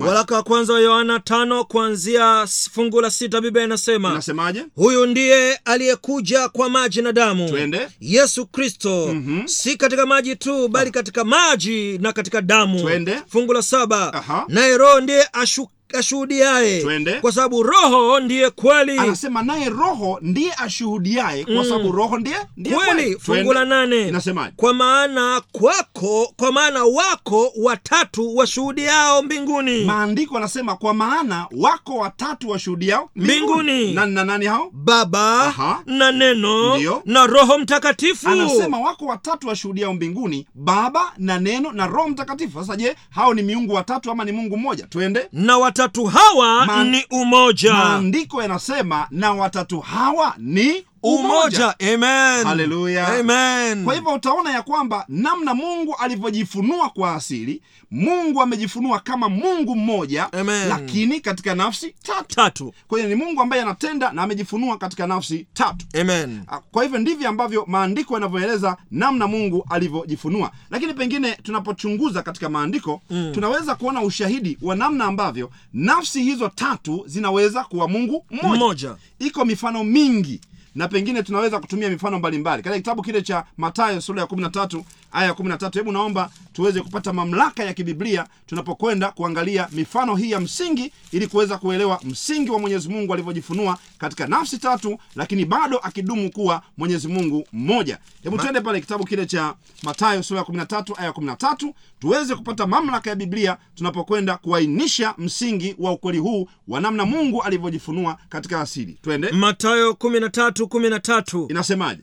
Waraka 0.00 0.34
wa 0.36 0.42
kwanza 0.42 0.72
wa 0.72 0.80
Yohana 0.80 1.20
tano 1.20 1.64
kuanzia 1.64 2.46
fungu 2.72 3.00
la 3.00 3.10
sita 3.10 3.40
Biblia 3.40 3.64
inasema 3.64 4.10
anasemaje 4.10 4.64
huyu 4.74 5.06
ndiye 5.06 5.54
aliyekuja 5.64 6.48
kwa 6.48 6.70
maji 6.70 7.02
na 7.02 7.12
damu 7.12 7.48
Twende. 7.48 7.88
yesu 8.00 8.46
kristo. 8.46 9.16
Si 9.44 9.76
katika 9.76 10.06
maji 10.06 10.36
tu 10.36 10.68
bali 10.68 10.90
katika 10.90 11.24
maji 11.24 11.98
na 11.98 12.12
katika 12.12 12.42
damu. 12.42 12.80
Twende. 12.80 13.16
fungu 13.28 13.52
la 13.52 13.62
saba 13.62 14.24
naye 14.48 14.76
roho 14.76 15.00
ndiye 15.00 15.28
ashu, 15.32 15.68
ashuhudiaye. 15.94 16.84
Kwa 17.20 17.32
sababu 17.32 17.62
roho 17.62 18.20
ndiye 18.20 18.50
kweli. 18.50 18.98
Anasema 18.98 19.42
naye 19.42 19.68
roho 19.68 20.18
ndiye 20.22 20.52
ashuhudiaye 20.58 21.44
kwa 21.44 21.64
sababu 21.64 21.92
roho 21.92 22.18
ndiye 22.18 22.36
ndiye 22.56 22.76
kweli 22.76 23.18
fungu 23.18 23.52
la 23.52 23.64
nane. 23.64 24.12
Kwa 24.56 24.74
maana 24.74 25.42
kwako 25.52 26.32
kwa 26.36 26.52
maana 26.52 26.84
wako 26.84 27.52
watatu 27.56 28.36
washuhudiao 28.36 29.22
mbinguni. 29.22 29.84
Maandiko 29.84 30.36
anasema 30.36 30.76
kwa 30.76 30.94
maana 30.94 31.46
wako 31.56 31.96
watatu 31.96 32.50
washuhudiao 32.50 33.10
Mbinguni. 33.16 33.94
nani 33.94 34.14
na 34.14 34.24
nani 34.24 34.46
hao? 34.46 34.70
Baba 34.72 35.40
Aha. 35.42 35.82
na 35.86 36.12
neno 36.12 36.74
Ndiyo. 36.74 37.02
na 37.04 37.26
roho 37.26 37.58
mtakatifu. 37.58 38.28
Anasema 38.28 38.80
wako 38.80 39.04
watatu 39.06 39.48
washuhudiao 39.48 39.94
mbinguni 39.94 40.46
baba 40.54 41.12
na 41.18 41.38
neno 41.40 41.72
na 41.72 41.86
roho 41.86 42.08
mtakatifu. 42.08 42.60
Sasa 42.60 42.76
je 42.76 42.96
hao 43.10 43.34
ni 43.34 43.42
miungu 43.42 43.74
watatu 43.74 44.10
ama 44.10 44.24
ni 44.24 44.32
mungu 44.32 44.56
mmoja? 44.56 44.86
Twende. 44.86 45.28
Na 45.32 45.58
watatu 45.58 45.77
hawa 46.06 46.66
Ma- 46.66 46.84
ni 46.84 47.04
umoja. 47.10 47.74
maandiko 47.74 48.42
yanasema 48.42 49.06
na 49.10 49.32
watatu 49.32 49.80
hawa 49.80 50.34
ni 50.38 50.84
umoja. 51.02 51.74
Amen. 51.80 52.44
Haleluya. 52.46 53.08
amen. 53.18 53.84
Kwa 53.84 53.94
hivyo 53.94 54.12
utaona 54.14 54.50
ya 54.50 54.62
kwamba 54.62 55.04
namna 55.08 55.54
mungu 55.54 55.94
alivyojifunua 55.98 56.88
kwa 56.90 57.14
asili 57.14 57.62
mungu 57.90 58.42
amejifunua 58.42 59.00
kama 59.00 59.28
mungu 59.28 59.76
mmoja 59.76 60.32
Amen. 60.32 60.68
lakini 60.68 61.20
katika 61.20 61.54
nafsi 61.54 61.94
tatu. 62.02 62.34
Tatu. 62.36 62.74
Kwa 62.88 62.98
hiyo 62.98 63.08
ni 63.10 63.14
mungu 63.24 63.42
ambaye 63.42 63.62
anatenda 63.62 64.12
na 64.12 64.22
amejifunua 64.22 64.78
katika 64.78 65.06
nafsi 65.06 65.46
tatu. 65.54 65.86
Amen. 66.00 66.40
Ah, 66.48 66.58
kwa 66.60 66.82
hivyo 66.82 66.98
ndivyo 66.98 67.28
ambavyo 67.28 67.64
maandiko 67.66 68.14
yanavyoeleza 68.14 68.76
namna 68.90 69.26
mungu 69.26 69.66
alivyojifunua. 69.70 70.50
Lakini 70.70 70.94
pengine 70.94 71.32
tunapochunguza 71.42 72.22
katika 72.22 72.48
maandiko 72.48 73.00
mm. 73.10 73.30
tunaweza 73.34 73.74
kuona 73.74 74.02
ushahidi 74.02 74.58
wa 74.62 74.76
namna 74.76 75.04
ambavyo 75.04 75.50
nafsi 75.72 76.22
hizo 76.22 76.48
tatu 76.48 77.04
zinaweza 77.06 77.64
kuwa 77.64 77.88
mungu 77.88 78.24
mmoja. 78.30 78.56
Mmoja. 78.56 78.96
iko 79.18 79.44
mifano 79.44 79.84
mingi 79.84 80.40
na 80.78 80.88
pengine 80.88 81.22
tunaweza 81.22 81.60
kutumia 81.60 81.90
mifano 81.90 82.18
mbalimbali. 82.18 82.62
Katika 82.62 82.78
kitabu 82.78 83.02
kile 83.02 83.22
cha 83.22 83.44
matayo 83.56 84.00
sura 84.00 84.20
ya 84.20 84.26
13 84.26 84.82
aya 85.12 85.26
ya 85.26 85.34
kumi 85.34 85.48
na 85.48 85.58
tatu 85.58 85.78
hebu 85.78 85.92
naomba 85.92 86.30
tuweze 86.52 86.80
kupata 86.80 87.12
mamlaka 87.12 87.64
ya 87.64 87.74
kibiblia 87.74 88.26
tunapokwenda 88.46 89.10
kuangalia 89.10 89.68
mifano 89.72 90.16
hii 90.16 90.30
ya 90.30 90.40
msingi 90.40 90.92
ili 91.12 91.26
kuweza 91.26 91.58
kuelewa 91.58 92.00
msingi 92.04 92.50
wa 92.50 92.58
mwenyezi 92.58 92.88
mungu 92.88 93.12
alivyojifunua 93.14 93.78
katika 93.98 94.26
nafsi 94.26 94.58
tatu 94.58 94.98
lakini 95.16 95.44
bado 95.44 95.78
akidumu 95.78 96.30
kuwa 96.32 96.62
mwenyezi 96.76 97.08
mungu 97.08 97.46
mmoja. 97.52 97.98
Hebu 98.22 98.38
tuende 98.38 98.60
pale 98.60 98.80
kitabu 98.80 99.04
kile 99.04 99.26
cha 99.26 99.54
matayo 99.82 100.22
sura 100.22 100.40
ya 100.40 100.46
13 100.46 100.94
aya 100.98 101.06
ya 101.06 101.12
13 101.12 101.72
tuweze 102.00 102.34
kupata 102.34 102.66
mamlaka 102.66 103.10
ya 103.10 103.16
biblia 103.16 103.56
tunapokwenda 103.74 104.36
kuainisha 104.36 105.14
msingi 105.18 105.74
wa 105.78 105.92
ukweli 105.92 106.18
huu 106.18 106.48
wa 106.68 106.80
namna 106.80 107.04
mungu 107.04 107.42
alivyojifunua 107.42 108.18
katika 108.28 108.60
asili. 108.60 108.98
Twende. 109.02 109.30
Matayo 109.32 109.90
13:13 109.90 111.46
inasemaje 111.50 112.02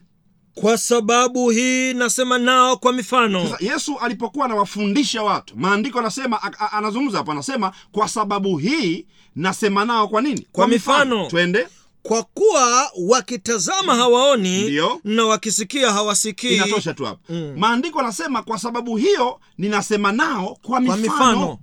kwa 0.55 0.77
sababu 0.77 1.49
hii 1.49 1.93
nasema 1.93 2.37
nao 2.37 2.77
kwa 2.77 2.93
mifano. 2.93 3.43
Sasa 3.49 3.65
yesu 3.65 3.97
alipokuwa 3.99 4.45
anawafundisha 4.45 5.23
watu 5.23 5.57
maandiko 5.57 5.99
anasema 5.99 6.39
anazungumza 6.71 7.17
hapo 7.17 7.31
anasema 7.31 7.71
kwa 7.91 8.07
sababu 8.09 8.57
hii 8.57 9.05
nasema 9.35 9.85
nao 9.85 10.07
kwa 10.07 10.21
nini? 10.21 10.47
Kwa 10.51 10.67
mifano. 10.67 11.27
twende. 11.27 11.67
Kwa 12.03 12.23
kuwa 12.23 12.91
wakitazama 13.07 13.95
hawaoni 13.95 14.61
Ndiyo. 14.63 14.99
na 15.03 15.25
wakisikia 15.25 15.91
hawasikii. 15.93 16.55
Inatosha 16.55 16.93
tu 16.93 17.05
hapo 17.05 17.33
maandiko 17.57 17.99
anasema 17.99 18.41
kwa 18.43 18.59
sababu 18.59 18.97
hiyo 18.97 19.39
ninasema 19.57 20.11
nao 20.11 20.57
kwa 20.61 20.79
mifano, 20.79 21.01
mifano. 21.01 21.57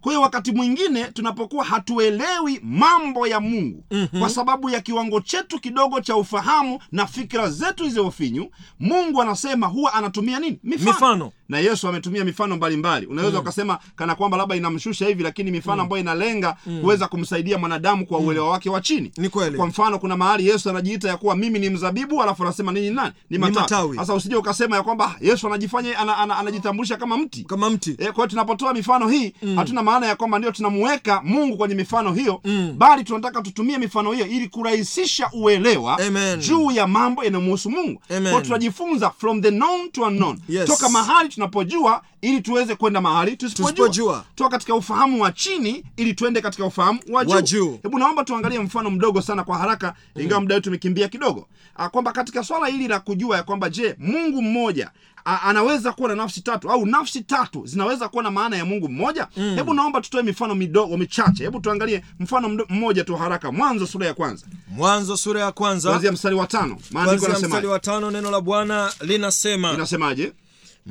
Kwa 0.00 0.12
hiyo 0.12 0.22
wakati 0.22 0.52
mwingine 0.52 1.04
tunapokuwa 1.04 1.64
hatuelewi 1.64 2.60
mambo 2.62 3.26
ya 3.26 3.40
mungu 3.40 3.84
mm-hmm. 3.90 4.20
kwa 4.20 4.30
sababu 4.30 4.70
ya 4.70 4.80
kiwango 4.80 5.20
chetu 5.20 5.60
kidogo 5.60 6.00
cha 6.00 6.16
ufahamu 6.16 6.78
na 6.92 7.06
fikira 7.06 7.50
zetu 7.50 7.84
hizo 7.84 8.06
ufinyu 8.06 8.50
mungu 8.80 9.22
anasema 9.22 9.66
huwa 9.66 9.94
anatumia 9.94 10.40
nini 10.40 10.58
mifano, 10.62 10.92
Mifano. 10.92 11.32
Na 11.48 11.58
yesu 11.58 11.88
ametumia 11.88 12.24
mifano 12.24 12.56
mbalimbali. 12.56 13.06
Unaweza 13.06 13.40
ukasema 13.40 13.78
kana 13.96 14.14
kwamba 14.14 14.36
labda 14.36 14.56
inamshusha 14.56 15.06
hivi 15.06 15.22
lakini 15.22 15.50
mifano 15.50 15.82
ambayo 15.82 16.02
inalenga 16.02 16.56
kuweza 16.80 17.08
kumsaidia 17.08 17.58
mwanadamu 17.58 18.06
kwa 18.06 18.18
uelewa 18.18 18.50
wake 18.50 18.70
wa 18.70 18.80
chini. 18.80 19.12
Kwa 19.56 19.66
mfano 19.66 19.98
kuna 19.98 20.16
mahali 20.16 20.46
yesu 20.46 20.70
anajiita 20.70 21.08
ya 21.08 21.16
kuwa 21.16 21.36
mimi 21.36 21.58
ni 21.58 21.70
mzabibu 21.70 22.22
alafu 22.22 22.42
anasema 22.42 22.72
nini 22.72 22.90
nani? 22.90 23.12
Ni 23.30 23.38
matawi. 23.38 23.96
sasa 23.96 24.14
usije 24.14 24.36
ukasema 24.36 24.76
ya 24.76 24.82
kwamba 24.82 25.14
yesu 25.20 25.46
anajifanya 25.46 25.98
ana, 25.98 26.16
ana, 26.16 26.36
anajitambulisha 26.38 26.96
kama 26.96 27.16
mti. 27.18 27.44
Kama 27.44 27.70
mti. 27.70 27.90
E, 27.90 28.04
kwa 28.04 28.14
hiyo 28.14 28.26
tunapotoa 28.26 28.74
mifano 28.74 29.08
hii 29.08 29.32
mm. 29.42 29.56
hatuna 29.56 29.82
maana 29.82 30.06
ya 30.06 30.16
kwamba 30.16 30.38
ndio 30.38 30.50
tunamuweka 30.52 31.20
mungu 31.24 31.56
kwenye 31.56 31.74
mifano 31.74 32.12
hiyo 32.12 32.40
mm. 32.44 32.74
bali 32.78 33.04
tunataka 33.04 33.42
tutumie 33.42 33.78
mifano 33.78 34.12
hiyo 34.12 34.26
ili 34.26 34.48
kurahisisha 34.48 35.30
uelewa 35.32 35.98
Amen. 35.98 36.40
juu 36.40 36.70
ya 36.70 36.86
mambo 36.86 37.24
yanayomhusu 37.24 37.70
mungu. 37.70 38.02
Kwa 38.32 38.42
tunajifunza 38.42 39.10
from 39.10 39.42
the 39.42 39.50
known 39.50 39.90
to 39.90 40.02
unknown. 40.02 40.38
Yes. 40.48 40.66
toka 40.68 40.88
mahali 40.88 41.28
tunapojua 41.48 42.02
ili 42.22 42.40
tuweze 42.40 42.74
kwenda 42.74 43.00
mahali. 43.00 43.36
Tusipojua 43.36 44.24
toa 44.34 44.48
katika 44.48 44.74
ufahamu 44.74 45.22
wa 45.22 45.32
chini 45.32 45.84
ili 45.96 46.14
tuende 46.14 46.40
katika 46.40 46.64
ufahamu 46.66 47.00
wa 47.12 47.24
juu. 47.24 47.78
Hebu 47.82 47.98
naomba 47.98 48.24
tuangalie 48.24 48.58
mfano 48.58 48.90
mdogo 48.90 49.22
sana 49.22 49.44
kwa 49.44 49.58
haraka 49.58 49.94
ingawa 50.16 50.40
muda 50.40 50.54
wetu 50.54 50.68
umekimbia 50.70 51.08
kidogo. 51.08 51.46
Ah, 51.76 51.88
kwamba 51.88 52.12
katika 52.12 52.44
swala 52.44 52.66
hili 52.66 52.88
la 52.88 53.00
kujua 53.00 53.36
ya 53.36 53.42
kwamba 53.42 53.70
je 53.70 53.96
mungu 53.98 54.42
mmoja 54.42 54.90
a- 55.24 55.40
anaweza 55.42 55.92
kuwa 55.92 56.08
na 56.08 56.14
nafsi 56.14 56.40
tatu 56.40 56.70
au 56.70 56.86
nafsi 56.86 57.20
tatu 57.20 57.66
zinaweza 57.66 58.08
kuwa 58.08 58.22
na 58.22 58.30
maana 58.30 58.56
ya 58.56 58.64
mungu 58.64 58.88
mmoja? 58.88 59.28
Mm. 59.36 59.54
hebu 59.56 59.74
naomba 59.74 60.00
tutoe 60.00 60.22
mifano 60.22 60.54
midogo 60.54 60.96
michache. 60.96 61.44
Hebu 61.44 61.60
tuangalie 61.60 62.02
mfano 62.20 62.48
mdo- 62.48 62.66
mmoja 62.68 63.04
tu 63.04 63.16
haraka. 63.16 63.52
Mwanzo 63.52 63.86
sura 63.86 64.06
ya 64.06 64.14
kwanza. 64.14 64.46
Mwanzo 64.68 65.16
sura 65.16 65.40
ya 65.40 65.52
kwanza. 65.52 65.88
Kwanzia 65.90 66.12
mstari 66.12 66.34
wa 66.34 66.46
tano. 66.46 66.78
Maandiko 66.90 67.26
mstari 67.46 67.66
wa 67.66 67.78
tano 67.78 68.10
neno 68.10 68.30
la 68.30 68.40
bwana 68.40 68.92
linasema. 69.00 69.72
Inasemaje 69.72 70.32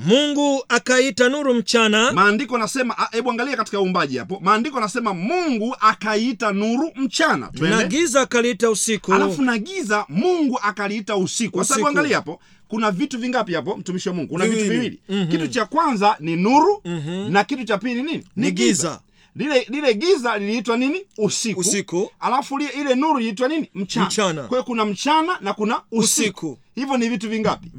mungu 0.06 0.64
akaita 0.70 1.30
nuru 1.30 1.54
mchana 1.54 2.12
maandiko 2.12 2.56
anasema 2.56 2.98
ah, 2.98 3.08
hebu 3.12 3.32
angalia 3.32 3.58
katika 3.58 3.82
uumbaji 3.82 4.18
hapo 4.18 4.40
maandiko 4.44 4.78
anasema 4.78 5.14
mungu 5.14 5.76
akaita 5.80 6.52
nuru 6.52 6.92
mchana 6.96 7.50
na 7.60 7.84
giza 7.84 8.22
akaliita 8.22 8.70
usiku 8.70 9.14
alafu 9.14 9.42
na 9.42 9.58
giza 9.58 10.06
mungu 10.10 10.60
akaliita 10.62 11.16
usiku 11.18 11.58
sasa 11.60 11.74
Usiku. 11.74 11.82
kuangalia 11.82 12.16
hapo 12.16 12.40
kuna 12.68 12.92
vitu 12.92 13.18
vingapi 13.20 13.54
hapo 13.54 13.78
mtumishi 13.78 14.10
wa 14.10 14.16
mungu 14.16 14.28
kuna 14.34 14.46
vitu 14.48 14.64
Viwili. 14.64 15.00
mm-hmm. 15.10 15.28
kitu 15.32 15.48
cha 15.48 15.66
kwanza 15.66 16.16
ni 16.20 16.36
nuru 16.36 16.82
mm-hmm. 16.86 17.32
na 17.32 17.44
kitu 17.44 17.64
cha 17.66 17.78
pili 17.78 18.04
nini 18.04 18.24
Ni 18.36 18.52
giza. 18.52 19.00
lile 19.36 19.66
lile 19.70 19.94
giza 19.94 20.38
liliitwa 20.38 20.78
nini 20.78 21.02
usiku 21.18 21.60
Usiku. 21.60 22.12
alafu 22.20 22.58
li, 22.58 22.66
ile 22.82 22.96
nuru 22.96 23.20
iliitwa 23.20 23.48
nini 23.48 23.70
mchana, 23.76 24.06
Mchana. 24.06 24.42
kwa 24.42 24.50
hiyo 24.50 24.64
kuna 24.64 24.86
mchana 24.86 25.38
na 25.42 25.54
kuna 25.54 25.82
usiku, 25.92 26.00
Usiku. 26.48 26.58
hivyo 26.76 26.98
ni 26.98 27.10
vitu 27.10 27.30
vingapi 27.30 27.72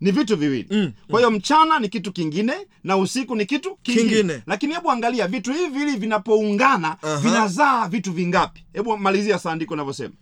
ni 0.00 0.10
vitu 0.10 0.36
viwili. 0.36 0.66
Mm, 0.70 0.92
kwa 1.10 1.20
hiyo 1.20 1.30
mchana 1.30 1.78
ni 1.78 1.88
kitu 1.88 2.12
kingine 2.12 2.52
na 2.84 2.96
usiku 2.96 3.36
ni 3.36 3.46
kitu 3.46 3.76
kingine, 3.82 4.08
Kingine. 4.08 4.42
lakini 4.46 4.74
hebu 4.74 4.90
angalia 4.90 5.28
vitu 5.28 5.52
hivi 5.52 5.78
vili 5.78 5.96
vinapoungana 5.96 6.96
Aha. 7.02 7.16
vinazaa 7.16 7.88
vitu 7.88 8.12
vingapi? 8.12 8.64
Hebu 8.72 8.96
malizia 8.98 9.38
saandiko 9.38 9.74
inavyosema 9.74 10.14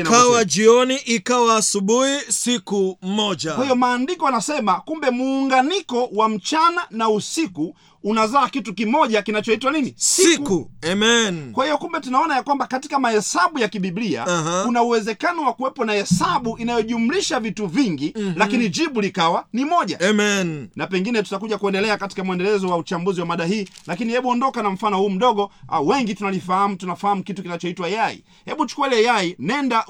ikawa 0.00 0.44
jioni 0.44 0.96
ikawa 0.96 1.56
asubuhi 1.56 2.20
siku 2.28 2.98
moja. 3.02 3.52
Kwa 3.52 3.64
hiyo 3.64 3.76
maandiko 3.76 4.26
anasema 4.26 4.74
kumbe 4.80 5.10
muunganiko 5.10 6.06
wa 6.12 6.28
mchana 6.28 6.82
na 6.90 7.08
usiku 7.10 7.76
unazaa 8.04 8.48
kitu 8.48 8.74
kimoja 8.74 9.22
kinachoitwa 9.22 9.72
nini? 9.72 9.94
Siku. 9.96 10.70
Amen. 10.92 11.52
Kwa 11.52 11.64
hiyo 11.64 11.78
kumbe 11.78 12.00
tunaona 12.00 12.34
ya 12.34 12.42
kwamba 12.42 12.66
katika 12.66 12.98
mahesabu 12.98 13.58
ya 13.58 13.68
kibiblia 13.68 14.26
Aha. 14.26 14.62
kuna 14.64 14.82
uwezekano 14.82 15.42
wa 15.42 15.52
kuwepo 15.52 15.84
na 15.84 15.92
hesabu 15.92 16.58
inayojumlisha 16.58 17.40
vitu 17.40 17.66
vingi 17.66 18.12
mm-hmm. 18.16 18.34
lakini 18.36 18.68
jibu 18.68 19.00
likawa 19.00 19.44
ni 19.52 19.64
moja. 19.64 20.00
Amen. 20.00 20.68
Na 20.76 20.86
pengine 20.86 21.22
tutakuja 21.22 21.58
kuendelea 21.58 21.96
katika 21.98 22.24
mwendelezo 22.24 22.68
wa 22.68 22.76
uchambuzi 22.76 23.20
wa 23.20 23.26
mada 23.26 23.44
hii 23.44 23.68
lakini 23.86 24.12
hebu 24.12 24.28
ondoka 24.28 24.62
na 24.62 24.70
mfano 24.70 24.98
huu 24.98 25.10
mdogo. 25.10 25.50
Uh, 25.80 25.88
wengi 25.88 26.14
tunalifahamu 26.14 26.76
tunafahamu 26.76 27.22
kitu 27.22 27.42
kinachoitwa 27.42 27.88
yai. 27.88 28.24
Hebu 28.44 28.66
chukua 28.66 28.86
ile 28.88 29.02
yai 29.02 29.36
nenda 29.38 29.84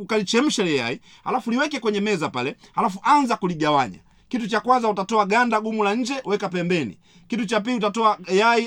ukalichemsha 0.00 0.62
ile 0.62 0.76
yai 0.76 1.00
alafu 1.24 1.50
liweke 1.50 1.80
kwenye 1.80 2.00
meza 2.00 2.28
pale 2.28 2.56
alafu 2.74 2.98
anza 3.02 3.36
kuligawanya 3.36 3.98
kitu 4.30 4.48
cha 4.48 4.60
kwanza 4.60 4.88
utatoa 4.88 5.26
ganda 5.26 5.60
gumu 5.60 5.84
la 5.84 5.94
nje 5.94 6.14
weka 6.24 6.48
pembeni. 6.48 6.98
Kitu 7.28 7.46
cha 7.46 7.60
pili 7.60 7.76
utatoa 7.76 8.18
yai 8.32 8.66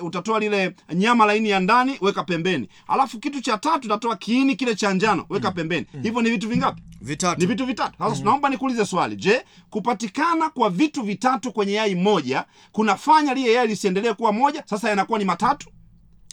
uh, 0.00 0.06
utatoa 0.06 0.40
lile 0.40 0.74
nyama 0.94 1.26
laini 1.26 1.48
ya 1.50 1.60
ndani 1.60 1.98
weka 2.00 2.24
pembeni. 2.24 2.68
Alafu 2.88 3.18
kitu 3.18 3.40
cha 3.40 3.58
tatu 3.58 3.86
utatoa 3.86 4.16
kiini 4.16 4.56
kile 4.56 4.74
cha 4.74 4.92
njano 4.94 5.26
weka 5.28 5.50
pembeni. 5.50 5.86
Hivyo 6.02 6.22
ni 6.22 6.30
vitu 6.30 6.48
vingapi? 6.48 6.82
Vitatu. 7.00 7.40
Ni 7.40 7.46
vitu 7.46 7.66
vitatu. 7.66 7.94
Sasa 7.98 8.24
naomba 8.24 8.48
nikuulize 8.48 8.86
swali. 8.86 9.16
Je 9.16 9.42
kupatikana 9.70 10.48
kwa 10.50 10.70
vitu 10.70 11.02
vitatu 11.02 11.52
kwenye 11.52 11.72
yai 11.72 11.94
moja 11.94 12.44
kunafanya 12.72 13.34
liye 13.34 13.52
yai 13.52 13.66
lisiendelee 13.66 14.12
kuwa 14.12 14.32
moja? 14.32 14.62
Sasa 14.66 14.88
yanakuwa 14.88 15.18
ni 15.18 15.24
matatu 15.24 15.68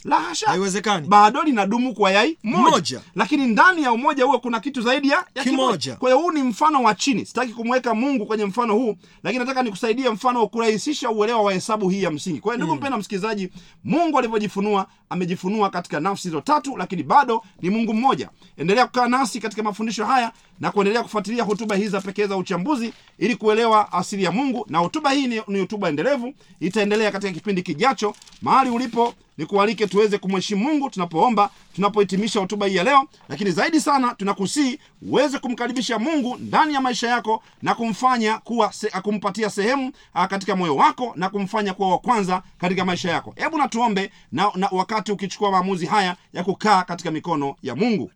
la 0.04 0.20
hasha. 0.20 0.46
Haiwezekani. 0.46 1.08
Bado 1.08 1.42
linadumu 1.42 1.94
kwa 1.94 2.10
yai 2.10 2.38
moja. 2.42 2.70
Moja. 2.70 3.00
lakini 3.14 3.46
ndani 3.46 3.82
ya 3.82 3.92
umoja 3.92 4.24
huo 4.24 4.38
kuna 4.38 4.60
kitu 4.60 4.82
zaidi 4.82 5.08
ya, 5.08 5.24
ya 5.34 5.44
Kimoja. 5.44 5.96
kwa 5.96 6.08
hiyo 6.10 6.22
huu 6.22 6.32
ni 6.32 6.42
mfano 6.42 6.82
wa 6.82 6.94
chini. 6.94 7.26
Sitaki 7.26 7.52
kumweka 7.52 7.94
mungu 7.94 8.26
kwenye 8.26 8.44
mfano 8.44 8.74
huu 8.74 8.96
lakini 9.22 9.38
nataka 9.44 9.62
nikusaidie 9.62 10.10
mfano 10.10 10.40
wa 10.40 10.48
kurahisisha 10.48 11.10
uelewa 11.10 11.42
wa 11.42 11.52
hesabu 11.52 11.88
hii 11.88 12.02
ya 12.02 12.10
msingi. 12.10 12.40
Kwa 12.40 12.52
hiyo 12.54 12.64
ndugu 12.64 12.80
mpenda 12.80 12.98
msikilizaji 12.98 13.50
mungu 13.84 14.18
alivyojifunua 14.18 14.86
amejifunua 15.10 15.70
katika 15.70 16.00
nafsi 16.00 16.28
hizo 16.28 16.40
tatu 16.40 16.76
lakini 16.76 17.02
bado 17.02 17.42
ni 17.62 17.70
mungu 17.70 17.94
mmoja. 17.94 18.28
Endelea 18.56 18.86
kukaa 18.86 19.08
nasi 19.08 19.40
katika 19.40 19.62
mafundisho 19.62 20.04
haya 20.04 20.32
na 20.62 20.70
kuendelea 20.72 21.02
kufuatilia 21.02 21.44
hotuba 21.44 21.76
hizi 21.76 21.88
za 21.88 22.00
pekee 22.00 22.26
za 22.26 22.36
uchambuzi 22.36 22.92
ili 23.18 23.36
kuelewa 23.36 23.92
asili 23.92 24.24
ya 24.24 24.32
mungu. 24.32 24.66
Na 24.68 24.78
hotuba 24.78 25.10
hii 25.10 25.26
ni, 25.26 25.42
ni 25.48 25.60
hotuba 25.60 25.88
endelevu. 25.88 26.34
Itaendelea 26.60 27.12
katika 27.12 27.32
kipindi 27.32 27.62
kijacho. 27.62 28.14
Mahali 28.42 28.70
ulipo 28.70 29.14
nikualike 29.38 29.86
tuweze 29.86 30.18
kumheshimu 30.18 30.64
mungu 30.64 30.90
tunapoomba 30.90 31.50
tunapohitimisha 31.74 32.40
hotuba 32.40 32.66
hii 32.66 32.76
ya 32.76 32.84
leo. 32.84 33.04
Lakini 33.28 33.50
zaidi 33.50 33.80
sana 33.80 34.14
tunakusii 34.14 34.78
uweze 35.02 35.38
kumkaribisha 35.38 35.98
mungu 35.98 36.36
ndani 36.36 36.74
ya 36.74 36.80
maisha 36.80 37.08
yako 37.08 37.42
na 37.62 37.74
kumfanya 37.74 38.38
kuwa 38.38 38.72
se, 38.72 38.90
kumpatia 38.90 39.50
sehemu 39.50 39.92
ah, 40.14 40.28
katika 40.28 40.56
moyo 40.56 40.76
wako 40.76 41.12
na 41.16 41.28
kumfanya 41.30 41.74
kuwa 41.74 41.88
wa 41.90 41.98
kwanza 41.98 42.42
katika 42.58 42.84
maisha 42.84 43.10
yako. 43.10 43.34
Hebu 43.36 43.58
natuombe 43.58 44.10
na, 44.32 44.50
na 44.54 44.68
wakati 44.72 45.12
ukichukua 45.12 45.50
maamuzi 45.50 45.86
haya 45.86 46.16
ya 46.32 46.44
kukaa 46.44 46.82
katika 46.82 47.10
mikono 47.10 47.56
ya 47.62 47.76
mungu 47.76 48.10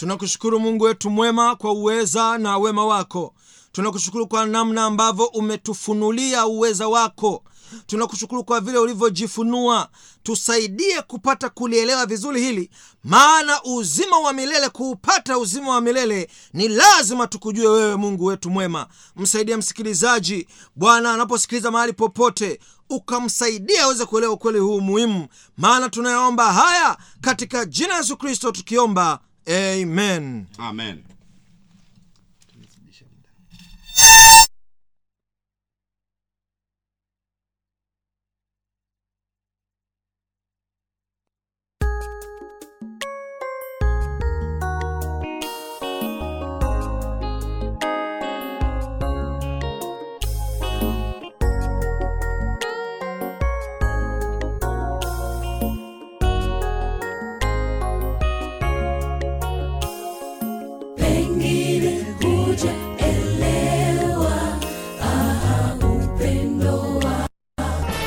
tunakushukuru 0.00 0.60
mungu 0.60 0.84
wetu 0.84 1.10
mwema 1.10 1.56
kwa 1.56 1.72
uweza 1.72 2.38
na 2.38 2.58
wema 2.58 2.86
wako. 2.86 3.34
Tunakushukuru 3.72 4.26
kwa 4.28 4.46
namna 4.46 4.84
ambavyo 4.84 5.26
umetufunulia 5.26 6.46
uweza 6.46 6.88
wako. 6.88 7.44
Tunakushukuru 7.86 8.44
kwa 8.44 8.60
vile 8.60 8.78
ulivyojifunua. 8.78 9.88
Tusaidie 10.22 11.02
kupata 11.02 11.48
kulielewa 11.48 12.06
vizuri 12.06 12.40
hili 12.40 12.70
maana 13.04 13.62
uzima 13.62 14.18
wa 14.18 14.32
milele 14.32 14.68
kuupata 14.68 15.38
uzima 15.38 15.70
wa 15.70 15.80
milele 15.80 16.30
ni 16.52 16.68
lazima 16.68 17.26
tukujue 17.26 17.68
wewe 17.68 17.96
mungu 17.96 18.24
wetu 18.24 18.50
mwema. 18.50 18.86
Msaidie 19.16 19.56
msikilizaji 19.56 20.46
bwana 20.76 21.12
anaposikiliza 21.14 21.70
mahali 21.70 21.92
popote 21.92 22.60
ukamsaidia 22.90 23.84
aweze 23.84 24.04
kuelewa 24.06 24.32
ukweli 24.32 24.58
huu 24.58 24.80
muhimu. 24.80 25.26
Maana 25.56 25.88
tunayaomba 25.88 26.52
haya 26.52 26.96
katika 27.20 27.64
jina 27.64 27.96
yesu 27.96 28.16
kristo 28.16 28.52
tukiomba 28.52 29.18
amen. 29.48 30.48
Amen. 30.58 31.04